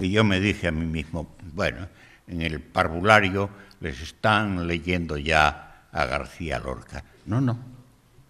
Y 0.00 0.10
yo 0.10 0.24
me 0.24 0.40
dije 0.40 0.68
a 0.68 0.72
mí 0.72 0.86
mismo, 0.86 1.36
bueno, 1.52 1.86
en 2.26 2.42
el 2.42 2.60
parvulario 2.60 3.50
les 3.80 4.00
están 4.00 4.66
leyendo 4.66 5.16
ya 5.18 5.84
a 5.92 6.04
García 6.06 6.58
Lorca. 6.58 7.04
No, 7.26 7.40
no. 7.40 7.58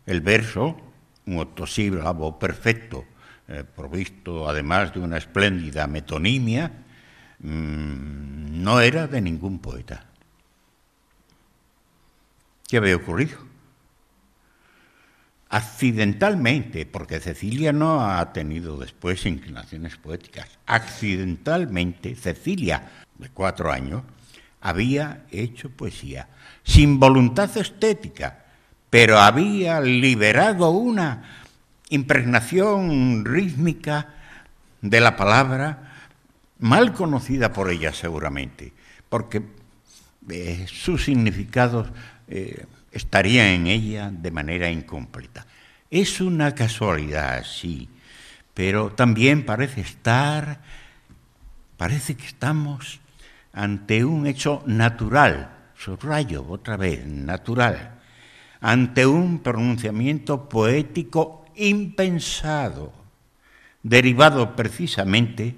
El 0.05 0.21
verso, 0.21 0.77
un 1.27 1.39
octosílabo 1.39 2.39
perfecto, 2.39 3.05
eh, 3.47 3.65
provisto 3.65 4.49
además 4.49 4.93
de 4.93 5.01
una 5.01 5.19
espléndida 5.19 5.87
metonimia, 5.87 6.73
mmm, 7.39 8.63
no 8.63 8.81
era 8.81 9.07
de 9.07 9.21
ningún 9.21 9.61
poeta. 9.61 10.07
¿Qué 12.69 12.77
había 12.77 12.97
ocurrido? 12.97 13.50
Accidentalmente, 15.51 16.87
porque 16.87 17.19
Cecilia 17.19 17.73
no 17.73 18.09
ha 18.09 18.33
tenido 18.33 18.79
después 18.79 19.27
inclinaciones 19.27 19.97
poéticas, 19.97 20.47
accidentalmente 20.65 22.15
Cecilia, 22.15 22.89
de 23.19 23.29
cuatro 23.31 23.73
años, 23.73 24.03
había 24.61 25.25
hecho 25.31 25.69
poesía, 25.71 26.29
sin 26.63 27.01
voluntad 27.01 27.55
estética, 27.57 28.45
pero 28.91 29.19
había 29.19 29.81
liberado 29.81 30.71
una 30.71 31.43
impregnación 31.89 33.25
rítmica 33.25 34.15
de 34.81 35.01
la 35.01 35.17
palabra 35.17 35.95
mal 36.61 36.93
conocida 36.93 37.53
por 37.53 37.71
ella 37.71 37.93
seguramente, 37.93 38.73
porque 39.09 39.43
eh, 40.29 40.65
sus 40.69 41.05
significados 41.05 41.89
eh, 42.29 42.67
estaría 42.93 43.53
en 43.55 43.67
ella 43.67 44.11
de 44.11 44.31
manera 44.31 44.71
incompleta. 44.71 45.47
Es 45.91 46.21
una 46.21 46.55
casualidad, 46.55 47.45
sí, 47.45 47.89
pero 48.55 48.91
también 48.91 49.45
parece 49.45 49.81
estar, 49.81 50.61
parece 51.77 52.17
que 52.17 52.27
estamos 52.27 53.01
ante 53.53 54.05
un 54.05 54.27
hecho 54.27 54.63
natural, 54.67 55.51
subrayo 55.77 56.45
otra 56.49 56.77
vez, 56.77 57.07
natural, 57.07 57.99
ante 58.61 59.07
un 59.07 59.41
pronunciamiento 59.41 60.49
poético 60.49 61.47
impensado, 61.57 62.93
derivado 63.83 64.55
precisamente 64.55 65.57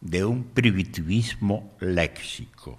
de 0.00 0.24
un 0.24 0.44
primitivismo 0.44 1.74
léxico. 1.80 2.78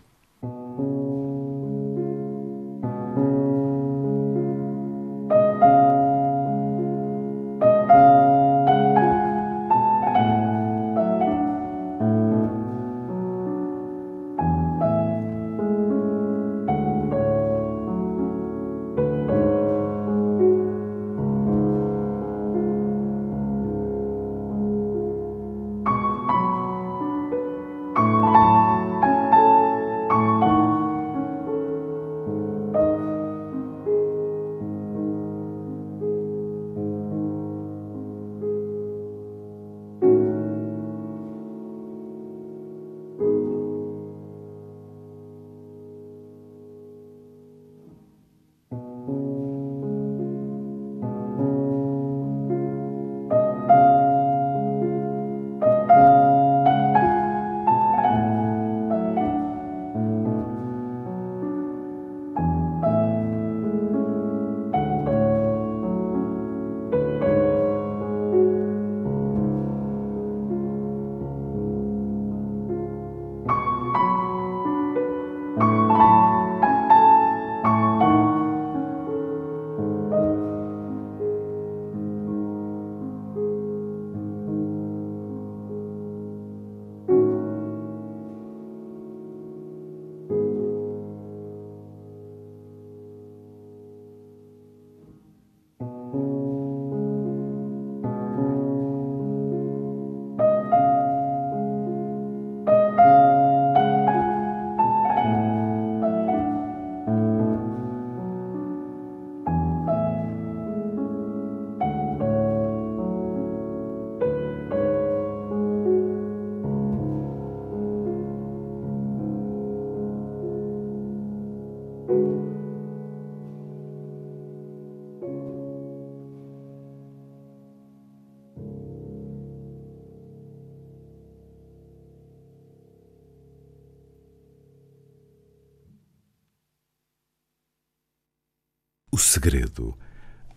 Segredo, 139.38 139.96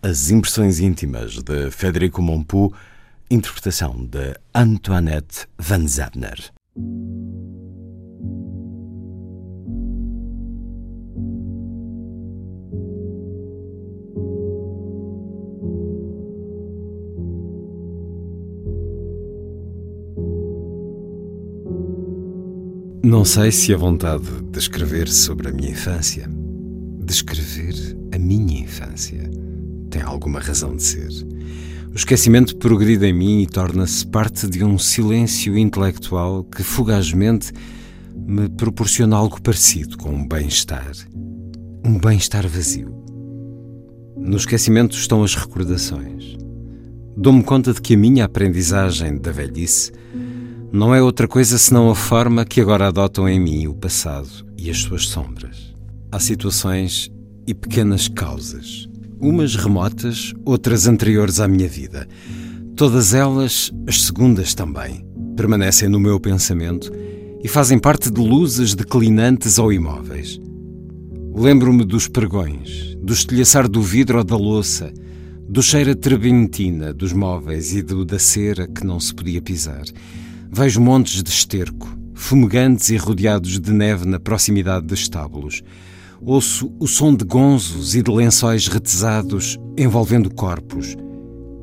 as 0.01 0.31
impressões 0.31 0.79
íntimas 0.79 1.35
de 1.35 1.69
Federico 1.69 2.19
Mompou, 2.19 2.73
interpretação 3.29 4.03
de 4.03 4.33
Antoinette 4.55 5.45
van 5.55 5.87
Zabner. 5.87 6.51
Não 23.03 23.23
sei 23.23 23.51
se 23.51 23.75
a 23.75 23.77
vontade 23.77 24.25
de 24.51 24.57
escrever 24.57 25.07
sobre 25.07 25.49
a 25.49 25.51
minha 25.51 25.69
infância, 25.69 26.27
de 26.27 27.13
escrever 27.13 28.00
a 28.11 28.19
minha 28.19 28.61
infância 28.61 29.29
tem 29.89 30.01
alguma 30.01 30.39
razão 30.39 30.75
de 30.75 30.83
ser. 30.83 31.09
O 31.91 31.95
esquecimento 31.95 32.55
progride 32.55 33.05
em 33.05 33.13
mim 33.13 33.41
e 33.41 33.47
torna-se 33.47 34.07
parte 34.07 34.47
de 34.47 34.63
um 34.63 34.77
silêncio 34.77 35.57
intelectual 35.57 36.43
que 36.43 36.63
fugazmente 36.63 37.51
me 38.15 38.47
proporciona 38.47 39.17
algo 39.17 39.41
parecido 39.41 39.97
com 39.97 40.09
um 40.09 40.27
bem-estar. 40.27 40.91
Um 41.85 41.99
bem-estar 41.99 42.47
vazio. 42.47 42.95
No 44.17 44.37
esquecimento 44.37 44.95
estão 44.95 45.23
as 45.23 45.35
recordações. 45.35 46.37
Dou-me 47.17 47.43
conta 47.43 47.73
de 47.73 47.81
que 47.81 47.95
a 47.95 47.97
minha 47.97 48.25
aprendizagem 48.25 49.17
da 49.17 49.31
velhice 49.31 49.91
não 50.71 50.95
é 50.95 51.01
outra 51.01 51.27
coisa 51.27 51.57
senão 51.57 51.89
a 51.89 51.95
forma 51.95 52.45
que 52.45 52.61
agora 52.61 52.87
adotam 52.87 53.27
em 53.27 53.39
mim 53.39 53.67
o 53.67 53.73
passado 53.73 54.29
e 54.57 54.69
as 54.69 54.77
suas 54.77 55.07
sombras. 55.07 55.75
Há 56.09 56.19
situações 56.19 57.11
e 57.47 57.53
pequenas 57.53 58.07
causas, 58.07 58.87
umas 59.19 59.55
remotas, 59.55 60.33
outras 60.45 60.87
anteriores 60.87 61.39
à 61.39 61.47
minha 61.47 61.67
vida. 61.67 62.07
Todas 62.75 63.13
elas, 63.13 63.71
as 63.87 64.03
segundas 64.03 64.53
também, 64.53 65.05
permanecem 65.35 65.89
no 65.89 65.99
meu 65.99 66.19
pensamento 66.19 66.91
e 67.43 67.47
fazem 67.47 67.79
parte 67.79 68.11
de 68.11 68.19
luzes 68.21 68.75
declinantes 68.75 69.57
ou 69.57 69.73
imóveis. 69.73 70.39
Lembro-me 71.33 71.83
dos 71.85 72.07
pregões, 72.07 72.95
do 73.01 73.13
estilhaçar 73.13 73.67
do 73.67 73.81
vidro 73.81 74.17
ou 74.17 74.23
da 74.23 74.35
louça, 74.35 74.91
do 75.47 75.61
cheiro 75.61 75.91
a 75.91 75.95
trebentina 75.95 76.93
dos 76.93 77.11
móveis 77.11 77.73
e 77.73 77.81
do 77.81 78.05
da 78.05 78.19
cera 78.19 78.67
que 78.67 78.85
não 78.85 78.99
se 78.99 79.13
podia 79.13 79.41
pisar. 79.41 79.83
Vejo 80.51 80.79
montes 80.79 81.21
de 81.23 81.29
esterco, 81.29 81.89
fumegantes 82.13 82.89
e 82.89 82.97
rodeados 82.97 83.59
de 83.59 83.73
neve 83.73 84.05
na 84.05 84.19
proximidade 84.19 84.85
dos 84.85 84.99
estábulos. 84.99 85.63
Ouço 86.23 86.71
o 86.79 86.87
som 86.87 87.15
de 87.15 87.25
gonzos 87.25 87.95
e 87.95 88.03
de 88.03 88.11
lençóis 88.11 88.67
retesados 88.67 89.57
envolvendo 89.75 90.31
corpos. 90.31 90.95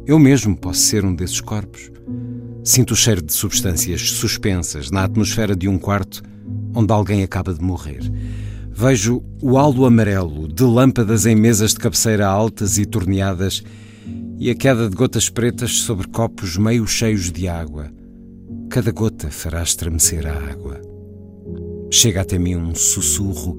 Eu 0.04 0.18
mesmo 0.18 0.56
posso 0.56 0.80
ser 0.80 1.04
um 1.04 1.14
desses 1.14 1.40
corpos. 1.40 1.92
Sinto 2.64 2.90
o 2.90 2.96
cheiro 2.96 3.22
de 3.22 3.32
substâncias 3.32 4.00
suspensas 4.11 4.90
na 4.90 5.04
atmosfera 5.04 5.54
de 5.54 5.68
um 5.68 5.78
quarto 5.78 6.24
onde 6.74 6.92
alguém 6.92 7.22
acaba 7.22 7.54
de 7.54 7.62
morrer. 7.62 8.00
Vejo 8.72 9.22
o 9.40 9.56
halo 9.56 9.86
amarelo 9.86 10.48
de 10.48 10.64
lâmpadas 10.64 11.24
em 11.24 11.36
mesas 11.36 11.70
de 11.70 11.78
cabeceira 11.78 12.26
altas 12.26 12.78
e 12.78 12.84
torneadas 12.84 13.62
e 14.40 14.50
a 14.50 14.56
queda 14.56 14.90
de 14.90 14.96
gotas 14.96 15.28
pretas 15.28 15.78
sobre 15.78 16.09
copos 16.09 16.56
meio 16.56 16.84
cheios 16.84 17.30
de 17.30 17.46
água. 17.46 17.92
Cada 18.70 18.90
gota 18.90 19.30
fará 19.30 19.62
estremecer 19.62 20.26
a 20.26 20.32
água. 20.50 20.80
Chega 21.92 22.22
até 22.22 22.40
mim 22.40 22.56
um 22.56 22.74
sussurro 22.74 23.56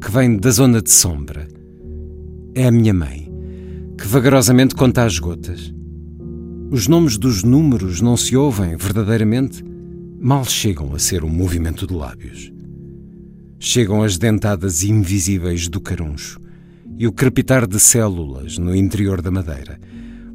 que 0.00 0.10
vem 0.10 0.36
da 0.36 0.50
zona 0.50 0.82
de 0.82 0.90
sombra. 0.90 1.48
É 2.54 2.66
a 2.66 2.70
minha 2.70 2.92
mãe, 2.92 3.30
que 3.98 4.06
vagarosamente 4.06 4.74
conta 4.74 5.04
as 5.04 5.18
gotas. 5.18 5.72
Os 6.70 6.86
nomes 6.86 7.16
dos 7.16 7.42
números 7.42 8.00
não 8.00 8.16
se 8.16 8.36
ouvem 8.36 8.76
verdadeiramente, 8.76 9.64
mal 10.20 10.44
chegam 10.44 10.94
a 10.94 10.98
ser 10.98 11.24
um 11.24 11.28
movimento 11.28 11.86
de 11.86 11.94
lábios. 11.94 12.52
Chegam 13.58 14.02
as 14.02 14.18
dentadas 14.18 14.84
invisíveis 14.84 15.66
do 15.68 15.80
caruncho 15.80 16.38
e 16.98 17.06
o 17.06 17.12
crepitar 17.12 17.66
de 17.66 17.80
células 17.80 18.58
no 18.58 18.76
interior 18.76 19.22
da 19.22 19.30
madeira, 19.30 19.80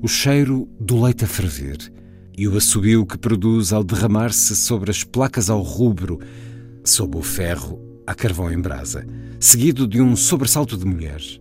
o 0.02 0.08
cheiro 0.08 0.68
do 0.80 1.02
leite 1.02 1.24
a 1.24 1.28
ferver 1.28 1.78
e 2.36 2.48
o 2.48 2.58
assobio 2.58 3.06
que 3.06 3.18
produz 3.18 3.72
ao 3.72 3.84
derramar-se 3.84 4.56
sobre 4.56 4.90
as 4.90 5.04
placas 5.04 5.50
ao 5.50 5.62
rubro, 5.62 6.20
sob 6.84 7.18
o 7.18 7.22
ferro 7.22 7.91
a 8.12 8.16
carvão 8.16 8.52
em 8.52 8.60
brasa, 8.60 9.08
seguido 9.40 9.88
de 9.88 10.02
um 10.02 10.18
sobressalto 10.18 10.78
de 10.78 10.86
mulheres. 10.86 11.40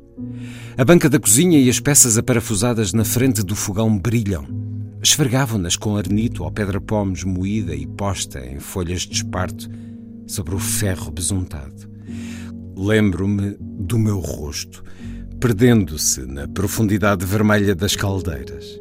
A 0.78 0.84
banca 0.84 1.10
da 1.10 1.18
cozinha 1.18 1.58
e 1.58 1.68
as 1.68 1.80
peças 1.80 2.16
aparafusadas 2.16 2.92
na 2.92 3.04
frente 3.04 3.42
do 3.42 3.56
fogão 3.56 3.98
brilham. 3.98 4.46
Esfregavam-nas 5.02 5.76
com 5.76 5.96
arnito 5.96 6.44
ou 6.44 6.52
pedra 6.52 6.80
pomes 6.80 7.24
moída 7.24 7.74
e 7.74 7.86
posta 7.86 8.38
em 8.46 8.60
folhas 8.60 9.02
de 9.02 9.14
esparto 9.14 9.68
sobre 10.26 10.54
o 10.54 10.58
ferro 10.60 11.10
besuntado. 11.10 11.90
Lembro-me 12.76 13.56
do 13.60 13.98
meu 13.98 14.20
rosto, 14.20 14.84
perdendo-se 15.40 16.20
na 16.20 16.46
profundidade 16.46 17.24
vermelha 17.26 17.74
das 17.74 17.96
caldeiras. 17.96 18.80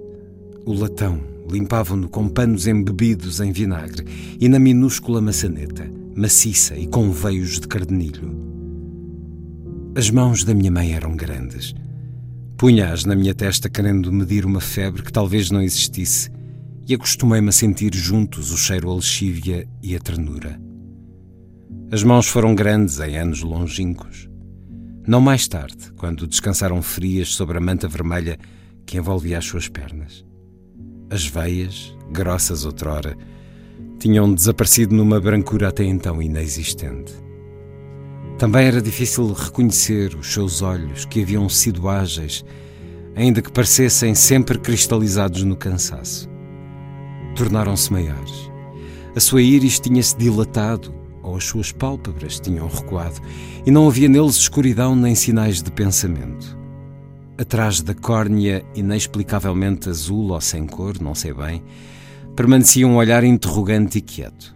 O 0.63 0.73
latão 0.73 1.21
limpavam-no 1.52 2.08
com 2.08 2.28
panos 2.28 2.68
embebidos 2.68 3.39
em 3.39 3.52
vinagre 3.52 4.06
e 4.39 4.47
na 4.47 4.60
minúscula 4.60 5.22
maçaneta, 5.22 5.89
maciça 6.16 6.78
e 6.78 6.88
com 6.88 7.12
veios 7.12 7.60
de 7.60 7.68
cardenilho. 7.68 8.50
As 9.95 10.10
mãos 10.10 10.43
da 10.43 10.54
minha 10.54 10.72
mãe 10.72 10.93
eram 10.93 11.16
grandes. 11.16 11.74
Punha-as 12.58 13.06
na 13.06 13.16
minha 13.16 13.34
testa 13.34 13.70
querendo 13.70 14.12
medir 14.12 14.45
uma 14.45 14.62
febre 14.62 15.02
que 15.02 15.12
talvez 15.12 15.50
não 15.50 15.62
existisse 15.62 16.30
e 16.88 16.93
acostumei-me 16.93 17.50
a 17.50 17.52
sentir 17.52 17.93
juntos 17.93 18.52
o 18.52 18.58
cheiro 18.58 18.89
a 18.89 18.95
lexívia 18.95 19.68
e 19.82 19.95
a 19.95 20.00
ternura. 20.00 20.60
As 21.91 22.04
mãos 22.04 22.28
foram 22.28 22.54
grandes 22.54 23.00
em 23.00 23.18
anos 23.18 23.41
longínquos. 23.41 24.30
Não 25.08 25.20
mais 25.20 25.47
tarde, 25.47 25.91
quando 25.97 26.28
descansaram 26.28 26.82
frias 26.82 27.30
sobre 27.30 27.58
a 27.58 27.62
manta 27.62 27.88
vermelha 27.88 28.38
que 28.86 28.97
envolvia 28.97 29.39
as 29.39 29.45
suas 29.45 29.68
pernas. 29.68 30.28
As 31.12 31.26
veias, 31.26 31.97
grossas 32.12 32.66
outrora, 32.66 33.18
tinham 33.97 34.32
desaparecido 34.32 34.95
numa 34.95 35.20
brancura 35.20 35.70
até 35.70 35.84
então 35.84 36.22
inexistente. 36.22 37.12
Também 38.38 38.68
era 38.68 38.80
difícil 38.80 39.34
reconhecer 39.34 40.14
os 40.14 40.32
seus 40.32 40.62
olhos, 40.62 41.05
que 41.05 41.24
haviam 41.24 41.49
sido 41.49 41.89
ágeis, 41.89 42.45
ainda 43.16 43.41
que 43.41 43.51
parecessem 43.51 44.14
sempre 44.14 44.60
cristalizados 44.60 45.43
no 45.43 45.55
cansaço. 45.55 46.30
Tornaram-se 47.36 47.91
maiores. 47.91 48.51
A 49.16 49.20
sua 49.20 49.41
íris 49.41 49.80
tinha-se 49.80 50.16
dilatado, 50.16 50.93
ou 51.24 51.36
as 51.36 51.43
suas 51.43 51.72
pálpebras 51.72 52.39
tinham 52.39 52.68
recuado, 52.68 53.20
e 53.66 53.72
não 53.72 53.88
havia 53.88 54.07
neles 54.07 54.36
escuridão 54.36 54.95
nem 54.95 55.16
sinais 55.16 55.64
de 55.64 55.72
pensamento. 55.72 56.59
Atrás 57.39 57.81
da 57.81 57.93
córnea, 57.93 58.65
inexplicavelmente 58.75 59.89
azul 59.89 60.31
ou 60.31 60.41
sem 60.41 60.67
cor, 60.67 60.99
não 60.99 61.15
sei 61.15 61.33
bem, 61.33 61.63
permanecia 62.35 62.85
um 62.85 62.97
olhar 62.97 63.23
interrogante 63.23 63.99
e 63.99 64.01
quieto. 64.01 64.55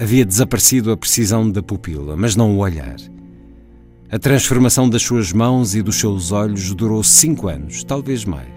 Havia 0.00 0.24
desaparecido 0.24 0.92
a 0.92 0.96
precisão 0.96 1.50
da 1.50 1.62
pupila, 1.62 2.16
mas 2.16 2.36
não 2.36 2.56
o 2.56 2.58
olhar. 2.58 2.96
A 4.10 4.18
transformação 4.18 4.88
das 4.88 5.02
suas 5.02 5.32
mãos 5.32 5.74
e 5.74 5.82
dos 5.82 5.96
seus 5.96 6.30
olhos 6.30 6.72
durou 6.74 7.02
cinco 7.02 7.48
anos, 7.48 7.82
talvez 7.82 8.24
mais. 8.24 8.54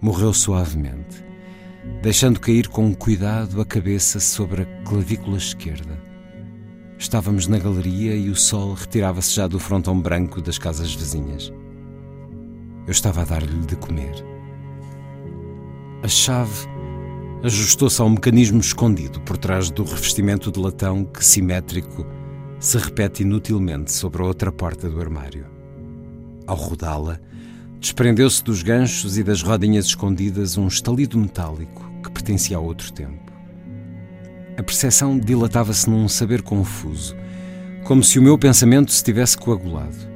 Morreu 0.00 0.32
suavemente 0.32 1.28
deixando 2.02 2.38
cair 2.38 2.68
com 2.68 2.94
cuidado 2.94 3.60
a 3.60 3.64
cabeça 3.64 4.20
sobre 4.20 4.62
a 4.62 4.66
clavícula 4.84 5.36
esquerda. 5.36 6.00
Estávamos 6.96 7.46
na 7.46 7.58
galeria 7.58 8.14
e 8.14 8.28
o 8.28 8.36
sol 8.36 8.74
retirava-se 8.74 9.34
já 9.34 9.46
do 9.46 9.58
frontão 9.58 10.00
branco 10.00 10.40
das 10.40 10.58
casas 10.58 10.94
vizinhas. 10.94 11.52
Eu 12.88 12.92
estava 12.92 13.20
a 13.20 13.24
dar-lhe 13.26 13.66
de 13.66 13.76
comer. 13.76 14.24
A 16.02 16.08
chave 16.08 16.66
ajustou-se 17.42 18.00
a 18.00 18.04
um 18.06 18.08
mecanismo 18.08 18.60
escondido 18.60 19.20
por 19.20 19.36
trás 19.36 19.68
do 19.70 19.84
revestimento 19.84 20.50
de 20.50 20.58
latão 20.58 21.04
que, 21.04 21.22
simétrico, 21.22 22.06
se 22.58 22.78
repete 22.78 23.24
inutilmente 23.24 23.92
sobre 23.92 24.22
a 24.22 24.24
outra 24.24 24.50
porta 24.50 24.88
do 24.88 24.98
armário. 25.02 25.44
Ao 26.46 26.56
rodá-la, 26.56 27.20
desprendeu-se 27.78 28.42
dos 28.42 28.62
ganchos 28.62 29.18
e 29.18 29.22
das 29.22 29.42
rodinhas 29.42 29.84
escondidas 29.84 30.56
um 30.56 30.66
estalido 30.66 31.18
metálico 31.18 31.86
que 32.02 32.10
pertencia 32.10 32.56
a 32.56 32.60
outro 32.60 32.90
tempo. 32.90 33.30
A 34.56 34.62
percepção 34.62 35.18
dilatava-se 35.18 35.90
num 35.90 36.08
saber 36.08 36.40
confuso, 36.40 37.14
como 37.84 38.02
se 38.02 38.18
o 38.18 38.22
meu 38.22 38.38
pensamento 38.38 38.90
se 38.90 39.04
tivesse 39.04 39.36
coagulado. 39.36 40.07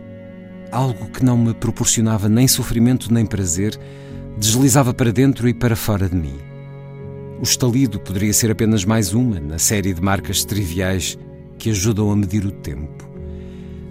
Algo 0.73 1.11
que 1.11 1.25
não 1.25 1.37
me 1.37 1.55
proporcionava 1.55 2.29
nem 2.29 2.49
sofrimento 2.49 3.13
nem 3.13 3.25
prazer 3.27 3.79
deslizava 4.37 4.93
para 4.93 5.13
dentro 5.13 5.49
e 5.49 5.55
para 5.55 5.77
fora 5.77 6.09
de 6.09 6.17
mim. 6.17 6.39
O 7.39 7.43
estalido 7.43 8.01
poderia 8.01 8.33
ser 8.33 8.51
apenas 8.51 8.85
mais 8.85 9.13
uma 9.13 9.39
na 9.39 9.59
série 9.59 9.93
de 9.93 10.01
marcas 10.01 10.45
triviais 10.45 11.19
que 11.59 11.71
ajudam 11.71 12.11
a 12.11 12.17
medir 12.17 12.45
o 12.45 12.51
tempo. 12.51 13.09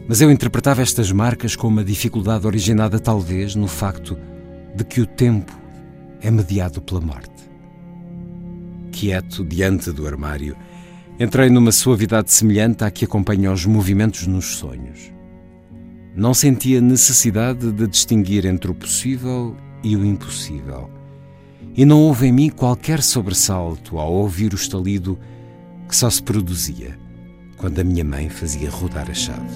Mas 0.08 0.20
eu 0.20 0.32
interpretava 0.32 0.82
estas 0.82 1.12
marcas 1.12 1.56
com 1.56 1.68
uma 1.68 1.84
dificuldade 1.84 2.46
originada 2.48 3.00
talvez 3.00 3.56
no 3.56 3.68
facto 3.68 4.18
de 4.76 4.84
que 4.84 5.00
o 5.00 5.06
tempo 5.06 5.56
é 6.20 6.32
mediado 6.32 6.82
pela 6.82 7.00
morte 7.00 7.52
quieto 8.92 9.44
diante 9.44 9.92
do 9.92 10.06
armário, 10.06 10.56
entrei 11.20 11.50
numa 11.50 11.72
suavidade 11.72 12.32
semelhante 12.32 12.84
à 12.84 12.92
que 12.92 13.06
acompanha 13.06 13.52
os 13.52 13.66
movimentos 13.66 14.28
nos 14.28 14.58
sonhos. 14.58 15.12
Não 16.16 16.34
sentia 16.34 16.82
necessidade 16.82 17.72
de 17.72 17.88
distinguir 17.88 18.46
entre 18.46 18.70
o 18.70 18.76
possível 18.76 19.56
e 19.82 19.96
o 19.96 20.06
impossível. 20.06 20.90
E 21.76 21.86
não 21.86 22.02
houve 22.02 22.28
em 22.28 22.32
mim 22.34 22.50
qualquer 22.50 23.02
sobressalto 23.02 23.98
ao 23.98 24.12
ouvir 24.12 24.52
o 24.52 24.58
estalido 24.58 25.18
que 25.88 25.96
só 25.96 26.10
se 26.10 26.22
produzia 26.22 26.98
quando 27.56 27.80
a 27.80 27.84
minha 27.84 28.04
mãe 28.04 28.28
fazia 28.28 28.70
rodar 28.70 29.10
a 29.10 29.14
chave. 29.14 29.56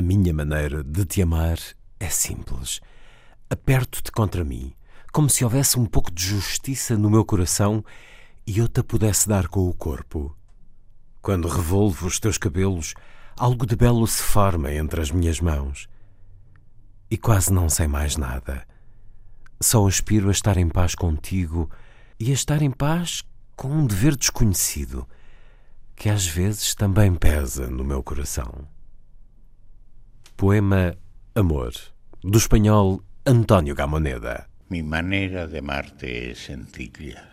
A 0.00 0.02
minha 0.02 0.32
maneira 0.32 0.82
de 0.82 1.04
te 1.04 1.20
amar 1.20 1.58
é 1.98 2.08
simples. 2.08 2.80
Aperto-te 3.50 4.10
contra 4.10 4.42
mim, 4.42 4.72
como 5.12 5.28
se 5.28 5.44
houvesse 5.44 5.78
um 5.78 5.84
pouco 5.84 6.10
de 6.10 6.24
justiça 6.24 6.96
no 6.96 7.10
meu 7.10 7.22
coração 7.22 7.84
e 8.46 8.60
eu 8.60 8.66
te 8.66 8.82
pudesse 8.82 9.28
dar 9.28 9.46
com 9.48 9.68
o 9.68 9.74
corpo. 9.74 10.34
Quando 11.20 11.48
revolvo 11.48 12.06
os 12.06 12.18
teus 12.18 12.38
cabelos, 12.38 12.94
algo 13.36 13.66
de 13.66 13.76
belo 13.76 14.06
se 14.06 14.22
forma 14.22 14.72
entre 14.72 15.02
as 15.02 15.10
minhas 15.10 15.38
mãos. 15.38 15.86
E 17.10 17.18
quase 17.18 17.52
não 17.52 17.68
sei 17.68 17.86
mais 17.86 18.16
nada. 18.16 18.66
Só 19.60 19.86
aspiro 19.86 20.28
a 20.28 20.32
estar 20.32 20.56
em 20.56 20.70
paz 20.70 20.94
contigo 20.94 21.68
e 22.18 22.30
a 22.30 22.32
estar 22.32 22.62
em 22.62 22.70
paz 22.70 23.22
com 23.54 23.68
um 23.68 23.86
dever 23.86 24.16
desconhecido 24.16 25.06
que 25.94 26.08
às 26.08 26.26
vezes 26.26 26.74
também 26.74 27.14
pesa 27.14 27.68
no 27.68 27.84
meu 27.84 28.02
coração. 28.02 28.66
Poema 30.40 30.96
Amor, 31.34 31.74
do 32.24 32.38
espanhol 32.38 33.04
António 33.26 33.74
Gamoneda. 33.74 34.48
Mi 34.70 34.82
manera 34.82 35.46
de 35.46 35.58
amarte 35.58 36.30
es 36.30 36.38
sencilla. 36.38 37.28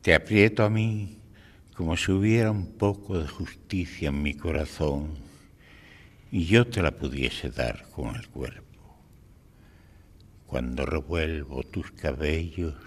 Te 0.00 0.14
aprieto 0.14 0.64
a 0.64 0.70
mí 0.70 1.18
como 1.76 1.98
si 1.98 2.12
hubiera 2.12 2.50
un 2.50 2.78
poco 2.78 3.18
de 3.18 3.28
justicia 3.28 4.08
en 4.08 4.22
mi 4.22 4.32
corazón 4.32 5.18
y 6.32 6.46
yo 6.46 6.66
te 6.66 6.80
la 6.80 6.92
pudiese 6.92 7.50
dar 7.50 7.84
con 7.90 8.16
el 8.16 8.26
cuerpo. 8.28 8.96
Cuando 10.46 10.86
revuelvo 10.86 11.62
tus 11.64 11.90
cabellos, 11.90 12.80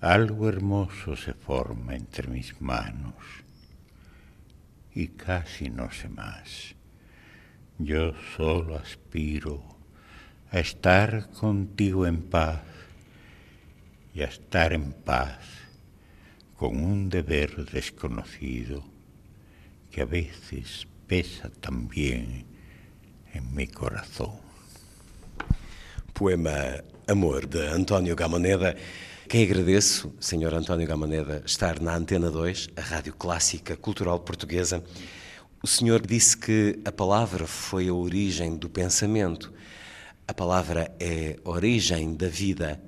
algo 0.00 0.48
hermoso 0.48 1.16
se 1.16 1.34
forma 1.34 1.96
entre 1.96 2.28
mis 2.28 2.60
manos 2.60 3.47
y 4.98 5.06
casi 5.06 5.70
no 5.70 5.92
sé 5.92 6.08
más. 6.08 6.74
Yo 7.78 8.14
solo 8.36 8.76
aspiro 8.76 9.62
a 10.50 10.58
estar 10.58 11.30
contigo 11.30 12.04
en 12.04 12.20
paz 12.20 12.62
y 14.12 14.22
a 14.22 14.24
estar 14.24 14.72
en 14.72 14.92
paz 14.92 15.38
con 16.56 16.82
un 16.82 17.08
deber 17.08 17.64
desconocido 17.66 18.82
que 19.92 20.00
a 20.00 20.04
veces 20.04 20.88
pesa 21.06 21.48
también 21.48 22.44
en 23.32 23.54
mi 23.54 23.68
corazón. 23.68 24.40
Poema 26.12 26.82
Amor, 27.06 27.48
de 27.48 27.70
António 27.70 28.16
Gamoneda. 28.16 28.74
Quem 29.28 29.42
agradeço, 29.42 30.10
Sr. 30.18 30.54
António 30.54 30.88
Gamoneda, 30.88 31.42
estar 31.44 31.80
na 31.80 31.94
Antena 31.94 32.30
2, 32.30 32.70
a 32.74 32.80
Rádio 32.80 33.12
Clássica 33.12 33.76
Cultural 33.76 34.18
Portuguesa. 34.20 34.82
O 35.62 35.66
senhor 35.66 36.00
disse 36.06 36.34
que 36.34 36.78
a 36.82 36.90
palavra 36.90 37.46
foi 37.46 37.88
a 37.88 37.92
origem 37.92 38.56
do 38.56 38.70
pensamento. 38.70 39.52
A 40.26 40.32
palavra 40.32 40.90
é 40.98 41.36
origem 41.44 42.14
da 42.14 42.26
vida. 42.26 42.80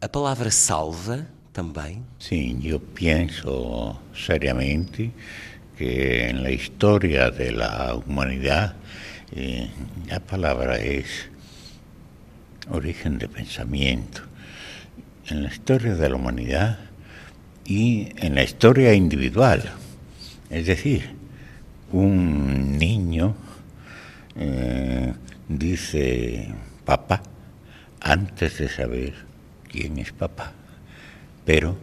A 0.00 0.08
palavra 0.08 0.50
salva 0.50 1.28
também? 1.52 2.02
Sim, 2.18 2.58
eu 2.64 2.80
penso 2.80 3.94
seriamente 4.14 5.12
que 5.76 6.32
na 6.32 6.50
história 6.50 7.30
da 7.30 7.94
humanidade 7.96 8.74
eh, 9.36 9.68
a 10.10 10.18
palavra 10.18 10.78
é 10.78 11.04
origen 12.70 13.18
de 13.18 13.28
pensamiento. 13.28 14.31
En 15.32 15.42
la 15.44 15.48
historia 15.48 15.94
de 15.94 16.10
la 16.10 16.16
humanidad 16.16 16.78
y 17.64 18.08
en 18.16 18.34
la 18.34 18.42
historia 18.42 18.92
individual. 18.92 19.62
Es 20.50 20.66
decir, 20.66 21.08
un 21.90 22.76
niño 22.76 23.34
eh, 24.36 25.14
dice 25.48 26.48
papá 26.84 27.22
antes 28.02 28.58
de 28.58 28.68
saber 28.68 29.14
quién 29.70 29.98
es 29.98 30.12
papá, 30.12 30.52
pero 31.46 31.78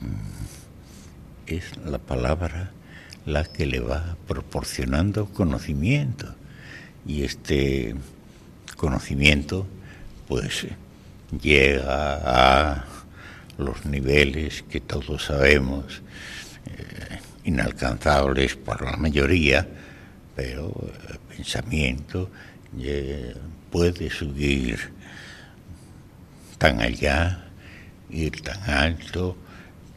mm, 0.00 1.48
es 1.48 1.76
la 1.78 1.98
palabra 1.98 2.70
la 3.26 3.42
que 3.46 3.66
le 3.66 3.80
va 3.80 4.16
proporcionando 4.28 5.26
conocimiento 5.26 6.36
y 7.04 7.24
este 7.24 7.96
conocimiento 8.76 9.66
pues 10.28 10.68
llega 11.30 12.14
a 12.74 12.84
los 13.58 13.84
niveles 13.84 14.62
que 14.62 14.80
todos 14.80 15.24
sabemos 15.24 16.02
eh, 16.66 17.18
inalcanzables 17.44 18.56
por 18.56 18.82
la 18.82 18.96
mayoría, 18.96 19.66
pero 20.34 20.72
el 21.10 21.18
pensamiento 21.36 22.30
eh, 22.78 23.34
puede 23.70 24.10
subir 24.10 24.78
tan 26.56 26.80
allá, 26.80 27.44
ir 28.10 28.40
tan 28.42 28.62
alto, 28.70 29.36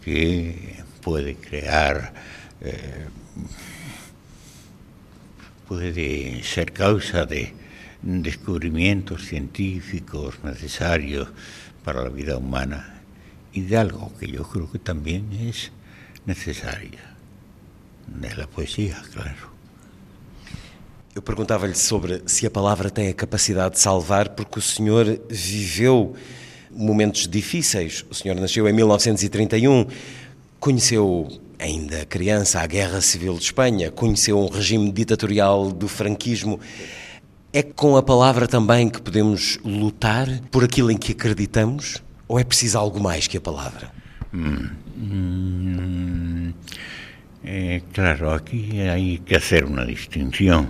que 0.04 0.84
puede 1.02 1.36
crear, 1.36 2.14
eh, 2.62 3.08
puede 5.68 6.44
ser 6.44 6.72
causa 6.74 7.26
de 7.26 7.61
descubrimientos 8.02 9.26
científicos 9.26 10.36
necesarios 10.43 11.30
para 11.84 12.04
la 12.04 12.10
vida 12.10 12.38
humana 12.38 13.02
y 13.54 13.62
de 13.62 13.78
algo 13.78 14.12
que 14.20 14.28
yo 14.28 14.43
creo 14.43 14.72
que 14.72 14.80
también 14.80 15.32
es 15.34 15.72
necesaria, 16.26 17.16
de 18.08 18.36
la 18.36 18.47
poesia, 18.47 19.02
claro. 19.14 19.52
Eu 21.14 21.22
perguntava-lhe 21.22 21.76
sobre 21.76 22.22
se 22.26 22.47
a 22.47 22.49
palavra 22.49 22.89
tem 22.89 23.10
a 23.10 23.14
capacidade 23.14 23.76
de 23.76 23.82
salvar, 23.82 24.30
porque 24.30 24.60
o 24.60 24.62
senhor 24.62 25.20
viveu 25.30 26.16
momentos 26.72 27.28
difíceis. 27.28 28.06
O 28.10 28.14
senhor 28.14 28.39
nasceu 28.39 28.66
em 28.70 28.72
1931, 28.72 29.88
conheceu 30.58 31.28
ainda 31.60 32.06
criança 32.06 32.62
a 32.62 32.66
Guerra 32.66 33.02
Civil 33.02 33.38
de 33.38 33.43
Espanha, 33.43 33.91
conheceu 33.91 34.39
um 34.39 34.47
regime 34.47 34.89
ditatorial 34.89 35.70
do 35.70 35.89
franquismo. 35.89 36.62
É 37.54 37.62
com 37.62 37.97
a 37.97 38.02
palavra 38.02 38.47
também 38.47 38.88
que 38.88 39.02
podemos 39.02 39.60
lutar 39.66 40.26
por 40.49 40.64
aquilo 40.64 40.89
em 40.89 40.95
que 40.95 41.12
acreditamos? 41.12 42.02
Ou 42.26 42.39
é 42.39 42.45
preciso 42.45 42.78
algo 42.78 42.97
mais 42.97 43.28
que 43.28 43.36
a 43.36 43.41
palavra? 43.41 43.91
Mm, 44.32 44.70
mm, 44.95 46.54
eh, 47.43 47.82
claro, 47.91 48.32
aquí 48.32 48.80
hay 48.80 49.18
que 49.18 49.36
hacer 49.36 49.66
una 49.66 49.84
distinción. 49.84 50.70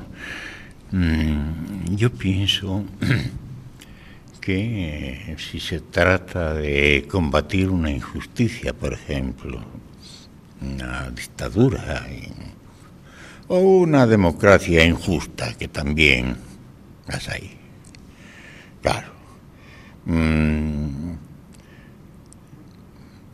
Mm, 0.91 1.95
yo 1.95 2.09
pienso 2.09 2.84
que 4.41 5.21
eh, 5.27 5.36
si 5.38 5.59
se 5.59 5.82
trata 5.82 6.55
de 6.55 7.05
combatir 7.07 7.69
una 7.69 7.91
injusticia, 7.91 8.73
por 8.73 8.93
ejemplo, 8.93 9.61
una 10.59 11.11
dictadura 11.11 12.07
o 13.47 13.59
una 13.59 14.07
democracia 14.07 14.84
injusta, 14.84 15.53
que 15.53 15.67
también 15.67 16.49
hay. 17.14 17.57
Claro. 18.82 19.07
Mm, 20.05 21.14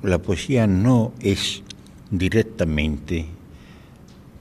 la 0.03 0.19
poesía 0.19 0.67
no 0.67 1.13
es 1.19 1.63
directamente 2.11 3.25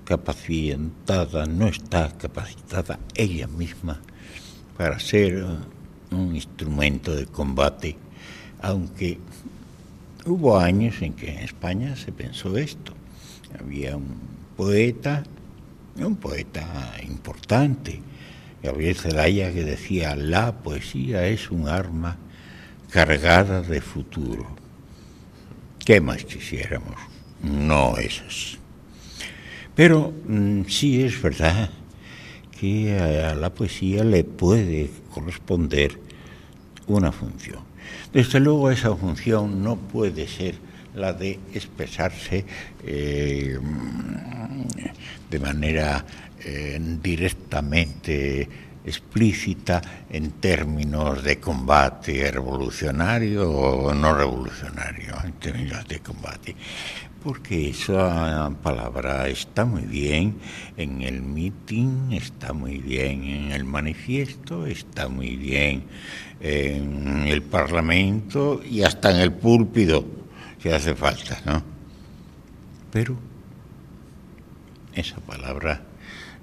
capacitada, 0.05 1.47
no 1.47 1.67
está 1.67 2.17
capacitada 2.17 2.99
ella 3.15 3.47
misma 3.49 4.01
para 4.77 4.99
ser 5.01 5.45
un 6.11 6.35
instrumento 6.35 7.15
de 7.15 7.27
combate, 7.27 7.97
aunque 8.61 9.19
hubo 10.25 10.59
años 10.59 11.01
en 11.03 11.15
que 11.15 11.31
en 11.31 11.39
España 11.39 11.97
se 11.97 12.13
pensó 12.13 12.57
esto. 12.57 12.93
Había 13.59 13.97
un 13.97 14.17
poeta, 14.57 15.25
un 15.97 16.17
poeta 16.17 16.95
importante, 17.07 18.01
Gabriel 18.67 18.97
Zelaya, 18.97 19.53
que 19.53 19.63
decía, 19.63 20.17
la 20.17 20.51
poesía 20.59 21.29
es 21.29 21.53
un 21.53 21.69
arma 21.69 22.17
cargada 22.91 23.63
de 23.63 23.81
futuro. 23.81 24.45
¿Qué 25.85 26.01
más 26.01 26.25
quisiéramos? 26.25 26.97
No 27.43 27.97
es 27.97 28.23
así. 28.27 28.57
Pero 29.77 30.13
mm, 30.27 30.63
sí 30.69 31.01
es 31.05 31.23
verdad 31.23 31.71
que 32.59 32.99
a 32.99 33.37
la 33.37 33.55
poesía 33.55 34.03
le 34.03 34.25
puede 34.25 34.91
corresponder 35.15 36.01
una 36.89 37.13
función. 37.13 37.61
Desde 38.13 38.41
luego 38.41 38.73
esa 38.73 38.97
función 38.97 39.63
no 39.63 39.77
puede 39.77 40.27
ser 40.27 40.57
la 40.97 41.13
de 41.13 41.39
expresarse 41.55 42.45
eh, 42.85 43.57
de 45.31 45.39
manera 45.39 46.05
directamente 47.03 48.49
explícita 48.85 49.83
en 50.09 50.33
términos 50.33 51.23
de 51.25 51.41
combate 51.41 52.31
revolucionario 52.31 53.51
o 53.51 53.93
no 53.93 54.15
revolucionario, 54.15 55.15
en 55.25 55.33
términos 55.33 55.87
de 55.89 55.99
combate. 56.01 56.55
porque 57.27 57.71
esa 57.71 58.53
palabra 58.63 59.27
está 59.27 59.65
muy 59.65 59.83
bien 59.83 60.37
en 60.77 61.03
el 61.03 61.23
meeting, 61.23 62.13
está 62.13 62.53
muy 62.53 62.79
bien 62.79 63.25
en 63.25 63.51
el 63.51 63.65
manifiesto, 63.65 64.65
está 64.65 65.09
muy 65.09 65.35
bien 65.35 65.83
en 66.39 67.27
el 67.27 67.43
parlamento 67.43 68.63
y 68.63 68.83
hasta 68.85 69.11
en 69.11 69.17
el 69.17 69.33
púlpito, 69.33 70.07
si 70.63 70.69
hace 70.69 70.95
falta, 70.95 71.37
¿no? 71.45 71.65
Pero 72.93 73.17
esa 74.95 75.17
palabra 75.17 75.83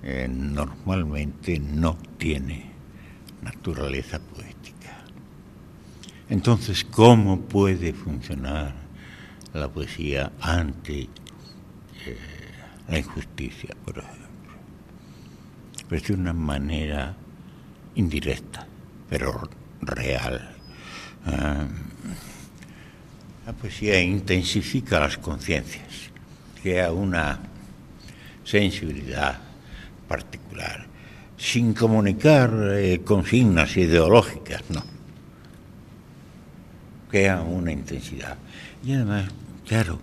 eh, 0.04 0.28
normalmente 0.30 1.60
no 1.60 1.98
tiene 2.18 2.72
naturaleza 3.42 4.20
poética. 4.20 5.04
Entonces, 6.30 6.84
¿cómo 6.84 7.40
puede 7.42 7.94
funcionar 7.94 8.74
la 9.54 9.70
poesía 9.70 10.34
ante 10.42 11.04
eh, 11.04 11.10
la 12.90 12.98
injusticia, 12.98 13.76
por 13.86 14.00
ejemplo? 14.00 14.24
Pues 15.88 16.04
de 16.04 16.14
una 16.16 16.34
manera 16.34 17.16
indirecta, 17.96 18.68
pero 19.10 19.50
real. 19.82 20.56
Ah, 21.26 21.66
la 23.46 23.54
poesía 23.54 24.02
intensifica 24.02 25.00
las 25.00 25.18
conciencias, 25.18 26.10
crea 26.62 26.92
una 26.92 27.40
sensibilidad 28.44 29.53
particular, 30.14 30.86
sin 31.38 31.74
comunicar 31.74 32.54
eh, 32.74 33.02
consignas 33.04 33.76
ideológicas, 33.78 34.62
no. 34.70 34.84
Crea 37.10 37.42
una 37.42 37.72
intensidad. 37.72 38.38
Y 38.86 38.94
además, 38.94 39.32
claro, 39.68 39.98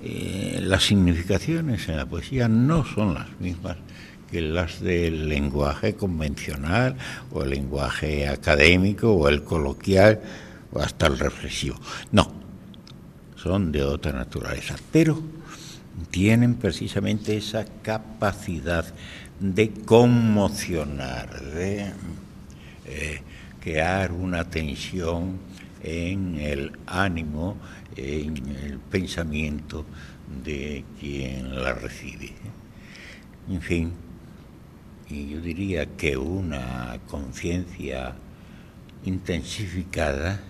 eh, 0.00 0.60
las 0.62 0.84
significaciones 0.84 1.88
en 1.88 1.96
la 1.96 2.06
poesía 2.06 2.46
no 2.46 2.84
son 2.84 3.14
las 3.14 3.26
mismas 3.40 3.78
que 4.30 4.40
las 4.40 4.80
del 4.80 5.28
lenguaje 5.28 5.96
convencional 5.96 6.94
o 7.32 7.42
el 7.42 7.50
lenguaje 7.50 8.28
académico 8.28 9.12
o 9.12 9.28
el 9.28 9.42
coloquial 9.42 10.20
o 10.72 10.78
hasta 10.78 11.08
el 11.08 11.18
reflexivo. 11.18 11.80
No, 12.12 12.30
son 13.34 13.72
de 13.72 13.82
otra 13.82 14.12
naturaleza, 14.12 14.76
pero 14.92 15.20
tienen 16.10 16.54
precisamente 16.54 17.36
esa 17.36 17.64
capacidad 17.82 18.86
de 19.40 19.70
conmocionar, 19.70 21.40
de 21.40 21.92
eh, 22.86 23.20
crear 23.60 24.12
una 24.12 24.44
tensión 24.44 25.38
en 25.82 26.36
el 26.36 26.72
ánimo, 26.86 27.56
en 27.96 28.36
el 28.56 28.78
pensamiento 28.78 29.84
de 30.44 30.84
quien 30.98 31.62
la 31.62 31.72
recibe. 31.74 32.32
En 33.48 33.62
fin, 33.62 33.92
y 35.08 35.28
yo 35.30 35.40
diría 35.40 35.86
que 35.96 36.16
una 36.16 36.98
conciencia 37.08 38.14
intensificada 39.04 40.40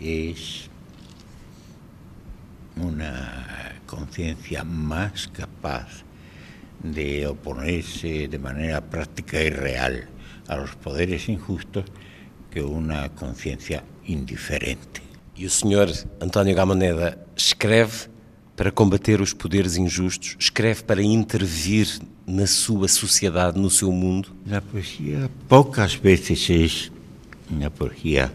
es 0.00 0.70
una 2.76 3.74
conciencia 3.86 4.64
más 4.64 5.28
capaz 5.28 6.04
de 6.82 7.26
oponerse 7.26 8.28
de 8.28 8.38
manera 8.38 8.80
práctica 8.80 9.40
y 9.42 9.50
real 9.50 10.08
a 10.48 10.56
los 10.56 10.74
poderes 10.76 11.28
injustos 11.28 11.84
que 12.50 12.62
una 12.62 13.08
conciencia 13.10 13.84
indiferente. 14.06 15.02
E 15.36 15.46
o 15.46 15.50
senhor 15.50 15.88
António 16.20 16.54
Gamoneda 16.54 17.16
escreve 17.36 18.10
para 18.56 18.70
combater 18.70 19.22
os 19.22 19.32
poderes 19.32 19.76
injustos, 19.76 20.36
escreve 20.38 20.82
para 20.82 21.02
intervir 21.02 21.88
na 22.26 22.46
sua 22.46 22.88
sociedade, 22.88 23.58
no 23.58 23.70
seu 23.70 23.90
mundo? 23.90 24.28
La 24.46 24.60
poesía 24.60 25.30
pocas 25.48 25.96
veces 25.96 26.50
es 26.50 26.92
una 27.50 27.70
poesía 27.70 28.32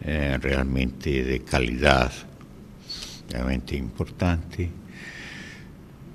eh, 0.00 0.38
realmente 0.40 1.24
de 1.24 1.40
calidad, 1.40 2.12
realmente 3.28 3.76
importante. 3.76 4.70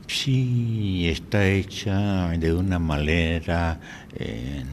Sí, 0.07 1.07
está 1.09 1.47
hecha 1.47 2.29
de 2.29 2.53
una 2.53 2.77
manera 2.77 3.79
eh, 4.13 4.63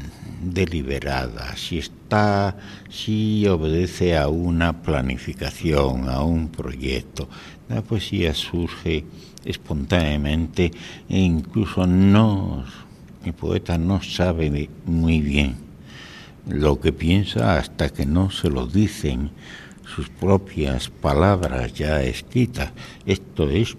deliberada, 0.43 1.57
si 1.57 1.79
está, 1.79 2.57
si 2.91 3.47
obedece 3.47 4.17
a 4.17 4.29
una 4.29 4.83
planificación, 4.83 6.09
a 6.09 6.23
un 6.23 6.49
proyecto. 6.49 7.29
La 7.69 7.83
poesía 7.83 8.35
surge 8.35 9.05
espontáneamente 9.45 10.73
e 11.09 11.19
incluso 11.19 11.87
no, 11.87 12.65
el 13.25 13.33
poeta 13.33 13.79
no 13.79 14.03
sabe 14.03 14.69
muy 14.85 15.21
bien 15.21 15.57
lo 16.49 16.81
que 16.81 16.93
piensa 16.93 17.59
hasta 17.59 17.91
que 17.91 18.07
no 18.07 18.31
se 18.31 18.51
lo 18.51 18.67
dicen 18.67 19.31
sus 19.85 20.09
propias 20.09 20.89
palabras 20.89 21.75
ya 21.75 22.03
escritas. 22.03 22.73
Esto 23.07 23.49
es, 23.51 23.77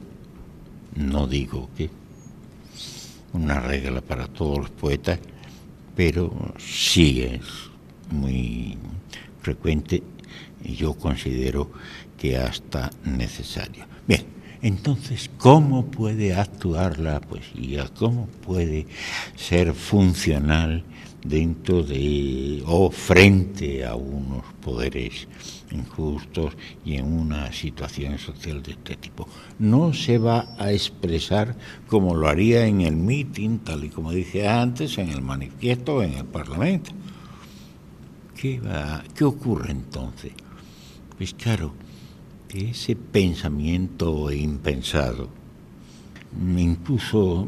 no 0.95 1.27
digo 1.27 1.69
que 1.75 1.89
una 3.33 3.59
regla 3.59 4.01
para 4.01 4.27
todos 4.27 4.57
los 4.57 4.69
poetas, 4.69 5.19
pero 5.95 6.53
sí 6.57 7.21
es 7.21 7.41
muy 8.09 8.77
frecuente 9.41 10.03
y 10.63 10.75
yo 10.75 10.93
considero 10.93 11.71
que 12.17 12.37
hasta 12.37 12.91
necesario. 13.05 13.85
Bien, 14.07 14.25
entonces, 14.61 15.29
¿cómo 15.37 15.87
puede 15.87 16.33
actuar 16.33 16.99
la 16.99 17.19
poesía? 17.19 17.89
¿Cómo 17.97 18.27
puede 18.27 18.85
ser 19.35 19.73
funcional 19.73 20.83
dentro 21.23 21.83
de 21.83 22.63
o 22.65 22.91
frente 22.91 23.85
a 23.85 23.95
unos 23.95 24.43
poderes 24.61 25.27
injustos 25.71 26.53
y 26.85 26.95
en 26.95 27.11
una 27.11 27.51
situación 27.51 28.17
social 28.17 28.61
de 28.63 28.71
este 28.71 28.95
tipo. 28.95 29.27
No 29.59 29.93
se 29.93 30.17
va 30.17 30.55
a 30.57 30.71
expresar 30.71 31.55
como 31.87 32.15
lo 32.15 32.27
haría 32.27 32.65
en 32.65 32.81
el 32.81 32.95
meeting, 32.95 33.59
tal 33.59 33.83
y 33.83 33.89
como 33.89 34.11
dije 34.11 34.47
antes, 34.47 34.97
en 34.97 35.09
el 35.09 35.21
manifiesto 35.21 36.03
en 36.03 36.13
el 36.13 36.25
Parlamento. 36.25 36.91
¿Qué, 38.35 38.59
va, 38.59 39.03
¿Qué 39.15 39.23
ocurre 39.23 39.71
entonces? 39.71 40.31
Pues 41.17 41.33
claro, 41.33 41.73
ese 42.49 42.95
pensamiento 42.95 44.31
impensado, 44.31 45.29
incluso 46.57 47.47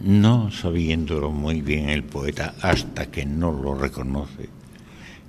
no 0.00 0.50
sabiéndolo 0.50 1.30
muy 1.30 1.60
bien 1.60 1.90
el 1.90 2.04
poeta 2.04 2.54
hasta 2.62 3.10
que 3.10 3.26
no 3.26 3.52
lo 3.52 3.74
reconoce 3.74 4.48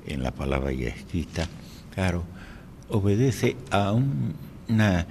en 0.08 0.24
la 0.24 0.32
palabra 0.32 0.72
ya 0.72 0.88
escrita, 0.88 1.48
claro, 1.94 2.24
obedece 2.90 3.56
a 3.70 3.94
una 3.94 5.08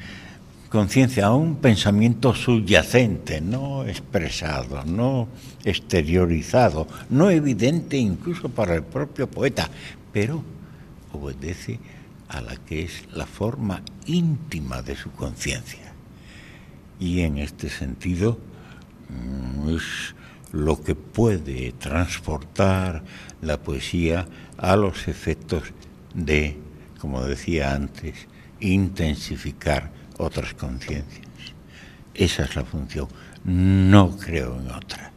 conciencia, 0.69 1.27
a 1.27 1.35
un 1.35 1.57
pensamiento 1.57 2.35
subyacente, 2.35 3.41
no 3.41 3.85
expresado, 3.85 4.85
no 4.85 5.29
exteriorizado, 5.65 6.87
no 7.09 7.31
evidente 7.31 7.97
incluso 7.97 8.49
para 8.49 8.75
el 8.75 8.83
propio 8.83 9.29
poeta, 9.29 9.69
pero 10.13 10.43
obedece 11.13 11.79
a 12.29 12.41
la 12.41 12.57
que 12.57 12.85
es 12.85 13.05
la 13.13 13.27
forma 13.27 13.83
íntima 14.07 14.83
de 14.83 14.95
su 14.95 15.11
conciencia. 15.11 15.93
Y 17.01 17.23
en 17.23 17.39
este 17.39 17.69
sentido, 17.69 18.39
Mm, 19.11 19.77
es 19.77 20.15
lo 20.53 20.83
que 20.83 20.95
puede 20.95 21.73
transportar 21.73 23.03
la 23.41 23.59
poesía 23.59 24.27
a 24.59 24.77
los 24.77 25.09
efectos 25.09 25.63
de, 26.15 26.57
como 27.01 27.25
decía 27.25 27.75
antes, 27.75 28.29
intensificar 28.61 29.91
otras 30.19 30.55
conciencias. 30.55 31.27
Esa 32.15 32.45
es 32.45 32.57
la 32.57 32.65
función. 32.65 33.09
No 33.45 34.17
creo 34.17 34.59
en 34.61 34.71
otra. 34.71 35.13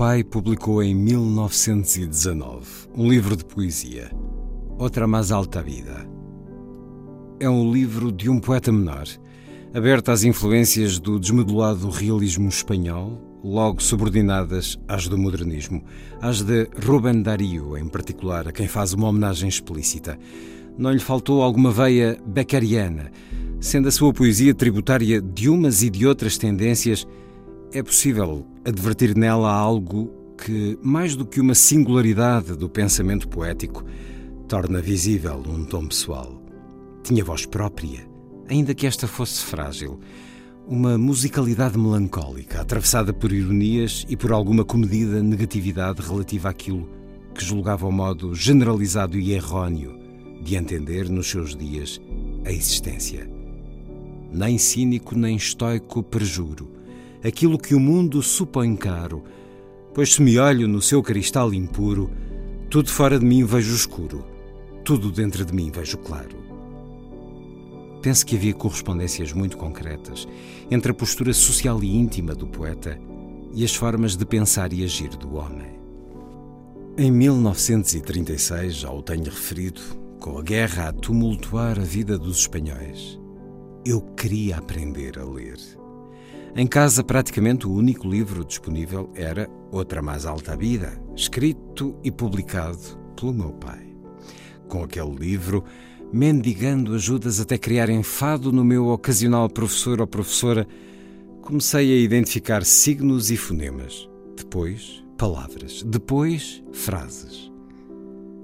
Pai 0.00 0.24
publicou 0.24 0.82
em 0.82 0.94
1919 0.94 2.88
um 2.96 3.06
livro 3.06 3.36
de 3.36 3.44
poesia, 3.44 4.10
Outra 4.78 5.06
Mais 5.06 5.30
Alta 5.30 5.62
Vida. 5.62 6.08
É 7.38 7.50
um 7.50 7.70
livro 7.70 8.10
de 8.10 8.30
um 8.30 8.40
poeta 8.40 8.72
menor, 8.72 9.04
aberto 9.74 10.10
às 10.10 10.24
influências 10.24 10.98
do 10.98 11.20
desmodulado 11.20 11.90
realismo 11.90 12.48
espanhol, 12.48 13.20
logo 13.44 13.82
subordinadas 13.82 14.78
às 14.88 15.06
do 15.06 15.18
modernismo, 15.18 15.84
às 16.18 16.40
de 16.40 16.66
Rubén 16.82 17.20
Darío, 17.20 17.76
em 17.76 17.86
particular, 17.86 18.48
a 18.48 18.52
quem 18.52 18.66
faz 18.66 18.94
uma 18.94 19.06
homenagem 19.06 19.50
explícita. 19.50 20.18
Não 20.78 20.92
lhe 20.92 20.98
faltou 20.98 21.42
alguma 21.42 21.70
veia 21.70 22.18
beckeriana, 22.24 23.12
sendo 23.60 23.88
a 23.88 23.92
sua 23.92 24.14
poesia 24.14 24.54
tributária 24.54 25.20
de 25.20 25.50
umas 25.50 25.82
e 25.82 25.90
de 25.90 26.06
outras 26.06 26.38
tendências, 26.38 27.06
é 27.70 27.82
possível 27.82 28.46
advertir 28.64 29.16
nela 29.16 29.52
algo 29.52 30.10
que, 30.36 30.78
mais 30.82 31.16
do 31.16 31.26
que 31.26 31.40
uma 31.40 31.54
singularidade 31.54 32.56
do 32.56 32.68
pensamento 32.68 33.28
poético, 33.28 33.84
torna 34.48 34.80
visível 34.80 35.42
um 35.46 35.64
tom 35.64 35.86
pessoal. 35.86 36.42
Tinha 37.02 37.24
voz 37.24 37.46
própria, 37.46 38.06
ainda 38.48 38.74
que 38.74 38.86
esta 38.86 39.06
fosse 39.06 39.42
frágil, 39.42 39.98
uma 40.66 40.98
musicalidade 40.98 41.78
melancólica, 41.78 42.60
atravessada 42.60 43.12
por 43.12 43.32
ironias 43.32 44.04
e 44.08 44.16
por 44.16 44.32
alguma 44.32 44.64
comedida 44.64 45.22
negatividade 45.22 46.00
relativa 46.02 46.50
àquilo 46.50 46.88
que 47.34 47.44
julgava 47.44 47.86
o 47.86 47.92
modo 47.92 48.34
generalizado 48.34 49.18
e 49.18 49.32
errôneo 49.32 49.98
de 50.42 50.56
entender 50.56 51.08
nos 51.08 51.28
seus 51.28 51.56
dias 51.56 52.00
a 52.44 52.52
existência. 52.52 53.28
Nem 54.32 54.58
cínico 54.58 55.16
nem 55.16 55.36
estoico 55.36 56.02
perjuro, 56.02 56.79
aquilo 57.22 57.58
que 57.58 57.74
o 57.74 57.80
mundo 57.80 58.22
supõe 58.22 58.74
caro, 58.76 59.22
pois 59.94 60.14
se 60.14 60.22
me 60.22 60.38
olho 60.38 60.66
no 60.66 60.80
seu 60.80 61.02
cristal 61.02 61.52
impuro, 61.52 62.10
tudo 62.70 62.90
fora 62.90 63.18
de 63.18 63.24
mim 63.24 63.44
vejo 63.44 63.74
escuro, 63.74 64.24
tudo 64.84 65.10
dentro 65.10 65.44
de 65.44 65.54
mim 65.54 65.70
vejo 65.70 65.98
claro. 65.98 66.38
Penso 68.02 68.24
que 68.24 68.36
havia 68.36 68.54
correspondências 68.54 69.32
muito 69.32 69.56
concretas 69.56 70.26
entre 70.70 70.92
a 70.92 70.94
postura 70.94 71.34
social 71.34 71.82
e 71.82 71.96
íntima 71.96 72.34
do 72.34 72.46
poeta 72.46 72.98
e 73.52 73.64
as 73.64 73.74
formas 73.74 74.16
de 74.16 74.24
pensar 74.24 74.72
e 74.72 74.82
agir 74.84 75.10
do 75.10 75.34
homem. 75.34 75.78
Em 76.96 77.10
1936, 77.10 78.74
já 78.74 78.90
o 78.90 79.02
tenho 79.02 79.24
referido, 79.24 79.80
com 80.18 80.38
a 80.38 80.42
guerra 80.42 80.88
a 80.88 80.92
tumultuar 80.92 81.78
a 81.78 81.82
vida 81.82 82.18
dos 82.18 82.40
espanhóis, 82.40 83.18
eu 83.84 84.00
queria 84.00 84.58
aprender 84.58 85.18
a 85.18 85.24
ler. 85.24 85.79
Em 86.54 86.66
casa, 86.66 87.04
praticamente 87.04 87.66
o 87.66 87.72
único 87.72 88.08
livro 88.08 88.44
disponível 88.44 89.10
era 89.14 89.48
Outra 89.70 90.02
Mais 90.02 90.26
Alta 90.26 90.56
Vida, 90.56 91.00
escrito 91.14 91.96
e 92.02 92.10
publicado 92.10 92.98
pelo 93.18 93.32
meu 93.32 93.52
pai. 93.52 93.94
Com 94.68 94.82
aquele 94.82 95.14
livro, 95.14 95.64
mendigando 96.12 96.94
ajudas 96.94 97.38
até 97.38 97.56
criar 97.56 97.88
enfado 97.88 98.50
no 98.50 98.64
meu 98.64 98.88
ocasional 98.88 99.48
professor 99.48 100.00
ou 100.00 100.06
professora, 100.08 100.66
comecei 101.40 101.92
a 101.92 102.02
identificar 102.02 102.64
signos 102.64 103.30
e 103.30 103.36
fonemas. 103.36 104.08
Depois, 104.36 105.04
palavras. 105.16 105.84
Depois, 105.84 106.64
frases. 106.72 107.50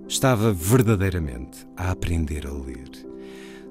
Estava 0.09 0.53
verdadeiramente 0.53 1.67
a 1.77 1.91
aprender 1.91 2.47
a 2.47 2.53
ler. 2.53 2.86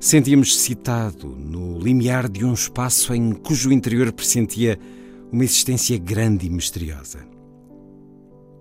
Sentíamos 0.06 0.60
citado 0.60 1.30
no 1.30 1.80
limiar 1.80 2.30
de 2.30 2.46
um 2.46 2.54
espaço 2.54 3.12
em 3.12 3.32
cujo 3.32 3.72
interior 3.72 4.14
pressentia 4.14 4.78
uma 5.32 5.44
existência 5.44 5.98
grande 5.98 6.46
e 6.46 6.50
misteriosa. 6.52 7.26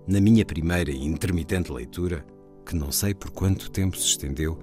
Na 0.07 0.19
minha 0.19 0.43
primeira 0.43 0.89
e 0.89 1.05
intermitente 1.05 1.71
leitura, 1.71 2.25
que 2.65 2.75
não 2.75 2.91
sei 2.91 3.13
por 3.13 3.29
quanto 3.29 3.69
tempo 3.69 3.95
se 3.95 4.07
estendeu, 4.07 4.57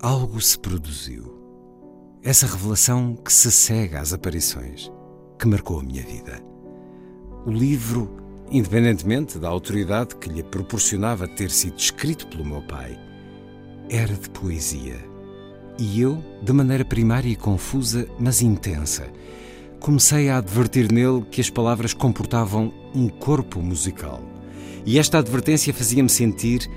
algo 0.00 0.40
se 0.40 0.56
produziu. 0.56 1.36
Essa 2.22 2.46
revelação 2.46 3.16
que 3.16 3.32
se 3.32 3.50
cega 3.50 3.98
às 3.98 4.12
aparições, 4.12 4.92
que 5.40 5.48
marcou 5.48 5.80
a 5.80 5.82
minha 5.82 6.04
vida. 6.04 6.40
O 7.44 7.50
livro, 7.50 8.08
independentemente 8.48 9.40
da 9.40 9.48
autoridade 9.48 10.14
que 10.14 10.28
lhe 10.28 10.44
proporcionava 10.44 11.26
ter 11.26 11.50
sido 11.50 11.76
escrito 11.76 12.28
pelo 12.28 12.44
meu 12.44 12.62
pai, 12.62 12.96
era 13.90 14.14
de 14.14 14.30
poesia. 14.30 15.13
E 15.78 16.00
eu, 16.00 16.22
de 16.40 16.52
maneira 16.52 16.84
primária 16.84 17.28
e 17.28 17.34
confusa, 17.34 18.06
mas 18.18 18.40
intensa, 18.40 19.08
comecei 19.80 20.28
a 20.28 20.38
advertir 20.38 20.90
nele 20.90 21.24
que 21.30 21.40
as 21.40 21.50
palavras 21.50 21.92
comportavam 21.92 22.72
um 22.94 23.08
corpo 23.08 23.60
musical. 23.60 24.22
E 24.86 24.98
esta 24.98 25.18
advertência 25.18 25.74
fazia-me 25.74 26.08
sentir, 26.08 26.70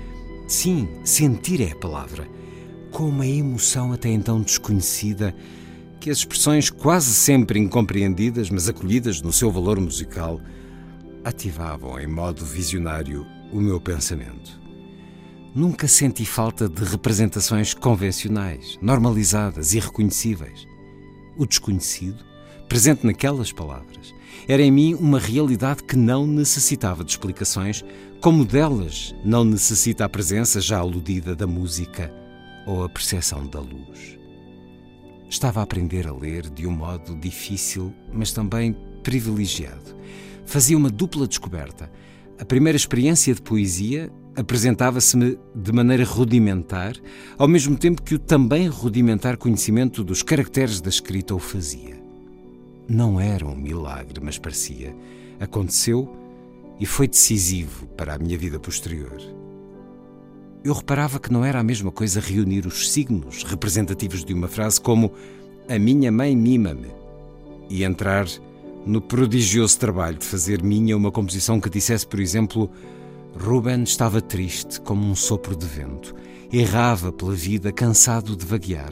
sim, 0.48 0.88
sentir 1.04 1.60
é 1.60 1.72
a 1.72 1.76
palavra, 1.76 2.26
com 2.90 3.04
uma 3.04 3.26
emoção 3.26 3.92
até 3.92 4.08
então 4.08 4.40
desconhecida, 4.40 5.34
que 6.00 6.10
as 6.10 6.18
expressões 6.18 6.68
quase 6.68 7.14
sempre 7.14 7.58
incompreendidas, 7.58 8.50
mas 8.50 8.68
acolhidas 8.68 9.22
no 9.22 9.32
seu 9.32 9.50
valor 9.50 9.80
musical, 9.80 10.40
ativavam 11.24 12.00
em 12.00 12.06
modo 12.06 12.44
visionário 12.44 13.26
o 13.52 13.60
meu 13.60 13.80
pensamento. 13.80 14.57
Nunca 15.54 15.88
senti 15.88 16.24
falta 16.24 16.68
de 16.68 16.84
representações 16.84 17.72
convencionais, 17.72 18.78
normalizadas 18.82 19.72
e 19.72 19.80
reconhecíveis. 19.80 20.66
O 21.36 21.46
desconhecido, 21.46 22.24
presente 22.68 23.06
naquelas 23.06 23.50
palavras, 23.50 24.14
era 24.46 24.62
em 24.62 24.70
mim 24.70 24.94
uma 24.94 25.18
realidade 25.18 25.82
que 25.82 25.96
não 25.96 26.26
necessitava 26.26 27.02
de 27.02 27.12
explicações, 27.12 27.84
como 28.20 28.44
delas 28.44 29.14
não 29.24 29.44
necessita 29.44 30.04
a 30.04 30.08
presença 30.08 30.60
já 30.60 30.78
aludida 30.78 31.34
da 31.34 31.46
música 31.46 32.12
ou 32.66 32.84
a 32.84 32.88
percepção 32.88 33.46
da 33.46 33.60
luz. 33.60 34.18
Estava 35.28 35.60
a 35.60 35.62
aprender 35.62 36.06
a 36.06 36.12
ler 36.12 36.48
de 36.50 36.66
um 36.66 36.72
modo 36.72 37.14
difícil, 37.16 37.92
mas 38.12 38.32
também 38.32 38.76
privilegiado. 39.02 39.96
Fazia 40.44 40.76
uma 40.76 40.90
dupla 40.90 41.26
descoberta. 41.26 41.90
A 42.38 42.44
primeira 42.44 42.76
experiência 42.76 43.34
de 43.34 43.42
poesia 43.42 44.10
apresentava-se-me 44.38 45.36
de 45.52 45.72
maneira 45.72 46.04
rudimentar, 46.04 46.94
ao 47.36 47.48
mesmo 47.48 47.76
tempo 47.76 48.02
que 48.02 48.14
o 48.14 48.18
também 48.20 48.68
rudimentar 48.68 49.36
conhecimento 49.36 50.04
dos 50.04 50.22
caracteres 50.22 50.80
da 50.80 50.88
escrita 50.88 51.34
o 51.34 51.40
fazia. 51.40 52.00
Não 52.88 53.20
era 53.20 53.44
um 53.44 53.56
milagre, 53.56 54.20
mas 54.22 54.38
parecia. 54.38 54.94
Aconteceu 55.40 56.16
e 56.78 56.86
foi 56.86 57.08
decisivo 57.08 57.88
para 57.96 58.14
a 58.14 58.18
minha 58.18 58.38
vida 58.38 58.60
posterior. 58.60 59.20
Eu 60.62 60.72
reparava 60.72 61.18
que 61.18 61.32
não 61.32 61.44
era 61.44 61.58
a 61.58 61.64
mesma 61.64 61.90
coisa 61.90 62.20
reunir 62.20 62.64
os 62.64 62.92
signos 62.92 63.42
representativos 63.42 64.24
de 64.24 64.32
uma 64.32 64.46
frase 64.46 64.80
como 64.80 65.12
A 65.68 65.78
minha 65.80 66.12
mãe 66.12 66.36
mima-me 66.36 66.92
e 67.68 67.82
entrar 67.82 68.26
no 68.86 69.00
prodigioso 69.00 69.78
trabalho 69.80 70.16
de 70.16 70.24
fazer 70.24 70.62
minha 70.62 70.96
uma 70.96 71.10
composição 71.10 71.60
que 71.60 71.68
dissesse, 71.68 72.06
por 72.06 72.20
exemplo, 72.20 72.70
Ruben 73.40 73.84
estava 73.84 74.20
triste 74.20 74.80
como 74.80 75.06
um 75.06 75.14
sopro 75.14 75.54
de 75.54 75.64
vento, 75.64 76.12
errava 76.52 77.12
pela 77.12 77.32
vida 77.32 77.70
cansado 77.70 78.36
de 78.36 78.44
vaguear. 78.44 78.90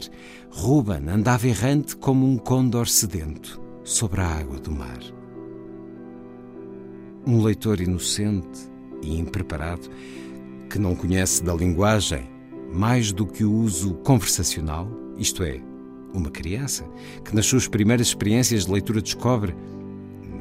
Ruben 0.49 1.09
andava 1.09 1.47
errante 1.47 1.97
como 1.97 2.25
um 2.25 2.37
condor 2.37 2.87
sedento 2.87 3.61
sobre 3.83 4.21
a 4.21 4.25
água 4.25 4.57
do 4.57 4.71
mar. 4.71 4.99
Um 7.25 7.43
leitor 7.43 7.81
inocente 7.81 8.71
e 9.03 9.19
impreparado 9.19 9.89
que 10.69 10.79
não 10.79 10.95
conhece 10.95 11.43
da 11.43 11.53
linguagem 11.53 12.29
mais 12.71 13.11
do 13.11 13.27
que 13.27 13.43
o 13.43 13.51
uso 13.51 13.95
conversacional, 13.95 14.89
isto 15.17 15.43
é, 15.43 15.59
uma 16.13 16.31
criança 16.31 16.85
que 17.23 17.35
nas 17.35 17.45
suas 17.45 17.67
primeiras 17.67 18.07
experiências 18.07 18.65
de 18.65 18.71
leitura 18.71 19.01
descobre 19.01 19.53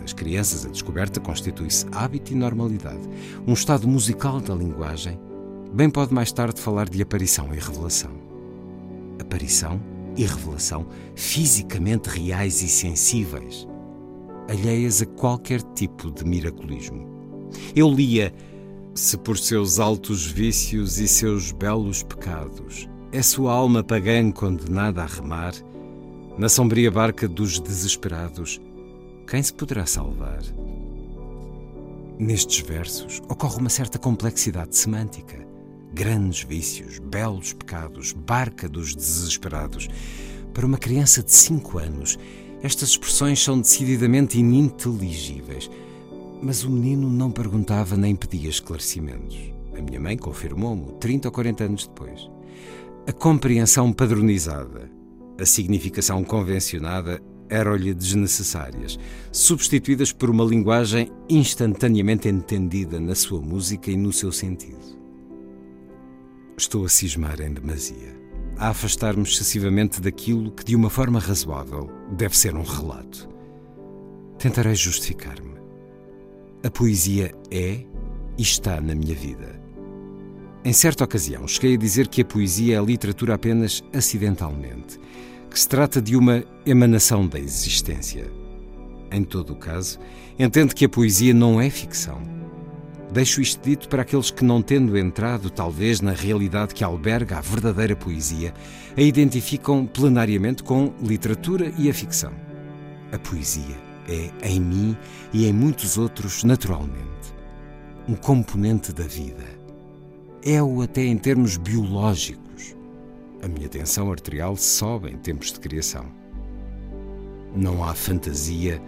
nas 0.07 0.13
crianças, 0.13 0.65
a 0.65 0.69
descoberta 0.69 1.19
constitui-se 1.19 1.85
hábito 1.91 2.33
e 2.33 2.37
normalidade, 2.37 3.01
um 3.45 3.53
estado 3.53 3.89
musical 3.89 4.41
da 4.41 4.55
linguagem, 4.55 5.19
bem 5.73 5.91
pode 5.91 6.15
mais 6.15 6.31
tarde 6.31 6.61
falar 6.61 6.89
de 6.89 7.03
aparição 7.03 7.53
e 7.53 7.59
revelação. 7.59 8.13
Aparição 9.19 9.83
e 10.17 10.25
revelação 10.25 10.87
fisicamente 11.17 12.09
reais 12.09 12.63
e 12.63 12.69
sensíveis, 12.69 13.67
alheias 14.49 15.03
a 15.03 15.07
qualquer 15.07 15.61
tipo 15.75 16.13
de 16.13 16.25
miraculismo. 16.25 17.05
Eu 17.75 17.91
lia 17.91 18.33
se 18.95 19.17
por 19.19 19.37
seus 19.37 19.81
altos 19.81 20.25
vícios 20.25 21.01
e 21.01 21.09
seus 21.09 21.51
belos 21.51 22.05
pecados 22.05 22.89
é 23.11 23.23
sua 23.23 23.53
alma 23.53 23.83
pagã 23.83 24.31
condenada 24.31 25.03
a 25.03 25.07
remar, 25.07 25.53
na 26.39 26.49
sombria 26.49 26.93
barca 26.93 27.27
dos 27.27 27.59
desesperados, 27.59 28.61
quem 29.27 29.43
se 29.43 29.53
poderá 29.53 29.85
salvar? 29.87 30.41
Nestes 32.19 32.61
versos 32.61 33.21
ocorre 33.29 33.59
uma 33.59 33.69
certa 33.69 33.99
complexidade 33.99 34.77
semântica. 34.77 35.45
Grandes 35.93 36.45
vícios, 36.45 36.99
belos 36.99 37.53
pecados, 37.53 38.13
barca 38.13 38.69
dos 38.69 38.95
desesperados. 38.95 39.89
Para 40.55 40.67
uma 40.67 40.79
criança 40.79 41.23
de 41.23 41.33
cinco 41.33 41.79
anos, 41.79 42.19
estas 42.63 42.91
expressões 42.91 43.43
são 43.43 43.61
decididamente 43.61 44.39
ininteligíveis 44.39 45.71
Mas 46.41 46.65
o 46.65 46.71
menino 46.71 47.11
não 47.11 47.31
perguntava 47.31 47.97
nem 47.97 48.15
pedia 48.15 48.49
esclarecimentos. 48.49 49.53
A 49.77 49.83
minha 49.83 50.01
mãe 50.01 50.17
confirmou-me 50.17 50.93
30 51.01 51.29
ou 51.29 51.33
40 51.33 51.65
anos 51.65 51.87
depois. 51.87 52.31
A 53.07 53.13
compreensão 53.13 53.93
padronizada, 53.93 54.91
a 55.39 55.45
significação 55.45 56.23
convencionada 56.25 57.21
eram-lhe 57.49 57.95
desnecessárias, 57.95 58.99
substituídas 59.33 60.13
por 60.13 60.31
uma 60.31 60.45
linguagem 60.45 61.11
instantaneamente 61.29 62.29
entendida 62.29 62.99
na 63.01 63.15
sua 63.15 63.41
música 63.41 63.91
e 63.91 63.97
no 63.97 64.13
seu 64.13 64.33
sentido. 64.33 64.97
Estou 66.57 66.85
a 66.85 66.89
cismar 66.89 67.41
em 67.41 67.53
demasia, 67.53 68.19
a 68.57 68.69
afastar-me 68.69 69.23
excessivamente 69.23 70.01
daquilo 70.01 70.51
que, 70.51 70.65
de 70.65 70.75
uma 70.75 70.89
forma 70.89 71.19
razoável, 71.19 71.91
deve 72.13 72.37
ser 72.37 72.55
um 72.55 72.63
relato. 72.63 73.29
Tentarei 74.39 74.75
justificar-me. 74.75 75.57
A 76.65 76.71
poesia 76.71 77.33
é 77.51 77.85
e 78.39 78.43
está 78.43 78.81
na 78.81 78.95
minha 78.95 79.15
vida. 79.15 79.61
Em 80.65 80.73
certa 80.73 81.05
ocasião, 81.05 81.47
cheguei 81.47 81.75
a 81.75 81.79
dizer 81.79 82.09
que 82.09 82.23
a 82.23 82.25
poesia 82.25 82.75
é 82.75 82.79
a 82.79 82.83
literatura 82.83 83.35
apenas 83.35 83.85
acidentalmente 83.93 84.99
que 85.57 85.61
se 85.61 85.69
trata 85.71 86.03
de 86.03 86.15
uma 86.15 86.45
emanação 86.67 87.27
da 87.27 87.39
existência. 87.39 88.31
Em 89.11 89.25
todo 89.25 89.55
o 89.55 89.57
caso, 89.57 89.99
entende 90.39 90.75
que 90.75 90.85
a 90.85 90.89
poesia 90.89 91.33
não 91.33 91.59
é 91.59 91.71
ficção. 91.71 92.21
Deixo 93.11 93.41
isto 93.41 93.67
dito 93.67 93.89
para 93.89 94.03
aqueles 94.03 94.31
que, 94.31 94.45
não 94.45 94.61
tendo 94.61 94.99
entrado, 94.99 95.49
talvez, 95.49 96.03
na 96.03 96.13
realidade 96.13 96.75
que 96.75 96.85
alberga 96.85 97.39
a 97.39 97.41
verdadeira 97.41 97.97
poesia, 97.97 98.53
a 98.95 99.01
identificam 99.01 99.87
plenariamente 99.87 100.63
com 100.63 100.93
literatura 101.01 101.73
e 101.79 101.89
a 101.89 101.95
ficção. 101.95 102.35
A 103.11 103.19
poesia 103.19 103.79
é, 104.11 104.31
em 104.51 104.61
mim 104.61 104.95
e 105.33 105.47
em 105.47 105.55
muitos 105.55 105.97
outros, 105.97 106.45
naturalmente, 106.45 107.33
um 108.07 108.15
componente 108.15 108.93
da 108.93 109.05
vida. 109.05 109.47
É-o 110.45 110.83
até 110.83 111.03
em 111.03 111.17
termos 111.17 111.57
biológicos 111.57 112.46
a 113.43 113.49
minha 113.49 113.69
tensão 113.69 114.11
arterial 114.11 114.57
sobe 114.57 115.11
em 115.11 115.17
tempos 115.17 115.53
de 115.53 115.61
criação. 115.61 116.07
Não 117.55 117.83
há 117.85 117.95
fantasia 117.95 118.81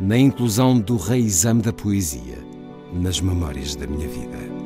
nem 0.00 0.26
inclusão 0.26 0.78
do 0.78 0.96
reexame 0.96 1.62
da 1.62 1.72
poesia 1.72 2.38
nas 2.92 3.20
memórias 3.20 3.74
da 3.74 3.86
minha 3.86 4.08
vida. 4.08 4.57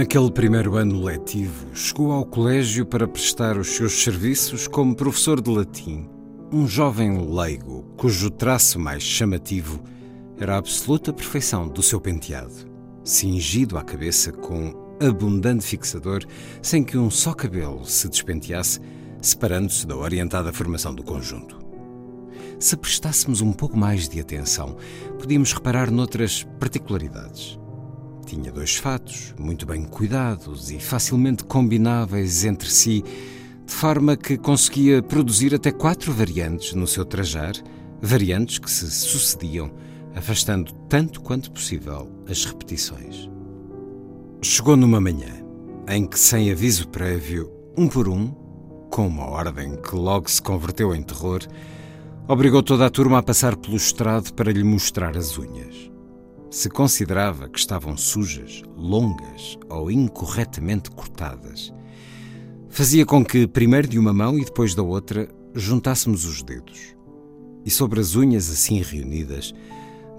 Naquele 0.00 0.30
primeiro 0.30 0.76
ano 0.76 1.04
letivo, 1.04 1.66
chegou 1.74 2.10
ao 2.10 2.24
colégio 2.24 2.86
para 2.86 3.06
prestar 3.06 3.58
os 3.58 3.68
seus 3.68 4.02
serviços 4.02 4.66
como 4.66 4.96
professor 4.96 5.42
de 5.42 5.50
latim. 5.50 6.08
Um 6.50 6.66
jovem 6.66 7.30
leigo, 7.30 7.82
cujo 7.98 8.30
traço 8.30 8.78
mais 8.78 9.02
chamativo 9.02 9.78
era 10.38 10.54
a 10.54 10.56
absoluta 10.56 11.12
perfeição 11.12 11.68
do 11.68 11.82
seu 11.82 12.00
penteado, 12.00 12.54
cingido 13.04 13.76
à 13.76 13.82
cabeça 13.82 14.32
com 14.32 14.72
abundante 14.98 15.66
fixador, 15.66 16.24
sem 16.62 16.82
que 16.82 16.96
um 16.96 17.10
só 17.10 17.34
cabelo 17.34 17.84
se 17.84 18.08
despenteasse, 18.08 18.80
separando-se 19.20 19.86
da 19.86 19.98
orientada 19.98 20.50
formação 20.50 20.94
do 20.94 21.02
conjunto. 21.02 21.60
Se 22.58 22.74
prestássemos 22.74 23.42
um 23.42 23.52
pouco 23.52 23.76
mais 23.76 24.08
de 24.08 24.18
atenção, 24.18 24.78
podíamos 25.18 25.52
reparar 25.52 25.90
noutras 25.90 26.42
particularidades. 26.58 27.59
Tinha 28.30 28.52
dois 28.52 28.76
fatos, 28.76 29.34
muito 29.36 29.66
bem 29.66 29.82
cuidados 29.82 30.70
e 30.70 30.78
facilmente 30.78 31.42
combináveis 31.42 32.44
entre 32.44 32.70
si, 32.70 33.02
de 33.66 33.74
forma 33.74 34.16
que 34.16 34.38
conseguia 34.38 35.02
produzir 35.02 35.52
até 35.52 35.72
quatro 35.72 36.12
variantes 36.12 36.72
no 36.74 36.86
seu 36.86 37.04
trajar, 37.04 37.54
variantes 38.00 38.60
que 38.60 38.70
se 38.70 38.88
sucediam, 38.88 39.72
afastando 40.14 40.72
tanto 40.88 41.20
quanto 41.20 41.50
possível 41.50 42.08
as 42.30 42.44
repetições. 42.44 43.28
Chegou 44.40 44.76
numa 44.76 45.00
manhã 45.00 45.44
em 45.88 46.06
que, 46.06 46.16
sem 46.16 46.52
aviso 46.52 46.86
prévio, 46.86 47.50
um 47.76 47.88
por 47.88 48.08
um, 48.08 48.28
com 48.92 49.08
uma 49.08 49.26
ordem 49.26 49.74
que 49.74 49.96
logo 49.96 50.30
se 50.30 50.40
converteu 50.40 50.94
em 50.94 51.02
terror, 51.02 51.40
Obrigou 52.28 52.62
toda 52.62 52.86
a 52.86 52.90
turma 52.90 53.18
a 53.18 53.22
passar 53.24 53.56
pelo 53.56 53.76
estrado 53.76 54.32
para 54.34 54.52
lhe 54.52 54.62
mostrar 54.62 55.16
as 55.16 55.36
unhas. 55.36 55.89
Se 56.50 56.68
considerava 56.68 57.48
que 57.48 57.60
estavam 57.60 57.96
sujas, 57.96 58.64
longas 58.76 59.56
ou 59.68 59.88
incorretamente 59.88 60.90
cortadas, 60.90 61.72
fazia 62.68 63.06
com 63.06 63.24
que, 63.24 63.46
primeiro 63.46 63.86
de 63.86 64.00
uma 64.00 64.12
mão 64.12 64.36
e 64.36 64.44
depois 64.44 64.74
da 64.74 64.82
outra, 64.82 65.28
juntássemos 65.54 66.24
os 66.24 66.42
dedos. 66.42 66.96
E 67.64 67.70
sobre 67.70 68.00
as 68.00 68.16
unhas 68.16 68.50
assim 68.50 68.82
reunidas, 68.82 69.54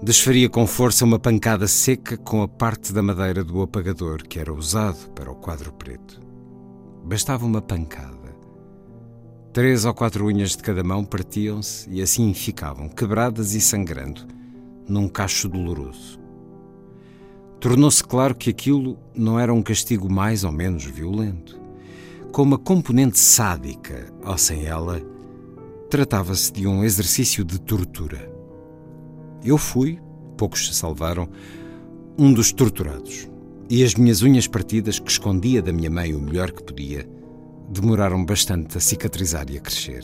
desfaria 0.02 0.48
com 0.48 0.66
força 0.66 1.04
uma 1.04 1.18
pancada 1.18 1.68
seca 1.68 2.16
com 2.16 2.40
a 2.40 2.48
parte 2.48 2.94
da 2.94 3.02
madeira 3.02 3.44
do 3.44 3.60
apagador 3.60 4.22
que 4.22 4.38
era 4.38 4.54
usado 4.54 5.10
para 5.10 5.30
o 5.30 5.36
quadro 5.36 5.70
preto. 5.70 6.18
Bastava 7.04 7.44
uma 7.44 7.60
pancada. 7.60 8.34
Três 9.52 9.84
ou 9.84 9.92
quatro 9.92 10.24
unhas 10.24 10.56
de 10.56 10.62
cada 10.62 10.82
mão 10.82 11.04
partiam-se 11.04 11.90
e 11.90 12.00
assim 12.00 12.32
ficavam, 12.32 12.88
quebradas 12.88 13.52
e 13.52 13.60
sangrando, 13.60 14.26
num 14.88 15.10
cacho 15.10 15.46
doloroso. 15.46 16.21
Tornou-se 17.62 18.02
claro 18.02 18.34
que 18.34 18.50
aquilo 18.50 18.98
não 19.14 19.38
era 19.38 19.54
um 19.54 19.62
castigo 19.62 20.12
mais 20.12 20.42
ou 20.42 20.50
menos 20.50 20.84
violento. 20.84 21.56
Com 22.32 22.42
uma 22.42 22.58
componente 22.58 23.20
sádica, 23.20 24.12
ou 24.24 24.36
sem 24.36 24.64
ela, 24.64 25.00
tratava-se 25.88 26.52
de 26.52 26.66
um 26.66 26.82
exercício 26.82 27.44
de 27.44 27.60
tortura. 27.60 28.28
Eu 29.44 29.56
fui, 29.56 30.00
poucos 30.36 30.66
se 30.66 30.74
salvaram, 30.74 31.28
um 32.18 32.32
dos 32.32 32.50
torturados. 32.50 33.28
E 33.70 33.84
as 33.84 33.94
minhas 33.94 34.22
unhas 34.22 34.48
partidas, 34.48 34.98
que 34.98 35.12
escondia 35.12 35.62
da 35.62 35.72
minha 35.72 35.88
mãe 35.88 36.12
o 36.14 36.20
melhor 36.20 36.50
que 36.50 36.64
podia, 36.64 37.08
demoraram 37.68 38.24
bastante 38.24 38.76
a 38.76 38.80
cicatrizar 38.80 39.48
e 39.48 39.58
a 39.58 39.60
crescer. 39.60 40.02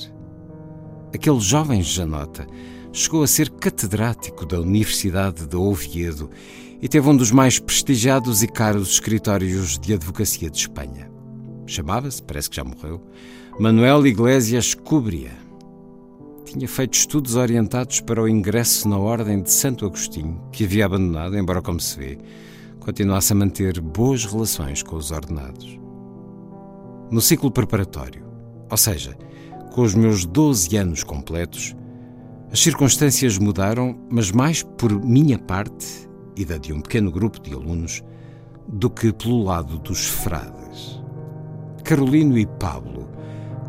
Aquele 1.12 1.40
jovem 1.40 1.82
Janota 1.82 2.47
chegou 2.93 3.24
a 3.24 3.26
ser 3.26 3.51
catedrático 3.51 4.47
da 4.47 4.60
Universidade 4.60 5.44
de 5.44 5.56
Oviedo 5.56 6.30
e 6.80 6.88
teve 6.88 7.09
um 7.09 7.16
dos 7.16 7.30
mais 7.30 7.59
prestigiados 7.59 8.42
e 8.42 8.48
caros 8.48 8.90
escritórios 8.90 9.78
de 9.78 9.94
advocacia 9.94 10.48
de 10.48 10.59
Espanha. 10.59 11.10
Chamava-se, 11.66 12.22
parece 12.22 12.48
que 12.48 12.56
já 12.56 12.64
morreu, 12.64 13.02
Manuel 13.59 14.06
Iglesias 14.06 14.74
Cubria 14.74 15.48
tinha 16.44 16.66
feito 16.66 16.94
estudos 16.94 17.36
orientados 17.36 18.00
para 18.00 18.22
o 18.22 18.28
ingresso 18.28 18.88
na 18.88 18.96
Ordem 18.96 19.42
de 19.42 19.50
Santo 19.50 19.84
Agostinho, 19.84 20.40
que 20.50 20.64
havia 20.64 20.86
abandonado, 20.86 21.36
embora, 21.36 21.60
como 21.60 21.78
se 21.78 21.98
vê, 21.98 22.18
continuasse 22.80 23.32
a 23.32 23.36
manter 23.36 23.80
boas 23.80 24.24
relações 24.24 24.82
com 24.82 24.96
os 24.96 25.10
ordenados. 25.10 25.78
No 27.10 27.20
ciclo 27.20 27.50
preparatório, 27.50 28.24
ou 28.70 28.76
seja, 28.76 29.14
com 29.74 29.82
os 29.82 29.94
meus 29.94 30.24
12 30.24 30.74
anos 30.76 31.05
completos, 31.05 31.76
as 32.50 32.60
circunstâncias 32.60 33.36
mudaram, 33.36 33.98
mas 34.10 34.30
mais 34.30 34.62
por 34.62 35.05
minha 35.05 35.38
parte 35.38 36.07
e 36.39 36.44
da 36.44 36.56
de 36.56 36.73
um 36.73 36.81
pequeno 36.81 37.10
grupo 37.10 37.40
de 37.40 37.52
alunos 37.52 38.02
do 38.66 38.89
que 38.89 39.12
pelo 39.12 39.43
lado 39.43 39.78
dos 39.78 40.06
frades. 40.06 41.02
Carolino 41.85 42.39
e 42.39 42.47
Pablo 42.47 43.09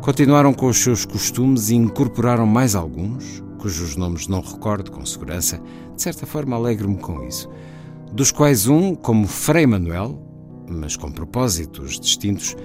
Continuaram 0.00 0.54
com 0.54 0.66
os 0.66 0.78
seus 0.78 1.04
costumes 1.04 1.68
e 1.68 1.74
incorporaram 1.74 2.46
mais 2.46 2.74
alguns, 2.74 3.44
cujos 3.58 3.96
nomes 3.96 4.26
não 4.28 4.40
recordo 4.40 4.90
com 4.90 5.04
segurança, 5.04 5.60
de 5.94 6.02
certa 6.02 6.24
forma 6.24 6.56
alegro-me 6.56 6.96
com 6.96 7.22
isso, 7.26 7.50
dos 8.10 8.32
quais 8.32 8.66
um, 8.66 8.94
como 8.94 9.28
Frei 9.28 9.66
Manuel, 9.66 10.18
mas 10.66 10.96
com 10.96 11.12
propósitos 11.12 12.00
distintos, 12.00 12.56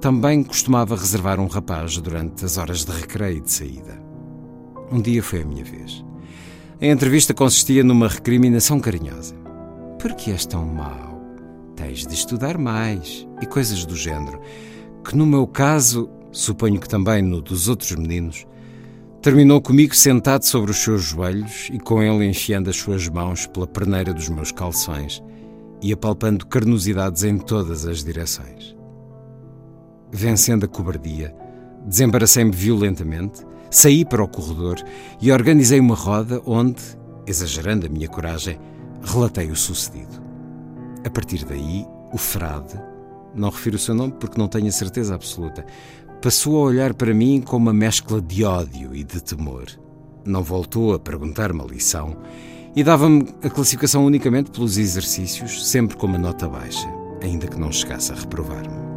também 0.00 0.44
costumava 0.44 0.94
reservar 0.94 1.40
um 1.40 1.48
rapaz 1.48 1.98
durante 1.98 2.44
as 2.44 2.58
horas 2.58 2.84
de 2.84 2.92
recreio 2.92 3.38
e 3.38 3.40
de 3.40 3.50
saída. 3.50 4.00
Um 4.92 5.00
dia 5.00 5.22
foi 5.22 5.42
a 5.42 5.44
minha 5.44 5.64
vez. 5.64 6.04
A 6.80 6.86
entrevista 6.86 7.34
consistia 7.34 7.82
numa 7.82 8.06
recriminação 8.06 8.78
carinhosa. 8.78 9.43
Por 10.04 10.12
que 10.16 10.32
és 10.32 10.44
tão 10.44 10.66
mau? 10.66 11.18
Tens 11.74 12.06
de 12.06 12.12
estudar 12.12 12.58
mais 12.58 13.26
e 13.40 13.46
coisas 13.46 13.86
do 13.86 13.96
género, 13.96 14.38
que 15.02 15.16
no 15.16 15.24
meu 15.24 15.46
caso 15.46 16.10
suponho 16.30 16.78
que 16.78 16.86
também 16.86 17.22
no 17.22 17.40
dos 17.40 17.70
outros 17.70 17.92
meninos, 17.92 18.46
terminou 19.22 19.62
comigo 19.62 19.96
sentado 19.96 20.44
sobre 20.44 20.72
os 20.72 20.76
seus 20.76 21.04
joelhos 21.04 21.70
e 21.72 21.78
com 21.78 22.02
ele 22.02 22.26
enfiando 22.26 22.68
as 22.68 22.76
suas 22.76 23.08
mãos 23.08 23.46
pela 23.46 23.66
perneira 23.66 24.12
dos 24.12 24.28
meus 24.28 24.52
calções 24.52 25.24
e 25.80 25.90
apalpando 25.90 26.44
carnosidades 26.48 27.24
em 27.24 27.38
todas 27.38 27.86
as 27.86 28.04
direções. 28.04 28.76
Vencendo 30.12 30.66
a 30.66 30.68
cobardia, 30.68 31.34
desembaracei-me 31.86 32.52
violentamente, 32.52 33.40
saí 33.70 34.04
para 34.04 34.22
o 34.22 34.28
corredor 34.28 34.76
e 35.18 35.32
organizei 35.32 35.80
uma 35.80 35.94
roda 35.94 36.42
onde, 36.44 36.82
exagerando 37.26 37.86
a 37.86 37.88
minha 37.88 38.06
coragem, 38.06 38.58
relatei 39.04 39.50
o 39.50 39.56
sucedido. 39.56 40.22
A 41.04 41.10
partir 41.10 41.44
daí, 41.44 41.86
o 42.12 42.18
frade, 42.18 42.80
não 43.34 43.50
refiro 43.50 43.76
o 43.76 43.78
seu 43.78 43.94
nome 43.94 44.14
porque 44.18 44.38
não 44.38 44.48
tenho 44.48 44.68
a 44.68 44.72
certeza 44.72 45.14
absoluta, 45.14 45.64
passou 46.22 46.56
a 46.58 46.68
olhar 46.68 46.94
para 46.94 47.12
mim 47.12 47.40
com 47.40 47.56
uma 47.56 47.72
mescla 47.72 48.20
de 48.20 48.44
ódio 48.44 48.94
e 48.94 49.04
de 49.04 49.22
temor. 49.22 49.66
Não 50.24 50.42
voltou 50.42 50.94
a 50.94 50.98
perguntar-me 50.98 51.60
a 51.60 51.66
lição 51.66 52.16
e 52.74 52.82
dava-me 52.82 53.28
a 53.42 53.50
classificação 53.50 54.06
unicamente 54.06 54.50
pelos 54.50 54.78
exercícios, 54.78 55.68
sempre 55.68 55.96
com 55.96 56.06
uma 56.06 56.18
nota 56.18 56.48
baixa, 56.48 56.88
ainda 57.22 57.46
que 57.46 57.58
não 57.58 57.70
chegasse 57.70 58.12
a 58.12 58.16
reprovar-me. 58.16 58.93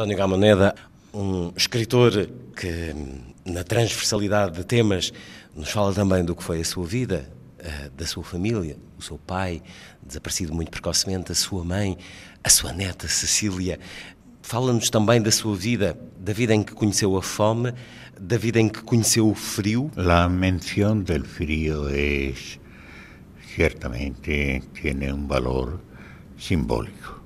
António 0.00 0.16
Gamoneda, 0.16 0.74
um 1.12 1.52
escritor 1.54 2.26
que, 2.56 2.94
na 3.44 3.62
transversalidade 3.62 4.56
de 4.56 4.64
temas, 4.64 5.12
nos 5.54 5.70
fala 5.70 5.92
também 5.92 6.24
do 6.24 6.34
que 6.34 6.42
foi 6.42 6.62
a 6.62 6.64
sua 6.64 6.86
vida, 6.86 7.30
eh, 7.58 7.90
da 7.94 8.06
sua 8.06 8.24
família, 8.24 8.78
o 8.98 9.02
seu 9.02 9.18
pai, 9.18 9.62
desaparecido 10.02 10.54
muito 10.54 10.70
precocemente, 10.70 11.32
a 11.32 11.34
sua 11.34 11.62
mãe, 11.62 11.98
a 12.42 12.48
sua 12.48 12.72
neta 12.72 13.06
Cecília. 13.08 13.78
Fala-nos 14.40 14.88
também 14.88 15.20
da 15.20 15.30
sua 15.30 15.54
vida, 15.54 15.94
da 16.18 16.32
vida 16.32 16.54
em 16.54 16.62
que 16.62 16.72
conheceu 16.72 17.14
a 17.18 17.22
fome, 17.22 17.74
da 18.18 18.38
vida 18.38 18.58
em 18.58 18.70
que 18.70 18.80
conheceu 18.82 19.28
o 19.28 19.34
frio. 19.34 19.90
A 19.98 20.30
menção 20.30 20.98
do 20.98 21.24
frio 21.26 21.90
é 21.90 22.32
certamente 23.54 24.62
tem 24.72 25.12
um 25.12 25.26
valor 25.26 25.78
simbólico. 26.38 27.19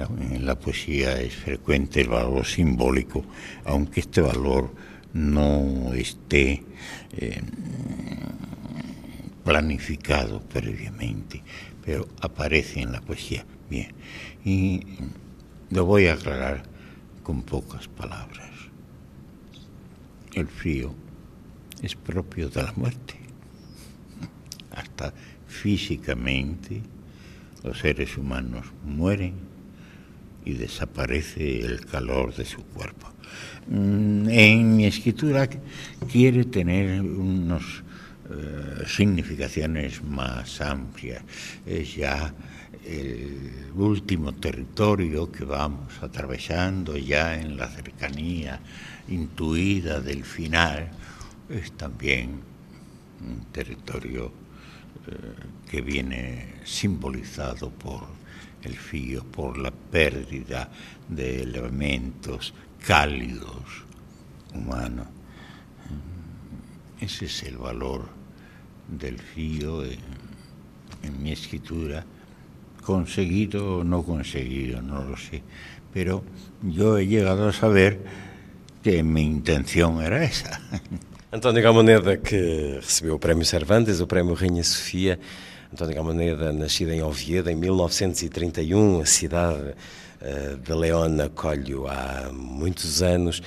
En 0.00 0.46
la 0.46 0.58
poesía 0.58 1.20
es 1.20 1.34
frecuente 1.34 2.00
el 2.00 2.08
valor 2.08 2.46
simbólico, 2.46 3.22
aunque 3.64 4.00
este 4.00 4.22
valor 4.22 4.72
no 5.12 5.92
esté 5.92 6.64
eh, 7.12 7.42
planificado 9.44 10.40
previamente, 10.40 11.42
pero 11.84 12.08
aparece 12.22 12.80
en 12.80 12.92
la 12.92 13.02
poesía. 13.02 13.44
Bien, 13.68 13.92
y 14.42 14.80
lo 15.68 15.84
voy 15.84 16.06
a 16.06 16.14
aclarar 16.14 16.62
con 17.22 17.42
pocas 17.42 17.86
palabras. 17.86 18.50
El 20.32 20.48
frío 20.48 20.94
es 21.82 21.94
propio 21.94 22.48
de 22.48 22.62
la 22.62 22.72
muerte. 22.72 23.16
Hasta 24.70 25.12
físicamente 25.46 26.80
los 27.62 27.78
seres 27.80 28.16
humanos 28.16 28.66
mueren 28.84 29.49
y 30.50 30.54
desaparece 30.54 31.60
el 31.60 31.86
calor 31.86 32.34
de 32.34 32.44
su 32.44 32.64
cuerpo. 32.64 33.08
Mm, 33.68 34.28
en 34.28 34.76
mi 34.76 34.86
escritura 34.86 35.48
quiere 36.10 36.44
tener 36.44 37.00
unos 37.02 37.82
eh, 38.30 38.84
significaciones 38.86 40.02
más 40.02 40.60
amplias. 40.60 41.22
Es 41.64 41.94
ya 41.94 42.34
el 42.84 43.70
último 43.76 44.32
territorio 44.32 45.30
que 45.30 45.44
vamos 45.44 45.92
atravesando 46.02 46.96
ya 46.96 47.40
en 47.40 47.56
la 47.56 47.68
cercanía 47.68 48.60
intuida 49.08 50.00
del 50.00 50.24
final. 50.24 50.90
Es 51.48 51.72
también 51.72 52.40
un 53.20 53.44
territorio 53.52 54.32
eh, 55.06 55.70
que 55.70 55.80
viene 55.80 56.54
simbolizado 56.64 57.70
por 57.70 58.19
el 58.62 58.76
frío, 58.76 59.24
por 59.24 59.58
la 59.58 59.70
pérdida 59.70 60.70
de 61.08 61.42
elementos 61.42 62.54
cálidos 62.86 63.84
humanos. 64.54 65.06
Ese 67.00 67.26
es 67.26 67.42
el 67.44 67.56
valor 67.56 68.08
del 68.88 69.18
frío 69.18 69.84
en, 69.84 69.98
en 71.02 71.22
mi 71.22 71.32
escritura, 71.32 72.04
conseguido 72.84 73.78
o 73.78 73.84
no 73.84 74.02
conseguido, 74.02 74.82
no 74.82 75.04
lo 75.04 75.16
sé, 75.16 75.42
pero 75.92 76.22
yo 76.62 76.98
he 76.98 77.06
llegado 77.06 77.48
a 77.48 77.52
saber 77.52 78.00
que 78.82 79.02
mi 79.02 79.22
intención 79.22 80.02
era 80.02 80.24
esa. 80.24 80.60
António 81.32 81.62
Gamoneda, 81.62 82.16
que 82.16 82.80
recebeu 82.82 83.14
o 83.14 83.18
Prémio 83.18 83.44
Cervantes, 83.44 84.00
o 84.00 84.06
Prémio 84.06 84.34
Rainha 84.34 84.64
Sofia. 84.64 85.18
António 85.72 85.94
Gamoneda, 85.94 86.52
nascido 86.52 86.90
em 86.90 87.00
Oviedo 87.00 87.48
em 87.48 87.54
1931, 87.54 89.02
a 89.02 89.06
cidade 89.06 89.74
uh, 90.20 90.56
de 90.56 90.72
León 90.72 91.20
acolhe-o 91.20 91.86
há 91.86 92.28
muitos 92.32 93.02
anos. 93.02 93.40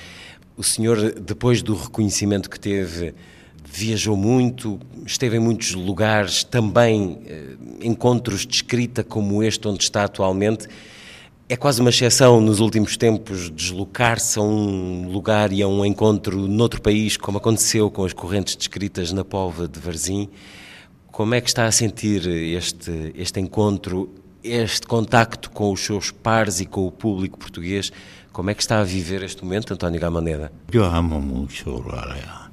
O 0.56 0.64
senhor, 0.64 1.20
depois 1.20 1.60
do 1.60 1.74
reconhecimento 1.74 2.48
que 2.48 2.58
teve 2.58 3.14
viajou 3.62 4.16
muito, 4.16 4.80
esteve 5.04 5.36
em 5.36 5.40
muitos 5.40 5.74
lugares, 5.74 6.44
também 6.44 7.20
eh, 7.26 7.56
encontros 7.82 8.46
de 8.46 8.54
escrita 8.54 9.02
como 9.02 9.42
este 9.42 9.66
onde 9.66 9.82
está 9.82 10.04
atualmente. 10.04 10.68
É 11.48 11.56
quase 11.56 11.80
uma 11.80 11.90
exceção 11.90 12.40
nos 12.40 12.60
últimos 12.60 12.96
tempos 12.96 13.50
deslocar-se 13.50 14.38
a 14.38 14.42
um 14.42 15.08
lugar 15.10 15.52
e 15.52 15.60
a 15.60 15.66
um 15.66 15.84
encontro 15.84 16.46
noutro 16.46 16.80
país, 16.80 17.16
como 17.16 17.38
aconteceu 17.38 17.90
com 17.90 18.04
as 18.04 18.12
correntes 18.12 18.54
descritas 18.54 19.12
na 19.12 19.24
Pova 19.24 19.66
de 19.66 19.80
Varzim. 19.80 20.30
Como 21.14 21.32
é 21.36 21.40
que 21.40 21.46
está 21.46 21.66
a 21.66 21.70
sentir 21.70 22.26
este, 22.26 23.12
este 23.14 23.38
encontro, 23.38 24.12
este 24.42 24.84
contacto 24.84 25.48
com 25.48 25.70
os 25.70 25.78
seus 25.78 26.10
pares 26.10 26.58
e 26.58 26.66
com 26.66 26.88
o 26.88 26.90
público 26.90 27.38
português? 27.38 27.92
Como 28.32 28.50
é 28.50 28.54
que 28.54 28.60
está 28.60 28.80
a 28.80 28.82
viver 28.82 29.22
este 29.22 29.44
momento, 29.44 29.72
António 29.72 30.00
Gamaneda? 30.00 30.50
Eu 30.72 30.84
amo 30.84 31.20
muito 31.20 31.84
a 31.88 32.50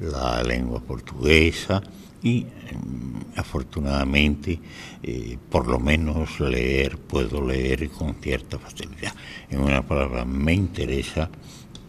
la 0.00 0.42
lengua 0.42 0.80
portuguesa 0.80 1.80
mm, 2.24 3.36
afortunadamente 3.36 4.58
eh, 5.00 5.38
por 5.48 5.68
lo 5.68 5.78
menos 5.78 6.40
leer, 6.40 6.98
puedo 6.98 7.40
leer 7.40 7.88
con 7.90 8.16
cierta 8.20 8.58
facilidad. 8.58 9.14
En 9.48 9.60
una 9.60 9.86
palabra, 9.86 10.24
me 10.24 10.52
interesa 10.54 11.30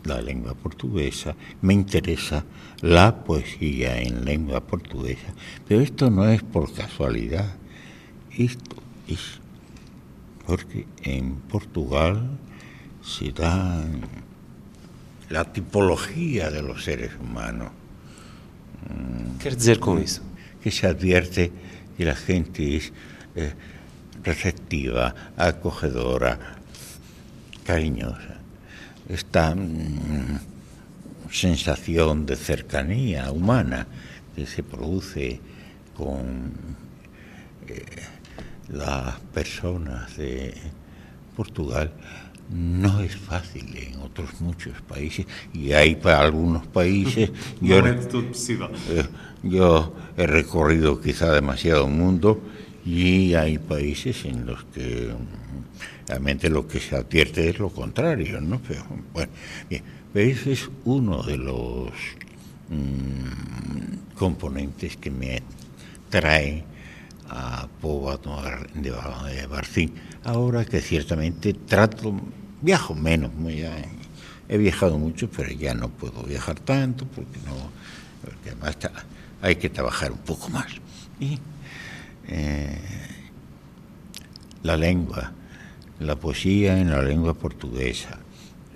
la 0.06 0.22
lengua 0.22 0.54
portuguesa, 0.54 1.36
me 1.62 1.74
interesa 1.74 2.46
la 2.82 3.24
poesía 3.24 4.02
en 4.02 4.26
lengua 4.26 4.62
portuguesa, 4.62 5.34
pero 5.68 5.82
esto 5.82 6.10
no 6.10 6.28
es 6.28 6.44
por 6.44 6.74
casualidad, 6.74 7.56
esto 8.38 8.76
es 9.08 9.40
porque 10.46 10.86
en 11.04 11.36
Portugal 11.36 12.30
se 13.02 13.32
da 13.32 13.86
la 15.30 15.46
tipología 15.52 16.52
de 16.52 16.62
los 16.62 16.84
seres 16.84 17.12
humanos 17.20 17.72
Quer 19.40 19.56
dizer 19.56 19.80
com 19.80 20.00
isso? 20.00 20.22
Que 20.62 20.72
se 20.72 20.88
advierte 20.88 21.52
que 21.98 22.08
a 22.08 22.16
gente 22.16 22.64
é 23.36 23.42
eh, 23.42 23.54
receptiva, 24.24 25.14
acogedora, 25.36 26.40
cariñosa. 27.66 28.33
Esta 29.10 29.54
mm, 29.54 30.40
sensación 31.30 32.26
de 32.26 32.36
cercanía 32.36 33.32
humana 33.32 33.88
que 34.36 34.46
se 34.46 34.64
produce 34.64 35.40
con 35.96 36.52
eh, 37.68 37.86
las 38.70 39.20
personas 39.34 40.16
de 40.18 40.54
Portugal 41.36 41.92
no 42.50 43.00
es 43.02 43.16
fácil 43.16 43.76
en 43.78 44.00
otros 44.02 44.42
muchos 44.42 44.82
países 44.82 45.26
y 45.54 45.72
hay 45.72 45.96
para 45.96 46.20
algunos 46.20 46.68
países 46.68 47.32
yo, 47.62 47.78
eh, 47.78 49.06
yo 49.44 49.96
he 50.18 50.28
recorrido 50.28 51.00
quizá 51.00 51.32
demasiado 51.32 51.88
mundo 51.88 52.42
y 52.86 53.34
hay 53.34 53.58
países 53.58 54.26
en 54.26 54.46
los 54.46 54.64
que 54.66 55.14
mm, 55.14 55.43
realmente 56.08 56.50
lo 56.50 56.68
que 56.68 56.80
se 56.80 56.96
advierte 56.96 57.50
es 57.50 57.60
lo 57.60 57.70
contrario, 57.70 58.42
¿no? 58.42 58.60
Pero, 58.68 58.84
bueno, 59.14 59.32
bien, 59.70 59.84
ese 60.14 60.54
es 60.54 60.70
uno 60.86 61.24
de 61.24 61.38
los 61.38 61.92
mm, 62.70 64.16
componentes 64.16 64.98
que 64.98 65.10
me 65.10 65.42
trae 66.10 66.64
a 67.30 67.68
Pova 67.82 68.20
de 68.78 69.48
Barcín. 69.48 69.94
Ahora 70.24 70.66
que 70.66 70.82
ciertamente 70.82 71.54
trato, 71.54 72.14
viajo 72.62 72.94
menos, 72.94 73.32
he 74.48 74.58
viajado 74.58 74.98
mucho, 75.00 75.30
pero 75.30 75.52
ya 75.52 75.74
no 75.74 75.90
puedo 75.90 76.24
viajar 76.24 76.60
tanto 76.60 77.06
porque 77.06 77.40
no, 77.46 77.56
porque 78.22 78.52
además 78.52 78.78
hay 79.42 79.56
que 79.56 79.70
trabajar 79.70 80.12
un 80.12 80.20
poco 80.20 80.50
más. 80.50 80.68
Y 81.20 81.40
eh, 82.28 82.78
la 84.62 84.78
lengua, 84.78 85.32
la 86.04 86.16
poesía 86.16 86.78
en 86.80 86.92
la 86.92 87.02
lengua 87.02 87.34
portuguesa, 87.34 88.20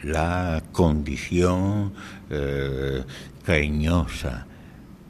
la 0.03 0.63
condición 0.71 1.93
eh, 2.29 3.03
cariñosa 3.45 4.45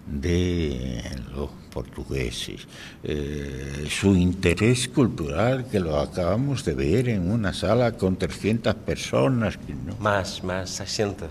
de 0.05 1.01
los 1.35 1.49
portugueses, 1.71 2.67
eh, 3.03 3.87
su 3.89 4.15
interés 4.15 4.87
cultural 4.87 5.67
que 5.69 5.79
lo 5.79 5.99
acabamos 5.99 6.63
de 6.65 6.73
ver 6.73 7.09
en 7.09 7.29
una 7.29 7.53
sala 7.53 7.91
con 7.91 8.15
300 8.17 8.73
personas. 8.75 9.59
¿no? 9.85 9.95
Más, 9.99 10.43
más, 10.43 10.69
600. 10.71 11.29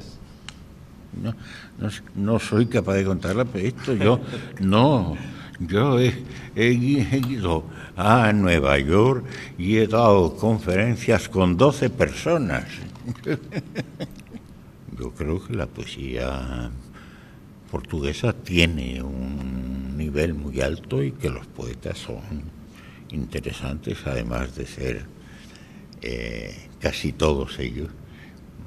No, 1.23 1.35
no, 1.79 1.89
no, 2.15 2.39
soy 2.39 2.67
capaz 2.67 2.95
de 2.95 3.05
contarla, 3.05 3.45
pero 3.45 3.67
esto 3.67 3.95
yo 3.95 4.21
no. 4.61 5.17
Yo 5.59 5.99
he, 5.99 6.13
he, 6.55 6.73
ido 6.73 7.65
a 7.97 8.32
Nueva 8.32 8.78
York 8.78 9.24
y 9.59 9.78
he 9.78 9.86
dado 9.86 10.36
conferencias 10.36 11.28
con 11.28 11.56
12 11.56 11.90
personas. 11.90 12.64
Yo 14.98 15.10
creo 15.12 15.44
que 15.44 15.55
la 15.55 15.66
poesía 15.66 16.70
portuguesa 17.70 18.32
tiene 18.32 19.02
un 19.02 19.97
nivel 19.97 20.35
muy 20.35 20.60
alto 20.60 21.02
y 21.02 21.12
que 21.12 21.31
los 21.31 21.47
poetas 21.47 21.98
son 21.98 22.20
interesantes, 23.10 23.98
además 24.05 24.55
de 24.55 24.66
ser 24.66 25.05
eh, 26.02 26.68
casi 26.81 27.12
todos 27.12 27.59
ellos 27.59 27.90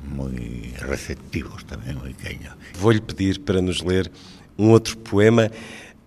muy 0.07 0.73
receptivos 0.79 1.65
también, 1.65 1.97
muy 1.97 2.13
queños. 2.13 2.55
Vou-lhe 2.81 3.01
pedir 3.01 3.41
para 3.41 3.61
nos 3.61 3.81
ler 3.83 4.09
um 4.57 4.71
outro 4.71 4.97
poema. 4.97 5.51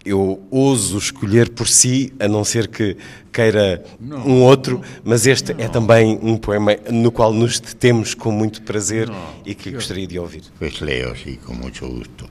Eu 0.04 0.42
ouso 0.50 0.98
escolher 0.98 1.50
por 1.50 1.68
si, 1.68 2.12
a 2.18 2.26
não 2.26 2.44
ser 2.44 2.68
que 2.68 2.96
queira 3.32 3.84
um 4.00 4.42
outro, 4.42 4.80
mas 5.04 5.26
este 5.26 5.52
é 5.52 5.68
também 5.68 6.18
um 6.22 6.36
poema 6.36 6.76
no 6.90 7.12
qual 7.12 7.32
nos 7.32 7.60
detemos 7.60 8.14
com 8.14 8.32
muito 8.32 8.62
prazer 8.62 9.08
e 9.46 9.54
que 9.54 9.70
gostaria 9.70 10.06
de 10.06 10.18
ouvir. 10.18 10.42
Pues 10.58 10.80
leo, 10.80 11.14
sí, 11.14 11.36
con 11.36 11.58
mucho 11.58 11.88
gusto. 11.88 12.28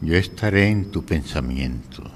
Yo 0.00 0.14
estaré 0.14 0.68
en 0.68 0.92
tu 0.92 1.04
pensamiento. 1.04 2.08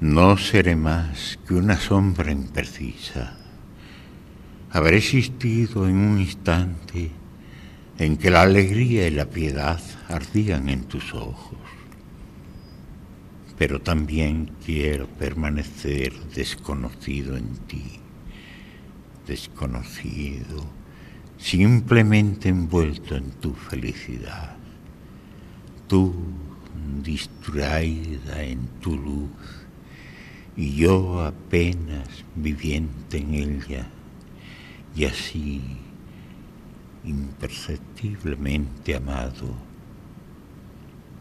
No 0.00 0.36
seré 0.36 0.76
más 0.76 1.38
que 1.48 1.54
una 1.54 1.78
sombra 1.78 2.30
imprecisa. 2.30 3.38
Habré 4.70 4.98
existido 4.98 5.88
en 5.88 5.96
un 5.96 6.20
instante 6.20 7.10
en 7.98 8.18
que 8.18 8.30
la 8.30 8.42
alegría 8.42 9.06
y 9.06 9.12
la 9.12 9.24
piedad 9.24 9.80
ardían 10.08 10.68
en 10.68 10.84
tus 10.84 11.14
ojos. 11.14 11.63
Pero 13.58 13.80
también 13.80 14.50
quiero 14.64 15.06
permanecer 15.06 16.12
desconocido 16.34 17.36
en 17.36 17.48
ti, 17.68 18.00
desconocido, 19.26 20.64
simplemente 21.38 22.48
envuelto 22.48 23.16
en 23.16 23.30
tu 23.32 23.54
felicidad. 23.54 24.56
Tú 25.86 26.14
distraída 27.02 28.42
en 28.42 28.66
tu 28.80 28.96
luz 28.96 29.64
y 30.56 30.74
yo 30.74 31.20
apenas 31.20 32.08
viviente 32.34 33.18
en 33.18 33.34
ella 33.34 33.86
y 34.94 35.04
así 35.04 35.60
imperceptiblemente 37.04 38.96
amado, 38.96 39.54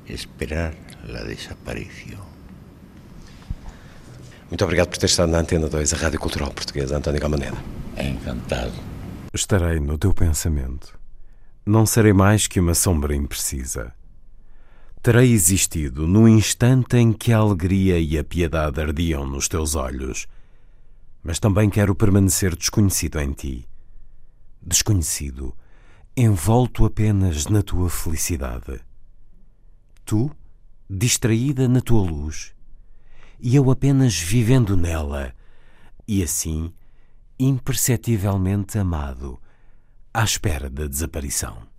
esperar 0.08 0.76
la 1.04 1.24
desaparición. 1.24 2.22
Muito 4.50 4.66
obrigado 4.66 4.90
por 4.90 4.98
ter 4.98 5.08
estado 5.08 5.32
na 5.32 5.40
Antena 5.40 5.68
2, 5.68 5.94
a 5.94 5.98
Rádio 5.98 6.20
Cultural 6.20 6.52
Portuguesa, 6.52 6.98
António 6.98 7.20
Gamaneda. 7.20 7.58
Encantado. 7.98 8.74
Estarei 9.34 9.80
no 9.80 9.98
teu 9.98 10.14
pensamento. 10.14 10.98
Não 11.66 11.86
serei 11.86 12.14
mais 12.14 12.48
que 12.48 12.60
uma 12.60 12.76
sombra 12.76 13.16
imprecisa. 13.16 13.94
Terei 15.02 15.34
existido 15.34 16.08
no 16.08 16.28
instante 16.28 16.98
em 16.98 17.12
que 17.12 17.34
a 17.34 17.38
alegria 17.38 18.00
e 18.00 18.18
a 18.18 18.24
piedade 18.24 18.80
ardiam 18.80 19.26
nos 19.26 19.48
teus 19.48 19.76
olhos, 19.76 20.28
mas 21.24 21.40
também 21.40 21.70
quero 21.70 21.96
permanecer 21.96 22.56
desconhecido 22.56 23.20
em 23.20 23.34
ti. 23.34 23.68
Desconhecido, 24.62 25.56
envolto 26.16 26.86
apenas 26.86 27.48
na 27.48 27.62
tua 27.62 27.90
felicidade. 27.90 28.80
Tu, 30.06 30.32
distraída 30.96 31.68
na 31.68 31.82
tua 31.82 32.04
luz, 32.04 32.54
e 33.40 33.56
eu 33.56 33.72
apenas 33.72 34.18
vivendo 34.18 34.78
nela, 34.78 35.34
e 36.08 36.22
assim, 36.22 36.72
imperceptivelmente 37.40 38.78
amado, 38.78 39.42
à 40.14 40.24
espera 40.24 40.70
da 40.70 40.86
desaparição. 40.86 41.73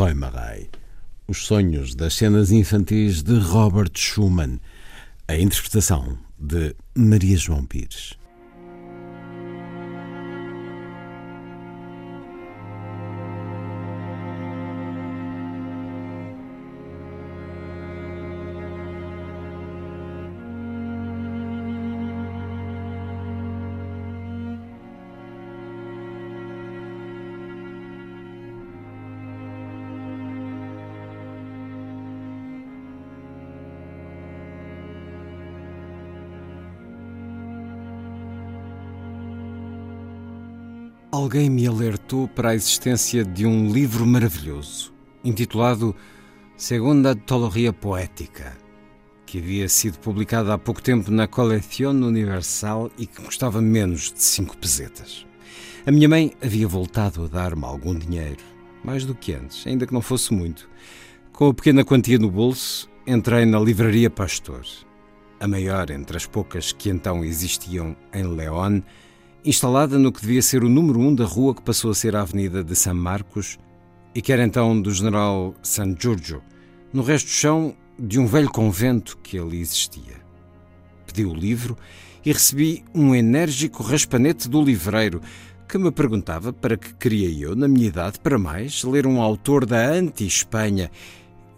Träumerei, 0.00 0.70
os 1.28 1.44
sonhos 1.44 1.94
das 1.94 2.14
cenas 2.14 2.50
infantis 2.50 3.22
de 3.22 3.38
Robert 3.38 3.90
Schumann, 3.94 4.58
a 5.28 5.36
interpretação 5.36 6.18
de 6.38 6.74
Maria 6.96 7.36
João 7.36 7.66
Pires. 7.66 8.14
Alguém 41.20 41.50
me 41.50 41.66
alertou 41.66 42.26
para 42.26 42.48
a 42.48 42.54
existência 42.54 43.22
de 43.22 43.44
um 43.44 43.70
livro 43.70 44.06
maravilhoso, 44.06 44.90
intitulado 45.22 45.94
Segunda 46.56 47.10
Antologia 47.10 47.74
Poética, 47.74 48.56
que 49.26 49.36
havia 49.36 49.68
sido 49.68 49.98
publicado 49.98 50.50
há 50.50 50.56
pouco 50.56 50.82
tempo 50.82 51.10
na 51.10 51.28
Coleção 51.28 51.90
Universal 51.90 52.90
e 52.96 53.04
que 53.04 53.20
custava 53.20 53.60
menos 53.60 54.10
de 54.10 54.22
cinco 54.22 54.56
pesetas. 54.56 55.26
A 55.86 55.92
minha 55.92 56.08
mãe 56.08 56.32
havia 56.42 56.66
voltado 56.66 57.26
a 57.26 57.28
dar-me 57.28 57.66
algum 57.66 57.94
dinheiro, 57.94 58.42
mais 58.82 59.04
do 59.04 59.14
que 59.14 59.34
antes, 59.34 59.66
ainda 59.66 59.86
que 59.86 59.92
não 59.92 60.00
fosse 60.00 60.32
muito. 60.32 60.70
Com 61.34 61.48
a 61.48 61.54
pequena 61.54 61.84
quantia 61.84 62.18
no 62.18 62.30
bolso, 62.30 62.88
entrei 63.06 63.44
na 63.44 63.60
Livraria 63.60 64.08
Pastor, 64.08 64.64
a 65.38 65.46
maior 65.46 65.90
entre 65.90 66.16
as 66.16 66.24
poucas 66.24 66.72
que 66.72 66.88
então 66.88 67.22
existiam 67.22 67.94
em 68.10 68.22
León 68.22 68.82
instalada 69.44 69.98
no 69.98 70.12
que 70.12 70.20
devia 70.20 70.42
ser 70.42 70.62
o 70.62 70.68
número 70.68 71.00
um 71.00 71.14
da 71.14 71.24
rua 71.24 71.54
que 71.54 71.62
passou 71.62 71.90
a 71.90 71.94
ser 71.94 72.14
a 72.14 72.22
Avenida 72.22 72.62
de 72.62 72.76
San 72.76 72.94
Marcos 72.94 73.58
e 74.14 74.20
que 74.20 74.32
era 74.32 74.44
então 74.44 74.80
do 74.80 74.92
general 74.92 75.54
San 75.62 75.96
Giorgio, 75.98 76.42
no 76.92 77.02
resto 77.02 77.26
do 77.26 77.32
chão 77.32 77.74
de 77.98 78.18
um 78.18 78.26
velho 78.26 78.50
convento 78.50 79.16
que 79.22 79.38
ali 79.38 79.60
existia. 79.60 80.20
Pedi 81.06 81.24
o 81.24 81.34
livro 81.34 81.76
e 82.24 82.32
recebi 82.32 82.84
um 82.94 83.14
enérgico 83.14 83.82
raspanete 83.82 84.48
do 84.48 84.62
livreiro 84.62 85.20
que 85.66 85.78
me 85.78 85.90
perguntava 85.90 86.52
para 86.52 86.76
que 86.76 86.92
queria 86.94 87.30
eu, 87.30 87.54
na 87.54 87.68
minha 87.68 87.86
idade, 87.86 88.18
para 88.18 88.38
mais, 88.38 88.82
ler 88.82 89.06
um 89.06 89.20
autor 89.20 89.64
da 89.64 89.78
anti-Espanha 89.78 90.90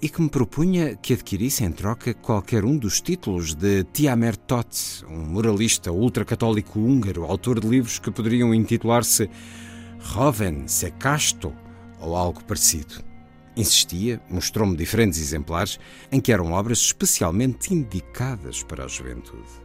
e 0.02 0.08
que 0.08 0.20
me 0.20 0.28
propunha 0.28 0.96
que 0.96 1.12
adquirisse 1.12 1.62
em 1.62 1.70
troca 1.70 2.12
qualquer 2.12 2.64
um 2.64 2.76
dos 2.76 3.00
títulos 3.00 3.54
de 3.54 3.84
Tiamer 3.84 4.36
Tots, 4.36 5.04
um 5.08 5.18
moralista 5.18 5.92
ultracatólico 5.92 6.80
húngaro, 6.80 7.22
autor 7.22 7.60
de 7.60 7.68
livros 7.68 8.00
que 8.00 8.10
poderiam 8.10 8.52
intitular-se 8.52 9.30
Roven 10.00 10.66
se 10.66 10.90
Casto 10.90 11.54
ou 12.00 12.16
algo 12.16 12.42
parecido. 12.42 12.96
Insistia, 13.56 14.20
mostrou-me 14.28 14.76
diferentes 14.76 15.20
exemplares 15.20 15.78
em 16.10 16.20
que 16.20 16.32
eram 16.32 16.50
obras 16.50 16.78
especialmente 16.78 17.72
indicadas 17.72 18.64
para 18.64 18.86
a 18.86 18.88
juventude. 18.88 19.62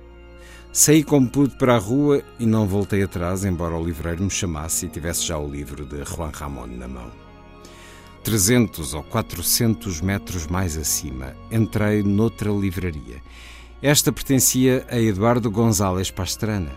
Saí 0.72 1.04
como 1.04 1.32
pude 1.32 1.58
para 1.58 1.76
a 1.76 1.80
rua 1.80 2.22
e 2.38 2.46
não 2.46 2.68
voltei 2.68 3.02
atrás, 3.02 3.44
embora 3.44 3.76
o 3.76 3.84
livreiro 3.84 4.24
me 4.24 4.30
chamasse 4.30 4.86
e 4.86 4.90
tivesse 4.90 5.26
já 5.26 5.40
o 5.40 5.50
livro 5.50 5.84
de 5.84 6.04
Juan 6.06 6.30
Ramón 6.32 6.68
na 6.78 6.88
mão. 6.88 7.27
300 8.24 8.94
ou 8.94 9.04
400 9.04 10.02
metros 10.02 10.48
mais 10.48 10.78
acima, 10.78 11.36
entrei 11.52 12.04
noutra 12.04 12.52
livraria. 12.52 13.22
Esta 13.82 14.12
pertencia 14.12 14.86
a 14.90 15.00
Eduardo 15.00 15.50
González 15.52 16.12
Pastrana. 16.12 16.72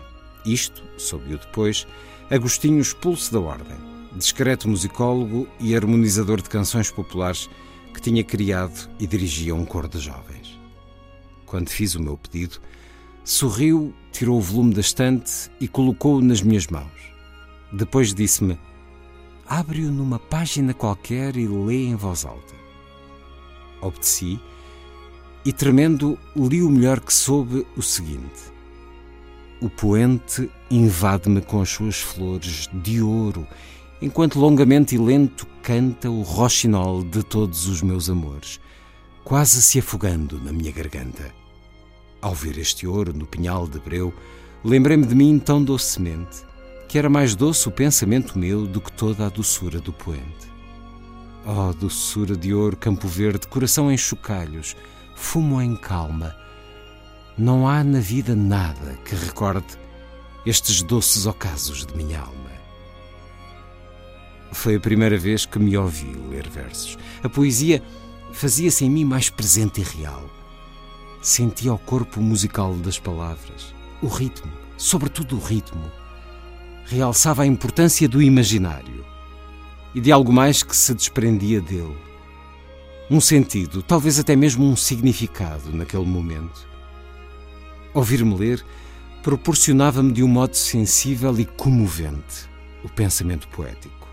Isto, 0.45 0.83
soube-o 0.97 1.37
depois, 1.37 1.85
Agostinho 2.29 2.79
Expulso 2.79 3.33
da 3.33 3.39
Ordem, 3.39 3.77
discreto 4.15 4.69
musicólogo 4.69 5.47
e 5.59 5.75
harmonizador 5.75 6.41
de 6.41 6.49
canções 6.49 6.89
populares 6.89 7.49
que 7.93 8.01
tinha 8.01 8.23
criado 8.23 8.89
e 8.99 9.05
dirigia 9.05 9.53
um 9.53 9.65
coro 9.65 9.87
de 9.87 9.99
jovens. 9.99 10.59
Quando 11.45 11.69
fiz 11.69 11.95
o 11.95 12.01
meu 12.01 12.17
pedido, 12.17 12.61
sorriu, 13.23 13.93
tirou 14.11 14.37
o 14.37 14.41
volume 14.41 14.73
da 14.73 14.81
estante 14.81 15.51
e 15.59 15.67
colocou-o 15.67 16.21
nas 16.21 16.41
minhas 16.41 16.67
mãos. 16.67 17.11
Depois 17.73 18.13
disse-me: 18.13 18.57
abre-o 19.47 19.91
numa 19.91 20.19
página 20.19 20.73
qualquer 20.73 21.35
e 21.35 21.47
lê 21.47 21.85
em 21.85 21.95
voz 21.95 22.25
alta. 22.25 22.53
Obedeci 23.81 24.39
e, 25.43 25.51
tremendo, 25.51 26.17
li 26.35 26.61
o 26.61 26.69
melhor 26.69 26.99
que 26.99 27.13
soube 27.13 27.65
o 27.75 27.81
seguinte: 27.81 28.51
O 29.59 29.69
poente 29.69 30.49
invade-me 30.69 31.41
com 31.41 31.61
as 31.61 31.69
suas 31.69 31.99
flores 31.99 32.69
de 32.71 33.01
ouro, 33.01 33.47
enquanto 34.01 34.39
longamente 34.39 34.95
e 34.95 34.97
lento 34.97 35.47
canta 35.63 36.09
o 36.09 36.21
roxinol 36.21 37.03
de 37.03 37.23
todos 37.23 37.67
os 37.67 37.81
meus 37.81 38.09
amores, 38.09 38.59
quase 39.23 39.61
se 39.61 39.79
afogando 39.79 40.39
na 40.39 40.51
minha 40.51 40.71
garganta. 40.71 41.33
Ao 42.21 42.35
ver 42.35 42.57
este 42.59 42.85
ouro 42.85 43.13
no 43.13 43.25
pinhal 43.25 43.67
de 43.67 43.79
breu, 43.79 44.13
lembrei-me 44.63 45.07
de 45.07 45.15
mim 45.15 45.39
tão 45.39 45.63
docemente 45.63 46.50
que 46.91 46.97
era 46.97 47.09
mais 47.09 47.35
doce 47.35 47.69
o 47.69 47.71
pensamento 47.71 48.37
meu 48.37 48.67
do 48.67 48.81
que 48.81 48.91
toda 48.91 49.25
a 49.25 49.29
doçura 49.29 49.79
do 49.79 49.93
poente. 49.93 50.51
Oh, 51.45 51.71
doçura 51.71 52.35
de 52.35 52.53
ouro, 52.53 52.75
campo 52.75 53.07
verde, 53.07 53.47
coração 53.47 53.89
em 53.89 53.97
chocalhos, 53.97 54.75
fumo 55.15 55.61
em 55.61 55.73
calma. 55.73 56.35
Não 57.37 57.65
há 57.65 57.81
na 57.81 58.01
vida 58.01 58.35
nada 58.35 58.97
que 59.05 59.15
recorde 59.15 59.79
estes 60.45 60.81
doces 60.81 61.25
ocasos 61.25 61.85
de 61.85 61.95
minha 61.95 62.19
alma. 62.19 62.51
Foi 64.51 64.75
a 64.75 64.79
primeira 64.81 65.17
vez 65.17 65.45
que 65.45 65.59
me 65.59 65.77
ouvi 65.77 66.11
ler 66.29 66.49
versos. 66.49 66.97
A 67.23 67.29
poesia 67.29 67.81
fazia-se 68.33 68.83
em 68.83 68.89
mim 68.89 69.05
mais 69.05 69.29
presente 69.29 69.79
e 69.79 69.83
real. 69.85 70.29
Sentia 71.21 71.73
o 71.73 71.79
corpo 71.79 72.19
musical 72.19 72.73
das 72.73 72.99
palavras, 72.99 73.73
o 74.01 74.07
ritmo, 74.07 74.51
sobretudo 74.75 75.37
o 75.37 75.39
ritmo 75.39 76.00
realçava 76.95 77.43
a 77.43 77.47
importância 77.47 78.07
do 78.07 78.21
imaginário 78.21 79.05
e 79.95 80.01
de 80.01 80.11
algo 80.11 80.31
mais 80.31 80.61
que 80.63 80.75
se 80.75 80.93
desprendia 80.93 81.61
dele. 81.61 81.97
Um 83.09 83.19
sentido, 83.19 83.81
talvez 83.81 84.19
até 84.19 84.35
mesmo 84.35 84.65
um 84.65 84.75
significado 84.75 85.75
naquele 85.75 86.05
momento. 86.05 86.67
Ouvir-me 87.93 88.35
ler 88.35 88.65
proporcionava-me 89.21 90.11
de 90.11 90.23
um 90.23 90.27
modo 90.27 90.55
sensível 90.55 91.37
e 91.39 91.45
comovente 91.45 92.49
o 92.83 92.89
pensamento 92.89 93.47
poético. 93.49 94.07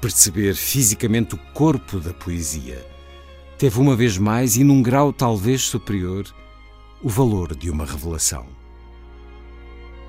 Perceber 0.00 0.54
fisicamente 0.54 1.34
o 1.34 1.38
corpo 1.52 1.98
da 1.98 2.14
poesia 2.14 2.86
teve 3.58 3.80
uma 3.80 3.96
vez 3.96 4.16
mais 4.16 4.56
e 4.56 4.62
num 4.62 4.80
grau 4.80 5.12
talvez 5.12 5.62
superior 5.62 6.24
o 7.02 7.08
valor 7.08 7.56
de 7.56 7.70
uma 7.70 7.84
revelação. 7.84 8.57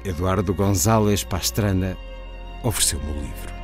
Eduardo 0.05 0.53
González 0.53 1.23
Pastrana 1.23 1.97
ofereceu-me 2.63 3.11
o 3.11 3.21
livro. 3.21 3.58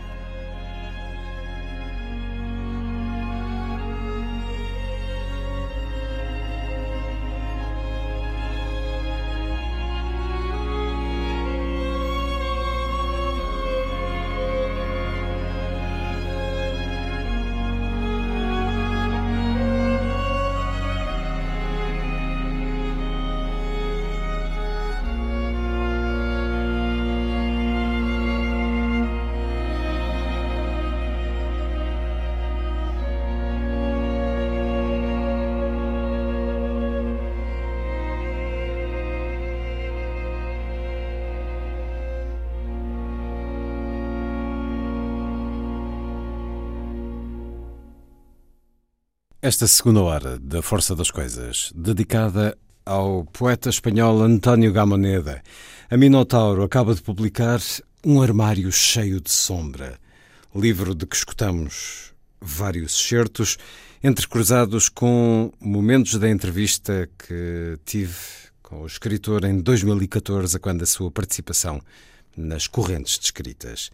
Esta 49.46 49.68
segunda 49.68 50.02
hora 50.02 50.40
da 50.40 50.60
Força 50.64 50.96
das 50.96 51.12
Coisas, 51.12 51.72
dedicada 51.76 52.58
ao 52.84 53.26
poeta 53.26 53.70
espanhol 53.70 54.24
António 54.24 54.74
Gamoneda, 54.74 55.44
a 55.88 55.96
Minotauro 55.96 56.64
acaba 56.64 56.96
de 56.96 57.04
publicar 57.04 57.62
Um 58.04 58.24
Armário 58.24 58.72
Cheio 58.72 59.22
de 59.22 59.30
Sombra, 59.30 60.00
livro 60.56 60.96
de 60.96 61.06
que 61.06 61.16
escutamos 61.16 62.12
vários 62.42 62.98
certos, 63.08 63.60
entrecruzados 64.04 64.90
com 64.90 65.52
momentos 65.60 66.18
da 66.18 66.28
entrevista 66.28 67.08
que 67.16 67.78
tive 67.86 68.16
com 68.64 68.82
o 68.82 68.88
escritor 68.88 69.44
em 69.44 69.62
2014, 69.62 70.58
quando 70.58 70.82
a 70.82 70.88
sua 70.88 71.12
participação 71.12 71.80
nas 72.36 72.66
correntes 72.66 73.20
descritas. 73.20 73.92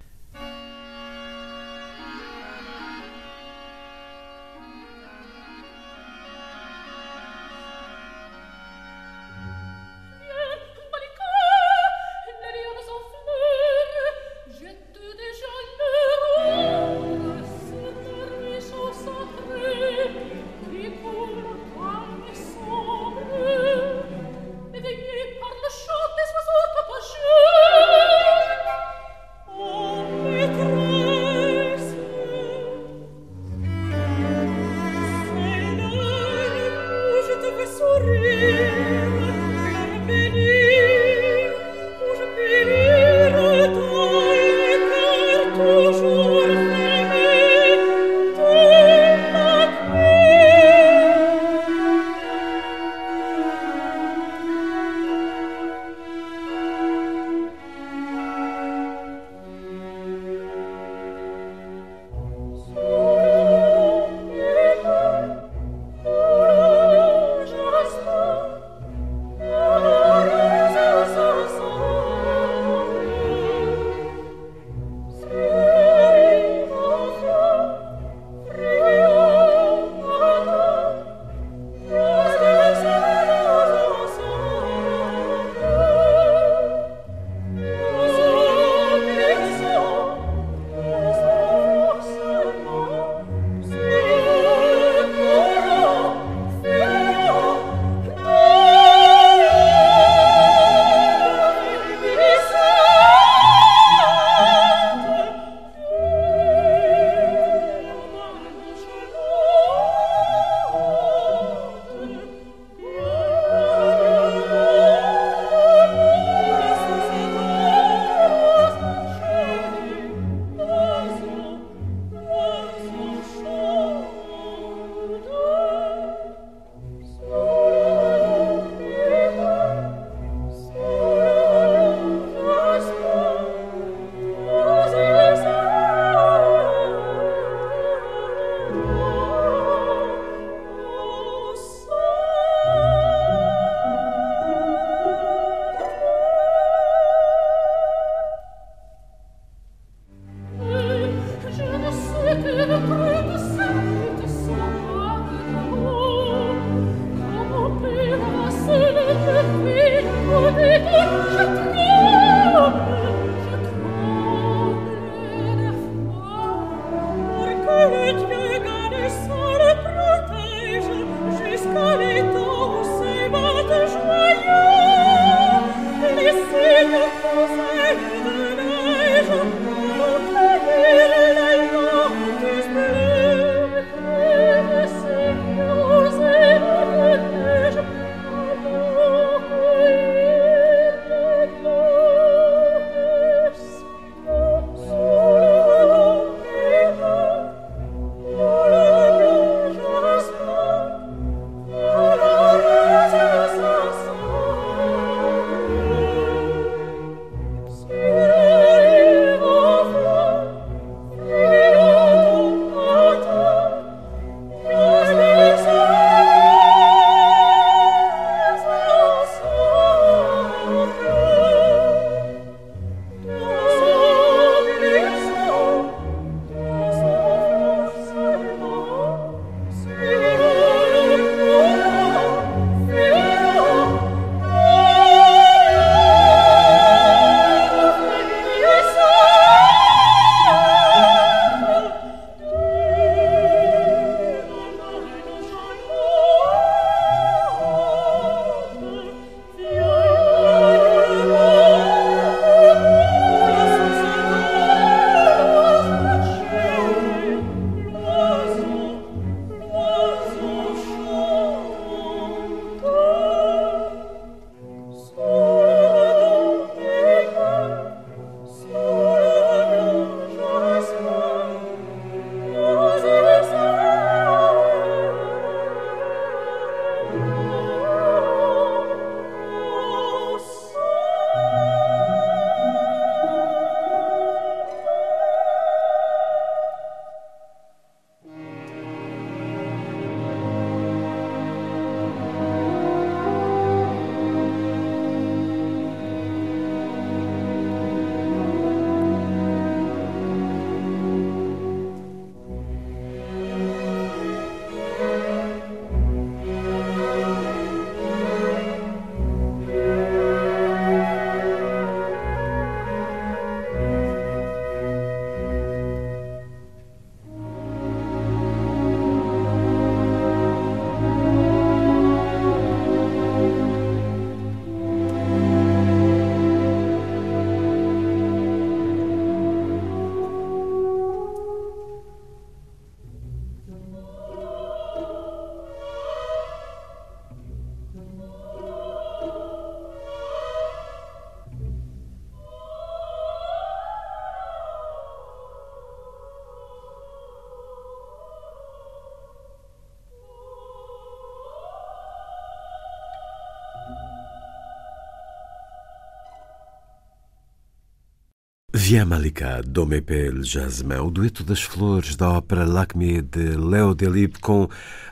Viens 358.92 359.08
Malika, 359.08 359.62
do 359.66 359.86
le 359.86 360.44
Jasmin, 360.44 360.96
o 360.96 361.10
dueto 361.10 361.46
das 361.46 361.62
flores 361.62 362.18
da 362.18 362.30
ópera 362.30 362.66
Lacmé 362.66 363.22
de 363.22 363.56
Léo 363.56 363.96
Delibes 363.96 364.42
com 364.42 364.68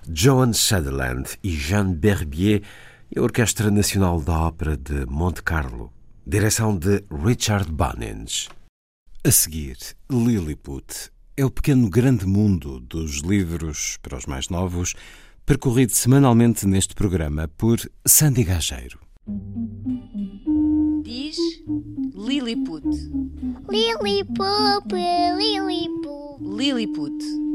Joan 0.06 0.52
Sutherland 0.52 1.38
e 1.42 1.50
Jean 1.50 1.94
Berbier 1.94 2.62
e 3.10 3.18
a 3.18 3.22
Orquestra 3.22 3.72
Nacional 3.72 4.20
da 4.20 4.38
Ópera 4.38 4.76
de 4.76 5.06
Monte 5.06 5.42
Carlo, 5.42 5.94
direção 6.28 6.78
de 6.78 7.06
Richard 7.10 7.72
Bunnings. 7.72 8.50
A 9.24 9.32
seguir, 9.32 9.78
Lilliput 10.12 11.10
é 11.38 11.46
o 11.46 11.50
pequeno 11.50 11.90
grande 11.90 12.26
mundo 12.26 12.82
dos 12.82 13.22
livros 13.22 13.98
para 14.02 14.18
os 14.18 14.26
mais 14.26 14.50
novos, 14.50 14.94
percorrido 15.46 15.94
semanalmente 15.94 16.68
neste 16.68 16.94
programa 16.94 17.48
por 17.48 17.80
Sandy 18.06 18.44
Gageiro. 18.44 19.00
Diz 21.02 21.38
Lilliput. 22.14 22.86
Lilliput, 23.42 24.92
Lilliput. 24.92 26.42
Lilliput. 26.42 27.50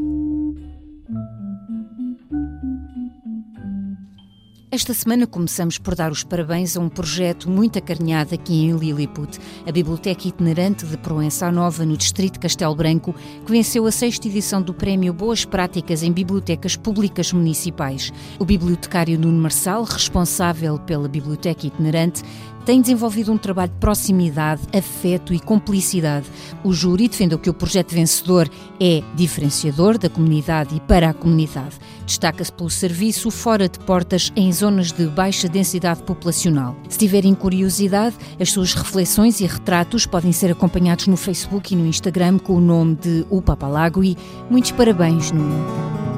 Esta 4.75 4.93
semana 4.93 5.25
começamos 5.25 5.79
por 5.79 5.95
dar 5.95 6.11
os 6.11 6.25
parabéns 6.25 6.77
a 6.77 6.81
um 6.81 6.89
projeto 6.89 7.49
muito 7.49 7.79
acarinhado 7.79 8.35
aqui 8.35 8.55
em 8.55 8.73
Lilliput, 8.73 9.39
a 9.65 9.71
Biblioteca 9.71 10.27
Itinerante 10.27 10.85
de 10.85 10.97
Proença 10.97 11.53
Nova, 11.53 11.85
no 11.85 11.97
Distrito 11.97 12.33
de 12.33 12.39
Castelo 12.41 12.75
Branco, 12.75 13.15
que 13.47 13.53
venceu 13.53 13.87
a 13.87 13.93
sexta 13.93 14.27
edição 14.27 14.61
do 14.61 14.75
Prémio 14.75 15.13
Boas 15.13 15.45
Práticas 15.45 16.03
em 16.03 16.11
Bibliotecas 16.11 16.75
Públicas 16.75 17.33
Municipais. 17.33 18.13
O 18.37 18.45
bibliotecário 18.45 19.17
Nuno 19.17 19.41
Marçal, 19.41 19.85
responsável 19.85 20.77
pela 20.81 21.09
Biblioteca 21.09 21.69
Itinerante, 21.69 22.25
tem 22.65 22.81
desenvolvido 22.81 23.33
um 23.33 23.39
trabalho 23.39 23.71
de 23.71 23.79
proximidade, 23.79 24.63
afeto 24.77 25.35
e 25.35 25.41
cumplicidade. 25.41 26.27
O 26.63 26.73
júri 26.73 27.09
defendeu 27.09 27.39
que 27.39 27.51
o 27.51 27.55
projeto 27.55 27.93
vencedor 27.93 28.49
é 28.81 29.03
diferenciador 29.15 29.99
da 29.99 30.09
comunidade 30.09 30.75
e 30.75 30.81
para 30.81 31.11
a 31.11 31.15
comunidade. 31.15 31.77
Destaca-se 32.07 32.53
pelo 32.53 32.71
serviço 32.71 33.31
fora 33.31 33.69
de 33.69 33.79
portas 33.81 34.33
em 34.37 34.53
zonas 34.53 34.93
de 34.93 35.07
baixa 35.07 35.49
densidade 35.49 36.03
populacional. 36.03 36.77
Se 36.89 36.99
tiverem 36.99 37.35
curiosidade, 37.35 38.17
as 38.41 38.51
suas 38.51 38.75
reflexões 38.75 39.41
e 39.41 39.47
retratos 39.47 40.07
podem 40.07 40.33
ser 40.33 40.51
acompanhados 40.51 41.07
no 41.07 41.17
Facebook 41.17 41.73
e 41.73 41.77
no 41.77 41.87
Instagram 41.87 42.39
com 42.39 42.55
o 42.55 42.61
nome 42.61 42.97
de 42.97 43.27
O 43.31 43.41
Papalagui. 43.41 44.17
Muitos 44.51 44.71
parabéns, 44.73 45.31
Nuno. 45.33 46.14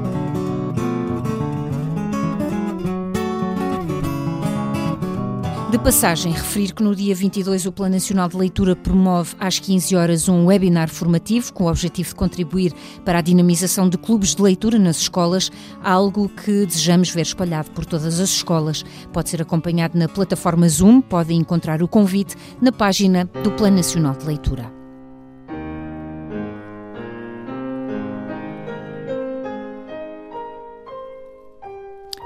De 5.69 5.77
passagem, 5.77 6.31
referir 6.31 6.73
que 6.73 6.81
no 6.81 6.95
dia 6.95 7.13
22 7.13 7.65
o 7.65 7.73
Plano 7.73 7.95
Nacional 7.95 8.29
de 8.29 8.37
Leitura 8.37 8.73
promove 8.73 9.35
às 9.37 9.59
15 9.59 9.97
horas 9.97 10.29
um 10.29 10.45
webinar 10.45 10.89
formativo 10.89 11.51
com 11.51 11.65
o 11.65 11.69
objetivo 11.69 12.07
de 12.07 12.15
contribuir 12.15 12.73
para 13.03 13.19
a 13.19 13.21
dinamização 13.21 13.89
de 13.89 13.97
clubes 13.97 14.33
de 14.33 14.41
leitura 14.41 14.79
nas 14.79 14.95
escolas, 15.01 15.51
algo 15.83 16.29
que 16.29 16.65
desejamos 16.65 17.09
ver 17.09 17.23
espalhado 17.23 17.69
por 17.71 17.85
todas 17.85 18.17
as 18.17 18.29
escolas. 18.29 18.85
Pode 19.11 19.29
ser 19.29 19.41
acompanhado 19.41 19.97
na 19.99 20.07
plataforma 20.07 20.69
Zoom, 20.69 21.01
podem 21.01 21.37
encontrar 21.37 21.83
o 21.83 21.87
convite 21.87 22.37
na 22.61 22.71
página 22.71 23.25
do 23.43 23.51
Plano 23.51 23.75
Nacional 23.75 24.15
de 24.15 24.25
Leitura. 24.25 24.76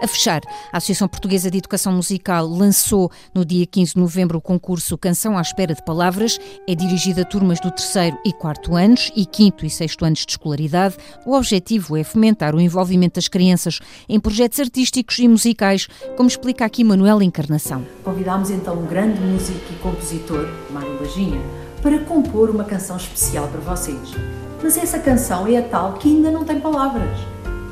A 0.01 0.07
fechar, 0.07 0.41
a 0.73 0.77
Associação 0.77 1.07
Portuguesa 1.07 1.51
de 1.51 1.59
Educação 1.59 1.93
Musical 1.93 2.47
lançou 2.47 3.11
no 3.35 3.45
dia 3.45 3.67
15 3.67 3.93
de 3.93 3.99
novembro 3.99 4.39
o 4.39 4.41
concurso 4.41 4.97
Canção 4.97 5.37
à 5.37 5.41
Espera 5.41 5.75
de 5.75 5.85
Palavras. 5.85 6.39
É 6.67 6.73
dirigido 6.73 7.21
a 7.21 7.23
turmas 7.23 7.59
do 7.59 7.69
terceiro 7.69 8.17
e 8.25 8.33
quarto 8.33 8.75
anos 8.75 9.11
e 9.15 9.27
quinto 9.27 9.63
e 9.63 9.69
sexto 9.69 10.03
anos 10.03 10.25
de 10.25 10.31
escolaridade. 10.31 10.97
O 11.23 11.35
objetivo 11.35 11.95
é 11.95 12.03
fomentar 12.03 12.55
o 12.55 12.59
envolvimento 12.59 13.15
das 13.15 13.27
crianças 13.27 13.79
em 14.09 14.19
projetos 14.19 14.59
artísticos 14.59 15.19
e 15.19 15.27
musicais, 15.27 15.87
como 16.17 16.27
explica 16.27 16.65
aqui 16.65 16.83
Manuel 16.83 17.21
Encarnação. 17.21 17.85
Convidámos 18.03 18.49
então 18.49 18.79
um 18.79 18.87
grande 18.87 19.21
músico 19.21 19.71
e 19.71 19.75
compositor, 19.83 20.47
Mário 20.71 20.97
Baginha, 20.97 21.39
para 21.79 21.99
compor 21.99 22.49
uma 22.49 22.63
canção 22.63 22.97
especial 22.97 23.47
para 23.49 23.61
vocês. 23.61 24.15
Mas 24.63 24.77
essa 24.77 24.97
canção 24.97 25.45
é 25.45 25.57
a 25.57 25.61
tal 25.61 25.93
que 25.93 26.09
ainda 26.09 26.31
não 26.31 26.43
tem 26.43 26.59
palavras. 26.59 27.19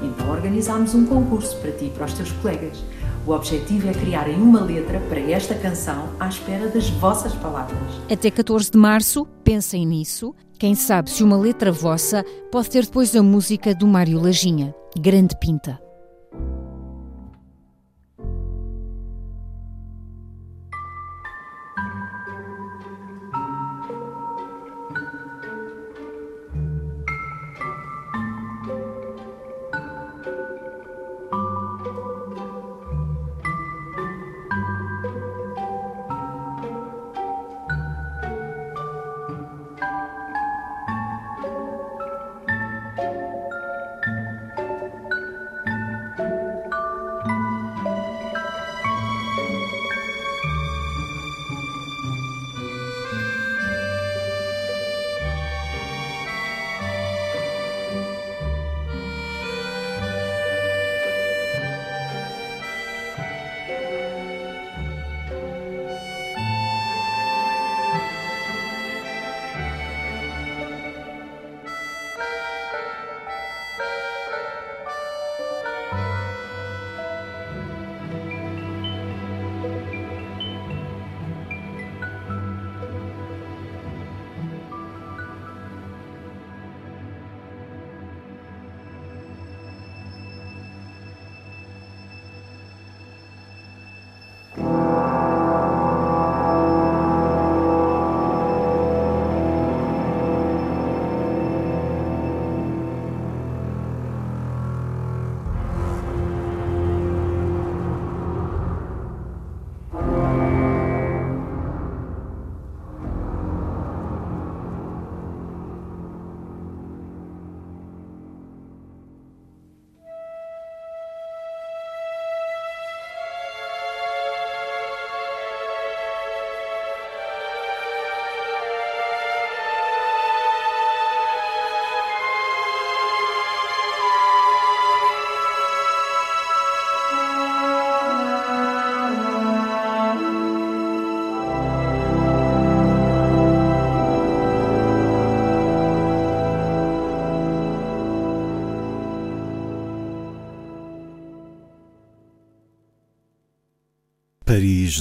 Então 0.01 0.29
organizámos 0.29 0.95
um 0.95 1.05
concurso 1.05 1.55
para 1.57 1.71
ti 1.71 1.85
e 1.85 1.89
para 1.89 2.05
os 2.05 2.13
teus 2.13 2.31
colegas. 2.33 2.83
O 3.27 3.31
objetivo 3.31 3.87
é 3.87 3.93
criarem 3.93 4.35
uma 4.35 4.61
letra 4.61 4.99
para 5.01 5.19
esta 5.19 5.53
canção 5.53 6.09
à 6.19 6.27
espera 6.27 6.67
das 6.67 6.89
vossas 6.89 7.33
palavras. 7.33 7.77
Até 8.11 8.31
14 8.31 8.71
de 8.71 8.77
março, 8.77 9.25
pensem 9.43 9.85
nisso. 9.85 10.33
Quem 10.57 10.73
sabe 10.75 11.09
se 11.09 11.23
uma 11.23 11.37
letra 11.37 11.71
vossa 11.71 12.23
pode 12.51 12.69
ter 12.69 12.85
depois 12.85 13.15
a 13.15 13.23
música 13.23 13.73
do 13.75 13.87
Mário 13.87 14.21
Lajinha. 14.21 14.73
Grande 14.97 15.37
pinta. 15.39 15.88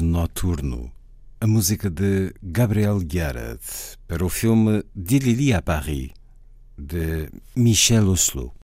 Noturno, 0.00 0.92
a 1.40 1.46
música 1.46 1.90
de 1.90 2.32
Gabriel 2.42 3.00
Garrett 3.04 3.96
para 4.06 4.24
o 4.24 4.28
filme 4.28 4.82
De 4.94 5.18
Lili 5.18 5.52
à 5.52 5.62
Paris, 5.62 6.10
de 6.76 7.28
Michel 7.56 8.08
Oslo. 8.08 8.54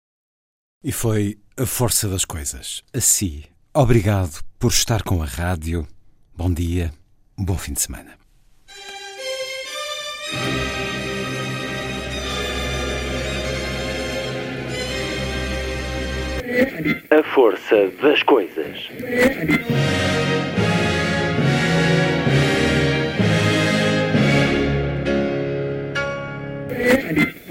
E 0.82 0.92
foi 0.92 1.38
a 1.56 1.66
força 1.66 2.08
das 2.08 2.24
coisas. 2.24 2.82
Assim, 2.92 3.44
obrigado 3.72 4.42
por 4.58 4.70
estar 4.70 5.02
com 5.02 5.22
a 5.22 5.26
rádio. 5.26 5.86
Bom 6.36 6.52
dia, 6.52 6.92
bom 7.36 7.56
fim 7.56 7.72
de 7.72 7.80
semana. 7.80 8.18
A 17.10 17.34
força 17.34 17.88
das 18.02 18.22
coisas. 18.22 18.88